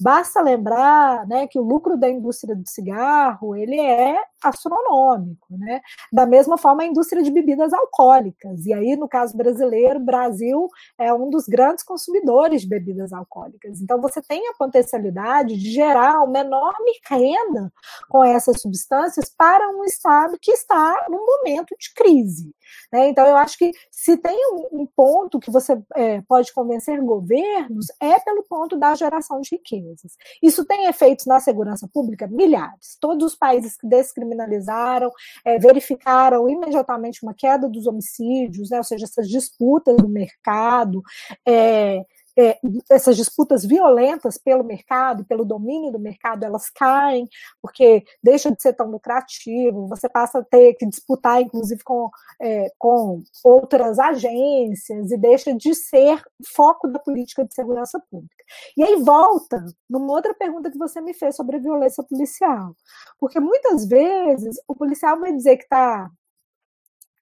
Basta 0.00 0.40
lembrar 0.40 1.26
né, 1.26 1.46
que 1.46 1.58
o 1.58 1.62
lucro 1.62 1.96
da 1.96 2.08
indústria 2.08 2.54
do 2.54 2.68
cigarro 2.68 3.54
ele 3.56 3.78
é 3.78 4.16
astronômico, 4.42 5.46
né? 5.50 5.80
Da 6.12 6.26
mesma 6.26 6.58
forma 6.58 6.82
a 6.82 6.86
indústria 6.86 7.22
de 7.22 7.30
bebidas 7.30 7.72
alcoólicas. 7.72 8.66
E 8.66 8.74
aí, 8.74 8.96
no 8.96 9.08
caso 9.08 9.36
brasileiro, 9.36 10.00
Brasil 10.00 10.68
é 10.98 11.12
um 11.14 11.30
dos 11.30 11.46
grandes 11.46 11.84
consumidores 11.84 12.62
de 12.62 12.68
bebidas 12.68 13.12
alcoólicas. 13.12 13.80
Então 13.80 14.00
você 14.00 14.20
tem 14.20 14.48
a 14.48 14.54
potencialidade 14.54 15.56
de 15.56 15.70
gerar 15.70 16.22
uma 16.22 16.40
enorme 16.40 16.92
renda 17.08 17.72
com 18.08 18.24
essas 18.24 18.60
substâncias 18.60 19.32
para 19.36 19.68
um 19.70 19.84
estado 19.84 20.38
que 20.40 20.50
está 20.50 21.06
num 21.08 21.24
momento 21.24 21.74
de 21.78 21.92
crise. 21.94 22.54
Né? 22.92 23.08
Então 23.08 23.26
eu 23.26 23.36
acho 23.36 23.56
que 23.58 23.72
se 23.90 24.16
tem 24.16 24.36
um, 24.72 24.86
ponto 24.86 25.38
que 25.38 25.50
você 25.50 25.80
é, 25.94 26.20
pode 26.22 26.52
convencer 26.52 27.00
governos 27.00 27.86
é 28.00 28.18
pelo 28.20 28.42
ponto 28.42 28.76
da 28.76 28.94
geração 28.94 29.40
de 29.40 29.50
riquezas. 29.52 30.12
Isso 30.42 30.64
tem 30.64 30.86
efeitos 30.86 31.26
na 31.26 31.40
segurança 31.40 31.88
pública? 31.92 32.26
Milhares. 32.26 32.96
Todos 33.00 33.32
os 33.32 33.36
países 33.36 33.76
que 33.76 33.86
descriminalizaram 33.86 35.10
é, 35.44 35.58
verificaram 35.58 36.48
imediatamente 36.48 37.22
uma 37.22 37.34
queda 37.34 37.68
dos 37.68 37.86
homicídios, 37.86 38.70
né? 38.70 38.78
ou 38.78 38.84
seja, 38.84 39.04
essas 39.04 39.28
disputas 39.28 39.96
do 39.96 40.08
mercado. 40.08 41.02
É, 41.46 42.04
é, 42.38 42.58
essas 42.90 43.16
disputas 43.16 43.64
violentas 43.64 44.38
pelo 44.38 44.64
mercado, 44.64 45.24
pelo 45.24 45.44
domínio 45.44 45.92
do 45.92 45.98
mercado, 45.98 46.44
elas 46.44 46.70
caem, 46.70 47.28
porque 47.60 48.04
deixa 48.22 48.50
de 48.50 48.60
ser 48.60 48.72
tão 48.72 48.90
lucrativo, 48.90 49.86
você 49.88 50.08
passa 50.08 50.38
a 50.38 50.44
ter 50.44 50.74
que 50.74 50.86
disputar, 50.86 51.40
inclusive, 51.42 51.82
com, 51.84 52.10
é, 52.40 52.72
com 52.78 53.22
outras 53.44 53.98
agências, 53.98 55.10
e 55.10 55.16
deixa 55.16 55.54
de 55.54 55.74
ser 55.74 56.22
foco 56.54 56.88
da 56.88 56.98
política 56.98 57.44
de 57.44 57.54
segurança 57.54 58.00
pública. 58.10 58.44
E 58.76 58.82
aí 58.82 58.96
volta 58.96 59.64
numa 59.88 60.12
outra 60.12 60.34
pergunta 60.34 60.70
que 60.70 60.78
você 60.78 61.00
me 61.00 61.14
fez 61.14 61.36
sobre 61.36 61.56
a 61.56 61.60
violência 61.60 62.02
policial, 62.02 62.74
porque 63.18 63.38
muitas 63.40 63.86
vezes 63.86 64.56
o 64.66 64.74
policial 64.74 65.18
vai 65.20 65.32
dizer 65.32 65.56
que 65.56 65.64
está 65.64 66.10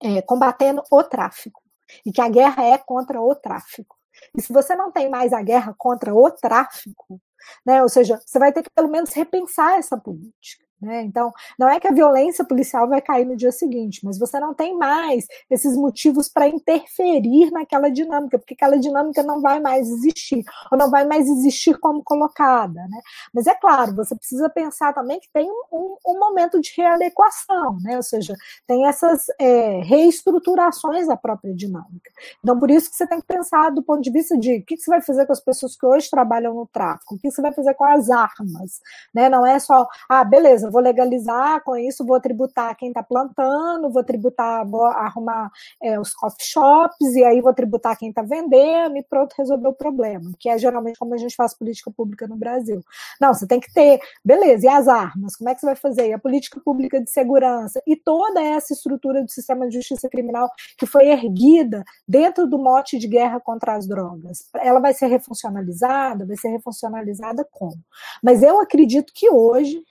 é, 0.03 0.23
combatendo 0.23 0.83
o 0.91 1.03
tráfico, 1.03 1.61
e 2.05 2.13
que 2.13 2.21
a 2.21 2.29
guerra 2.29 2.65
é 2.65 2.79
contra 2.79 3.21
o 3.21 3.35
tráfico. 3.35 4.00
E 4.37 4.43
se 4.43 4.53
você 4.53 4.75
não 4.77 4.91
tem 4.93 5.09
mais 5.09 5.33
a 5.33 5.43
guerra 5.43 5.75
contra 5.77 6.15
o 6.15 6.31
tráfico, 6.31 7.21
né, 7.65 7.83
ou 7.83 7.89
seja, 7.89 8.21
você 8.25 8.39
vai 8.39 8.53
ter 8.53 8.63
que 8.63 8.71
pelo 8.71 8.89
menos 8.89 9.13
repensar 9.13 9.79
essa 9.79 9.97
política. 9.97 10.65
Né? 10.81 11.03
Então, 11.03 11.33
não 11.59 11.69
é 11.69 11.79
que 11.79 11.87
a 11.87 11.93
violência 11.93 12.45
policial 12.45 12.89
vai 12.89 13.03
cair 13.03 13.27
no 13.27 13.37
dia 13.37 13.53
seguinte, 13.53 14.01
mas 14.03 14.19
você 14.19 14.41
não 14.41 14.55
tem 14.55 14.77
mais 14.77 15.27
esses 15.51 15.77
motivos 15.77 16.29
para 16.29 16.49
interferir 16.49 17.51
naquela 17.51 17.91
dinâmica, 17.91 18.39
porque 18.39 18.55
aquela 18.55 18.79
dinâmica 18.79 19.23
não 19.23 19.43
vai 19.43 19.61
mais 19.61 19.89
existir, 19.89 20.43
ou 20.73 20.79
não 20.79 20.91
vai 20.91 21.05
mais 21.05 21.29
existir 21.29 21.79
como 21.79 22.03
colocada. 22.03 22.81
Né? 22.89 23.01
Mas 23.35 23.47
é 23.47 23.55
claro, 23.55 23.95
você 23.95 24.17
precisa 24.17 24.49
pensar 24.49 24.95
também 24.95 25.21
que 25.21 25.29
tem 25.31 25.51
um, 25.51 25.97
um 26.07 26.19
momento 26.19 26.59
de 26.61 26.73
readequação, 26.75 27.77
né? 27.83 27.97
ou 27.97 28.03
seja, 28.03 28.35
tem 28.67 28.87
essas 28.87 29.27
é, 29.39 29.83
reestruturações 29.83 31.09
da 31.09 31.17
própria 31.17 31.55
dinâmica. 31.55 32.11
Então, 32.43 32.59
por 32.59 32.71
isso 32.71 32.91
que 32.91 32.97
você 32.97 33.07
tem 33.07 33.21
que 33.21 33.27
pensar 33.27 33.71
do 33.71 33.83
ponto 33.83 34.01
de 34.01 34.11
vista 34.11 34.37
de 34.39 34.59
o 34.59 34.65
que 34.65 34.79
você 34.79 34.91
vai 34.91 35.03
fazer 35.03 35.27
com 35.27 35.33
as 35.33 35.41
pessoas 35.41 35.77
que 35.77 35.85
hoje 35.85 36.09
trabalham 36.09 36.55
no 36.55 36.67
tráfico, 36.67 37.17
o 37.17 37.19
que 37.19 37.31
você 37.31 37.43
vai 37.43 37.53
fazer 37.53 37.75
com 37.75 37.85
as 37.85 38.09
armas. 38.09 38.81
Né? 39.15 39.29
Não 39.29 39.45
é 39.45 39.59
só, 39.59 39.87
ah, 40.09 40.25
beleza 40.25 40.70
vou 40.71 40.81
legalizar, 40.81 41.63
com 41.65 41.77
isso 41.77 42.05
vou 42.05 42.21
tributar 42.21 42.77
quem 42.77 42.89
está 42.89 43.03
plantando, 43.03 43.91
vou 43.91 44.05
tributar, 44.05 44.67
vou 44.67 44.85
arrumar 44.85 45.51
é, 45.83 45.99
os 45.99 46.13
coffee 46.15 46.47
shops, 46.47 47.15
e 47.15 47.25
aí 47.25 47.41
vou 47.41 47.55
tributar 47.55 47.99
quem 47.99 48.11
está 48.11 48.23
vendendo, 48.23 48.97
e 48.97 49.03
pronto, 49.03 49.35
resolveu 49.37 49.71
o 49.71 49.75
problema, 49.75 50.31
que 50.39 50.49
é 50.49 50.59
geralmente 50.59 50.99
como 50.99 51.15
a 51.15 51.19
gente 51.19 51.35
faz 51.35 51.55
política 51.55 51.91
pública 51.91 52.27
no 52.27 52.37
Brasil. 52.37 52.83
Não, 53.21 53.35
você 53.35 53.47
tem 53.47 53.61
que 53.61 53.73
ter, 53.73 54.01
beleza, 54.25 54.67
e 54.67 54.69
as 54.69 54.89
armas? 54.89 55.37
Como 55.37 55.51
é 55.51 55.55
que 55.55 55.61
você 55.61 55.67
vai 55.67 55.77
fazer? 55.77 56.09
E 56.09 56.13
a 56.13 56.19
política 56.19 56.61
pública 56.61 57.01
de 57.01 57.11
segurança, 57.11 57.83
e 57.87 57.97
toda 57.97 58.43
essa 58.43 58.73
estrutura 58.73 59.23
do 59.23 59.31
sistema 59.31 59.69
de 59.69 59.75
justiça 59.75 60.09
criminal 60.09 60.51
que 60.77 60.87
foi 60.87 61.09
erguida 61.09 61.85
dentro 62.07 62.47
do 62.47 62.59
mote 62.59 62.99
de 62.99 63.09
guerra 63.09 63.41
contra 63.41 63.75
as 63.75 63.87
drogas. 63.87 64.49
Ela 64.57 64.81
vai 64.81 64.95
ser 64.95 65.07
refuncionalizada? 65.07 66.27
Vai 66.27 66.37
ser 66.37 66.49
refuncionalizada 66.49 67.47
como? 67.51 67.79
Mas 68.23 68.43
eu 68.43 68.61
acredito 68.61 69.13
que 69.15 69.31
hoje 69.31 69.83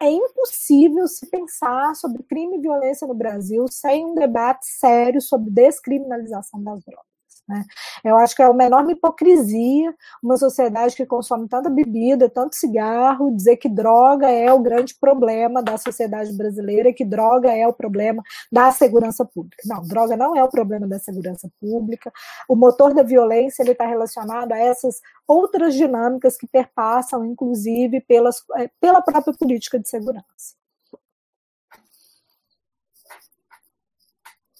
é 0.00 0.10
impossível 0.16 1.06
se 1.06 1.26
pensar 1.26 1.94
sobre 1.94 2.22
crime 2.22 2.58
e 2.58 2.60
violência 2.60 3.06
no 3.06 3.14
Brasil 3.14 3.66
sem 3.70 4.04
um 4.04 4.14
debate 4.14 4.66
sério 4.66 5.20
sobre 5.20 5.50
descriminalização 5.50 6.62
das 6.62 6.82
drogas. 6.84 7.15
Né? 7.48 7.64
Eu 8.04 8.16
acho 8.16 8.34
que 8.34 8.42
é 8.42 8.48
uma 8.48 8.64
enorme 8.64 8.94
hipocrisia 8.94 9.94
uma 10.22 10.36
sociedade 10.36 10.96
que 10.96 11.06
consome 11.06 11.48
tanta 11.48 11.70
bebida, 11.70 12.28
tanto 12.28 12.56
cigarro, 12.56 13.34
dizer 13.34 13.56
que 13.56 13.68
droga 13.68 14.28
é 14.28 14.52
o 14.52 14.60
grande 14.60 14.94
problema 14.94 15.62
da 15.62 15.78
sociedade 15.78 16.32
brasileira, 16.32 16.92
que 16.92 17.04
droga 17.04 17.52
é 17.52 17.66
o 17.66 17.72
problema 17.72 18.22
da 18.50 18.70
segurança 18.72 19.24
pública. 19.24 19.62
Não, 19.64 19.82
droga 19.86 20.16
não 20.16 20.36
é 20.36 20.42
o 20.42 20.50
problema 20.50 20.86
da 20.86 20.98
segurança 20.98 21.48
pública. 21.60 22.12
O 22.48 22.56
motor 22.56 22.94
da 22.94 23.02
violência 23.02 23.62
ele 23.62 23.72
está 23.72 23.86
relacionado 23.86 24.52
a 24.52 24.58
essas 24.58 25.00
outras 25.26 25.74
dinâmicas 25.74 26.36
que 26.36 26.46
perpassam, 26.46 27.24
inclusive, 27.24 28.00
pelas, 28.00 28.42
é, 28.56 28.70
pela 28.80 29.00
própria 29.00 29.34
política 29.34 29.78
de 29.78 29.88
segurança. 29.88 30.56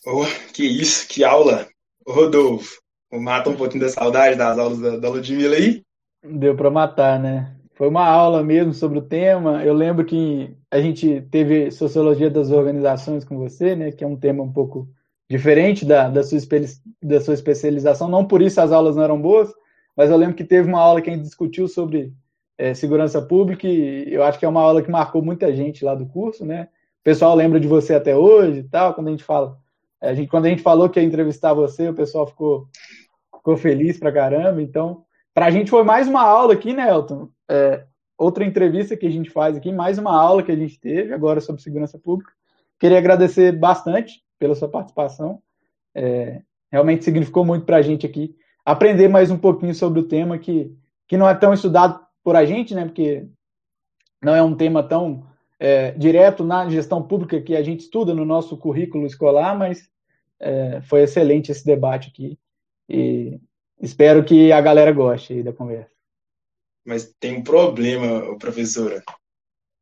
Oh, 0.07 0.24
que 0.53 0.64
isso, 0.64 1.09
que 1.09 1.24
aula! 1.24 1.68
Rodolfo, 2.07 2.80
mata 3.12 3.50
um 3.50 3.57
pouquinho 3.57 3.84
da 3.84 3.88
saudade 3.88 4.36
das 4.36 4.59
aulas 4.59 4.78
da, 4.78 4.96
da 4.96 5.09
Ludmilla 5.09 5.57
aí? 5.57 5.82
Deu 6.22 6.54
para 6.54 6.70
matar, 6.70 7.18
né? 7.18 7.52
Foi 7.74 7.88
uma 7.88 8.07
aula 8.07 8.42
mesmo 8.42 8.72
sobre 8.72 8.98
o 8.98 9.02
tema. 9.02 9.62
Eu 9.64 9.74
lembro 9.74 10.04
que 10.04 10.57
a 10.70 10.80
gente 10.80 11.20
teve 11.30 11.70
Sociologia 11.70 12.30
das 12.30 12.50
Organizações 12.50 13.24
com 13.24 13.36
você, 13.36 13.76
né? 13.76 13.92
Que 13.92 14.02
é 14.02 14.07
um 14.07 14.16
tema 14.16 14.42
um 14.42 14.52
pouco 14.52 14.88
diferente 15.28 15.84
da, 15.84 16.09
da, 16.09 16.22
sua, 16.22 16.38
da 17.02 17.20
sua 17.20 17.34
especialização. 17.34 18.09
Não 18.09 18.26
por 18.26 18.40
isso 18.40 18.61
as 18.61 18.72
aulas 18.72 18.96
não 18.96 19.02
eram 19.02 19.20
boas, 19.20 19.52
mas 19.96 20.11
eu 20.11 20.16
lembro 20.16 20.36
que 20.36 20.44
teve 20.44 20.68
uma 20.68 20.80
aula 20.80 21.02
que 21.02 21.11
a 21.11 21.12
gente 21.12 21.24
discutiu 21.24 21.68
sobre 21.68 22.12
é, 22.57 22.72
segurança 22.72 23.20
pública 23.20 23.66
e 23.68 24.12
eu 24.12 24.22
acho 24.22 24.38
que 24.38 24.44
é 24.44 24.48
uma 24.48 24.62
aula 24.62 24.82
que 24.82 24.90
marcou 24.90 25.22
muita 25.22 25.54
gente 25.54 25.84
lá 25.84 25.94
do 25.94 26.07
curso, 26.07 26.44
né? 26.44 26.68
O 27.00 27.04
pessoal 27.04 27.34
lembra 27.34 27.61
de 27.61 27.68
você 27.68 27.94
até 27.94 28.16
hoje 28.16 28.61
e 28.61 28.64
tal, 28.64 28.94
quando 28.94 29.09
a 29.09 29.11
gente 29.11 29.24
fala 29.24 29.59
a 30.01 30.14
gente, 30.14 30.28
quando 30.28 30.47
a 30.47 30.49
gente 30.49 30.62
falou 30.62 30.88
que 30.88 31.01
ia 31.01 31.07
entrevistar 31.07 31.55
você, 31.55 31.88
o 31.88 31.94
pessoal 31.94 32.26
ficou, 32.26 32.68
ficou 33.34 33.57
feliz 33.57 33.99
pra 33.99 34.12
caramba. 34.12 34.62
Então, 34.62 35.05
pra 35.34 35.51
gente 35.51 35.70
foi 35.70 35.82
mais 35.82 36.07
uma 36.09 36.22
aula 36.22 36.53
aqui, 36.53 36.72
né, 36.72 36.88
Elton? 36.88 37.28
É, 37.49 37.84
outra 38.18 38.44
entrevista 38.44 38.97
que 38.97 39.07
a 39.07 39.11
gente 39.11 39.30
faz 39.30 39.57
aqui, 39.57 39.72
mais 39.72 39.99
uma 39.99 40.14
aula 40.14 40.42
que 40.42 40.53
a 40.53 40.57
gente 40.57 40.78
teve 40.78 41.12
agora 41.12 41.40
sobre 41.40 41.62
segurança 41.62 41.99
pública. 41.99 42.32
Queria 42.78 42.99
agradecer 42.99 43.53
bastante 43.53 44.22
pela 44.38 44.55
sua 44.55 44.68
participação. 44.68 45.40
É, 45.94 46.42
realmente 46.70 47.05
significou 47.05 47.44
muito 47.44 47.64
para 47.64 47.78
a 47.78 47.82
gente 47.82 48.05
aqui 48.05 48.34
aprender 48.64 49.09
mais 49.09 49.30
um 49.30 49.38
pouquinho 49.38 49.74
sobre 49.74 50.01
o 50.01 50.09
tema 50.09 50.38
que, 50.38 50.76
que 51.07 51.16
não 51.16 51.28
é 51.28 51.34
tão 51.34 51.55
estudado 51.55 52.05
por 52.22 52.34
a 52.34 52.44
gente, 52.44 52.74
né? 52.74 52.84
Porque 52.84 53.26
não 54.22 54.34
é 54.34 54.42
um 54.42 54.57
tema 54.57 54.82
tão 54.82 55.25
é, 55.58 55.92
direto 55.92 56.45
na 56.45 56.68
gestão 56.68 57.03
pública 57.03 57.41
que 57.41 57.57
a 57.57 57.62
gente 57.62 57.80
estuda 57.80 58.14
no 58.14 58.24
nosso 58.24 58.57
currículo 58.57 59.07
escolar, 59.07 59.57
mas 59.57 59.88
é, 60.38 60.80
foi 60.83 61.03
excelente 61.03 61.50
esse 61.50 61.64
debate 61.64 62.11
aqui 62.11 62.38
e 62.88 63.41
espero 63.80 64.24
que 64.24 64.53
a 64.53 64.61
galera 64.61 64.92
goste 64.92 65.42
da 65.42 65.53
conversa. 65.53 65.91
Mas 66.84 67.12
tem 67.18 67.38
um 67.38 67.42
problema, 67.42 68.38
professora. 68.38 69.03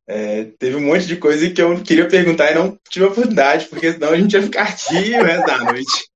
É, 0.07 0.45
teve 0.59 0.77
um 0.77 0.87
monte 0.87 1.07
de 1.07 1.17
coisa 1.17 1.51
que 1.51 1.61
eu 1.61 1.83
queria 1.83 2.09
perguntar 2.09 2.51
e 2.51 2.55
não 2.55 2.79
tive 2.89 3.07
a 3.07 3.09
oportunidade, 3.09 3.67
porque 3.67 3.93
senão 3.93 4.11
a 4.11 4.17
gente 4.17 4.33
ia 4.33 4.43
ficar 4.43 4.69
aqui 4.69 5.15
o 5.15 5.25
resto 5.25 5.47
da 5.47 5.59
noite. 5.59 6.09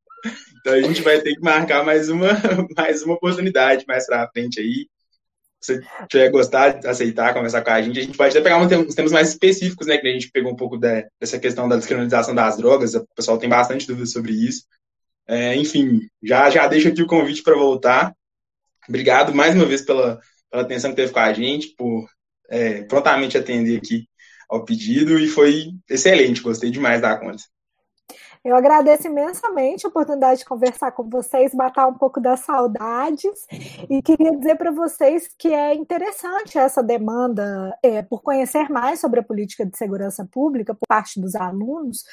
Então 0.60 0.72
a 0.72 0.82
gente 0.82 1.02
vai 1.02 1.20
ter 1.20 1.34
que 1.34 1.40
marcar 1.40 1.84
mais 1.84 2.08
uma, 2.08 2.28
mais 2.76 3.02
uma 3.02 3.14
oportunidade 3.14 3.84
mais 3.86 4.06
pra 4.06 4.28
frente 4.28 4.60
aí. 4.60 4.88
Você 5.60 5.80
tiver 6.08 6.30
gostar, 6.30 6.78
aceitar, 6.86 7.34
conversar 7.34 7.62
com 7.62 7.70
a 7.70 7.82
gente, 7.82 7.98
a 7.98 8.02
gente 8.02 8.16
pode 8.16 8.30
até 8.30 8.40
pegar 8.40 8.58
uns 8.58 8.94
temas 8.94 9.12
mais 9.12 9.30
específicos, 9.30 9.86
né? 9.86 9.98
Que 9.98 10.06
a 10.06 10.12
gente 10.12 10.30
pegou 10.30 10.52
um 10.52 10.56
pouco 10.56 10.78
dessa 10.78 11.38
questão 11.38 11.68
da 11.68 11.76
descriminalização 11.76 12.34
das 12.34 12.56
drogas, 12.56 12.94
o 12.94 13.06
pessoal 13.14 13.38
tem 13.38 13.48
bastante 13.48 13.86
dúvidas 13.86 14.12
sobre 14.12 14.32
isso. 14.32 14.64
É, 15.26 15.54
enfim, 15.56 16.00
já, 16.22 16.48
já 16.48 16.66
deixo 16.66 16.88
aqui 16.88 17.02
o 17.02 17.06
convite 17.06 17.42
para 17.42 17.56
voltar. 17.56 18.14
Obrigado 18.88 19.34
mais 19.34 19.54
uma 19.54 19.66
vez 19.66 19.82
pela, 19.82 20.20
pela 20.50 20.62
atenção 20.62 20.90
que 20.90 20.96
teve 20.96 21.12
com 21.12 21.18
a 21.18 21.32
gente, 21.32 21.74
por 21.76 22.08
é, 22.48 22.82
prontamente 22.84 23.36
atender 23.36 23.76
aqui 23.76 24.08
ao 24.48 24.64
pedido, 24.64 25.18
e 25.18 25.28
foi 25.28 25.72
excelente, 25.90 26.40
gostei 26.40 26.70
demais 26.70 27.02
da 27.02 27.16
conta. 27.18 27.42
Eu 28.44 28.54
agradeço 28.56 29.06
imensamente 29.06 29.84
a 29.84 29.88
oportunidade 29.88 30.40
de 30.40 30.44
conversar 30.44 30.92
com 30.92 31.08
vocês, 31.08 31.54
matar 31.54 31.86
um 31.88 31.94
pouco 31.94 32.20
das 32.20 32.40
saudades. 32.40 33.46
E 33.88 34.00
queria 34.02 34.36
dizer 34.36 34.56
para 34.56 34.70
vocês 34.70 35.28
que 35.38 35.52
é 35.52 35.74
interessante 35.74 36.58
essa 36.58 36.82
demanda 36.82 37.76
é, 37.82 38.02
por 38.02 38.22
conhecer 38.22 38.68
mais 38.70 39.00
sobre 39.00 39.20
a 39.20 39.24
política 39.24 39.66
de 39.66 39.76
segurança 39.76 40.26
pública 40.30 40.74
por 40.74 40.86
parte 40.86 41.20
dos 41.20 41.34
alunos, 41.34 42.04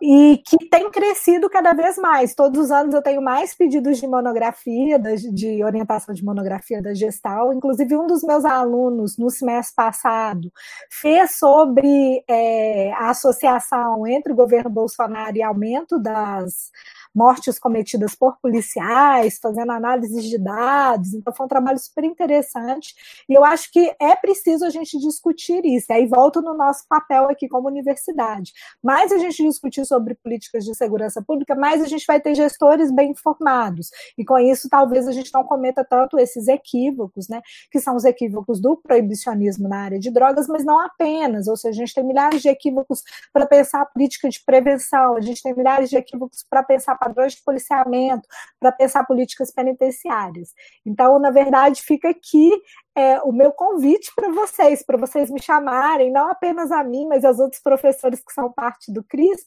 e 0.00 0.42
que 0.46 0.68
tem 0.68 0.90
crescido 0.90 1.48
cada 1.48 1.72
vez 1.72 1.96
mais. 1.96 2.34
Todos 2.34 2.66
os 2.66 2.70
anos 2.70 2.94
eu 2.94 3.02
tenho 3.02 3.22
mais 3.22 3.54
pedidos 3.54 3.98
de 3.98 4.06
monografia, 4.06 4.98
de 4.98 5.64
orientação 5.64 6.14
de 6.14 6.24
monografia 6.24 6.82
da 6.82 6.92
Gestal. 6.92 7.52
Inclusive, 7.52 7.96
um 7.96 8.06
dos 8.06 8.22
meus 8.22 8.44
alunos, 8.44 9.16
no 9.16 9.30
semestre 9.30 9.74
passado, 9.74 10.52
fez 10.90 11.38
sobre 11.38 12.22
é, 12.28 12.92
a 12.92 13.10
associação 13.10 14.06
entre 14.06 14.32
o 14.32 14.36
governo 14.36 14.70
Bolsonaro 14.70 15.36
e 15.36 15.42
aumento 15.42 15.98
das 15.98 16.70
mortes 17.16 17.58
cometidas 17.58 18.14
por 18.14 18.36
policiais, 18.42 19.38
fazendo 19.40 19.72
análises 19.72 20.22
de 20.22 20.36
dados. 20.36 21.14
Então, 21.14 21.32
foi 21.32 21.46
um 21.46 21.48
trabalho 21.48 21.78
super 21.78 22.04
interessante. 22.04 22.94
E 23.26 23.32
eu 23.32 23.42
acho 23.42 23.72
que 23.72 23.96
é 23.98 24.14
preciso 24.14 24.66
a 24.66 24.70
gente 24.70 24.98
discutir 24.98 25.64
isso. 25.64 25.86
E 25.88 25.94
aí 25.94 26.06
volto 26.06 26.42
no 26.42 26.54
nosso 26.54 26.84
papel 26.86 27.24
aqui 27.30 27.48
como 27.48 27.68
universidade. 27.68 28.52
Mais 28.82 29.10
a 29.10 29.16
gente 29.16 29.42
discutir 29.42 29.86
sobre 29.86 30.14
políticas 30.14 30.62
de 30.62 30.74
segurança 30.74 31.22
pública, 31.22 31.54
mais 31.54 31.82
a 31.82 31.86
gente 31.86 32.04
vai 32.06 32.20
ter 32.20 32.34
gestores 32.34 32.92
bem 32.92 33.12
informados. 33.12 33.90
E 34.18 34.24
com 34.24 34.38
isso, 34.38 34.68
talvez 34.68 35.08
a 35.08 35.12
gente 35.12 35.32
não 35.32 35.42
cometa 35.42 35.82
tanto 35.82 36.18
esses 36.18 36.48
equívocos, 36.48 37.28
né? 37.28 37.40
Que 37.70 37.80
são 37.80 37.96
os 37.96 38.04
equívocos 38.04 38.60
do 38.60 38.76
proibicionismo 38.76 39.66
na 39.68 39.78
área 39.78 39.98
de 39.98 40.10
drogas, 40.10 40.46
mas 40.48 40.66
não 40.66 40.78
apenas. 40.78 41.48
Ou 41.48 41.56
seja, 41.56 41.82
a 41.82 41.86
gente 41.86 41.94
tem 41.94 42.04
milhares 42.04 42.42
de 42.42 42.48
equívocos 42.48 43.02
para 43.32 43.46
pensar 43.46 43.80
a 43.80 43.86
política 43.86 44.28
de 44.28 44.42
prevenção, 44.44 45.16
a 45.16 45.20
gente 45.22 45.42
tem 45.42 45.54
milhares 45.54 45.88
de 45.88 45.96
equívocos 45.96 46.44
para 46.48 46.62
pensar 46.62 46.98
padrões 47.06 47.34
de 47.34 47.42
policiamento, 47.42 48.26
para 48.58 48.72
pensar 48.72 49.04
políticas 49.04 49.52
penitenciárias. 49.52 50.52
Então, 50.84 51.18
na 51.18 51.30
verdade, 51.30 51.82
fica 51.82 52.08
aqui 52.10 52.50
é, 52.96 53.20
o 53.20 53.30
meu 53.30 53.52
convite 53.52 54.10
para 54.16 54.30
vocês, 54.32 54.82
para 54.82 54.96
vocês 54.96 55.30
me 55.30 55.40
chamarem, 55.40 56.10
não 56.10 56.30
apenas 56.30 56.72
a 56.72 56.82
mim, 56.82 57.06
mas 57.06 57.26
aos 57.26 57.38
outros 57.38 57.60
professores 57.60 58.24
que 58.24 58.32
são 58.32 58.50
parte 58.50 58.90
do 58.90 59.04
CRISP, 59.04 59.46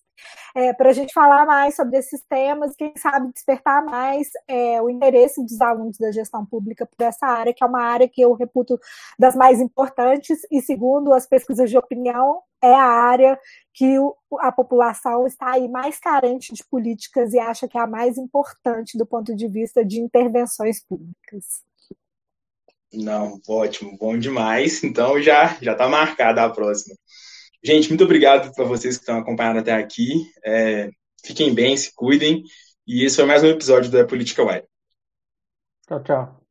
é, 0.56 0.72
para 0.74 0.90
a 0.90 0.94
gente 0.94 1.14
falar 1.14 1.46
mais 1.48 1.76
sobre 1.76 1.98
esses 1.98 2.22
temas, 2.24 2.76
quem 2.76 2.94
sabe 2.96 3.32
despertar 3.34 3.84
mais 3.84 4.30
é, 4.48 4.80
o 4.82 4.90
interesse 4.90 5.44
dos 5.44 5.60
alunos 5.62 5.98
da 5.98 6.12
gestão 6.12 6.46
pública 6.46 6.86
por 6.86 7.04
essa 7.04 7.26
área, 7.26 7.54
que 7.54 7.64
é 7.64 7.68
uma 7.68 7.82
área 7.82 8.08
que 8.08 8.22
eu 8.22 8.34
reputo 8.34 8.80
das 9.18 9.36
mais 9.36 9.60
importantes, 9.60 10.40
e 10.52 10.62
segundo 10.62 11.12
as 11.12 11.26
pesquisas 11.26 11.72
de 11.72 11.78
opinião, 11.78 12.44
é 12.62 12.74
a 12.74 12.84
área 12.84 13.40
que 13.74 13.96
a 14.40 14.52
população 14.52 15.26
está 15.26 15.54
aí 15.54 15.68
mais 15.68 15.98
carente 15.98 16.54
de 16.54 16.64
políticas 16.66 17.34
e 17.34 17.40
acha 17.40 17.68
que 17.68 17.78
é 17.78 17.82
a 17.82 17.88
mais 17.88 18.18
importante 18.18 18.98
do 18.98 19.06
ponto 19.06 19.34
de 19.36 19.48
vista 19.48 19.84
de 19.84 20.00
intervenções 20.00 20.84
públicas. 20.84 21.69
Não, 22.94 23.40
ótimo, 23.48 23.98
bom 23.98 24.18
demais. 24.18 24.84
Então 24.84 25.22
já 25.22 25.58
já 25.62 25.74
está 25.74 25.88
marcada 25.88 26.44
a 26.44 26.50
próxima. 26.50 26.96
Gente, 27.64 27.90
muito 27.90 28.04
obrigado 28.04 28.54
para 28.54 28.66
vocês 28.66 28.96
que 28.96 29.02
estão 29.04 29.20
acompanhando 29.20 29.60
até 29.60 29.74
aqui. 29.74 30.32
É, 30.46 30.90
fiquem 31.24 31.54
bem, 31.54 31.76
se 31.76 31.94
cuidem. 31.94 32.44
E 32.88 33.04
esse 33.04 33.18
foi 33.18 33.26
mais 33.26 33.44
um 33.44 33.48
episódio 33.48 33.92
da 33.92 34.06
Política 34.06 34.44
Web. 34.44 34.66
Tchau, 35.88 36.04
tchau. 36.04 36.49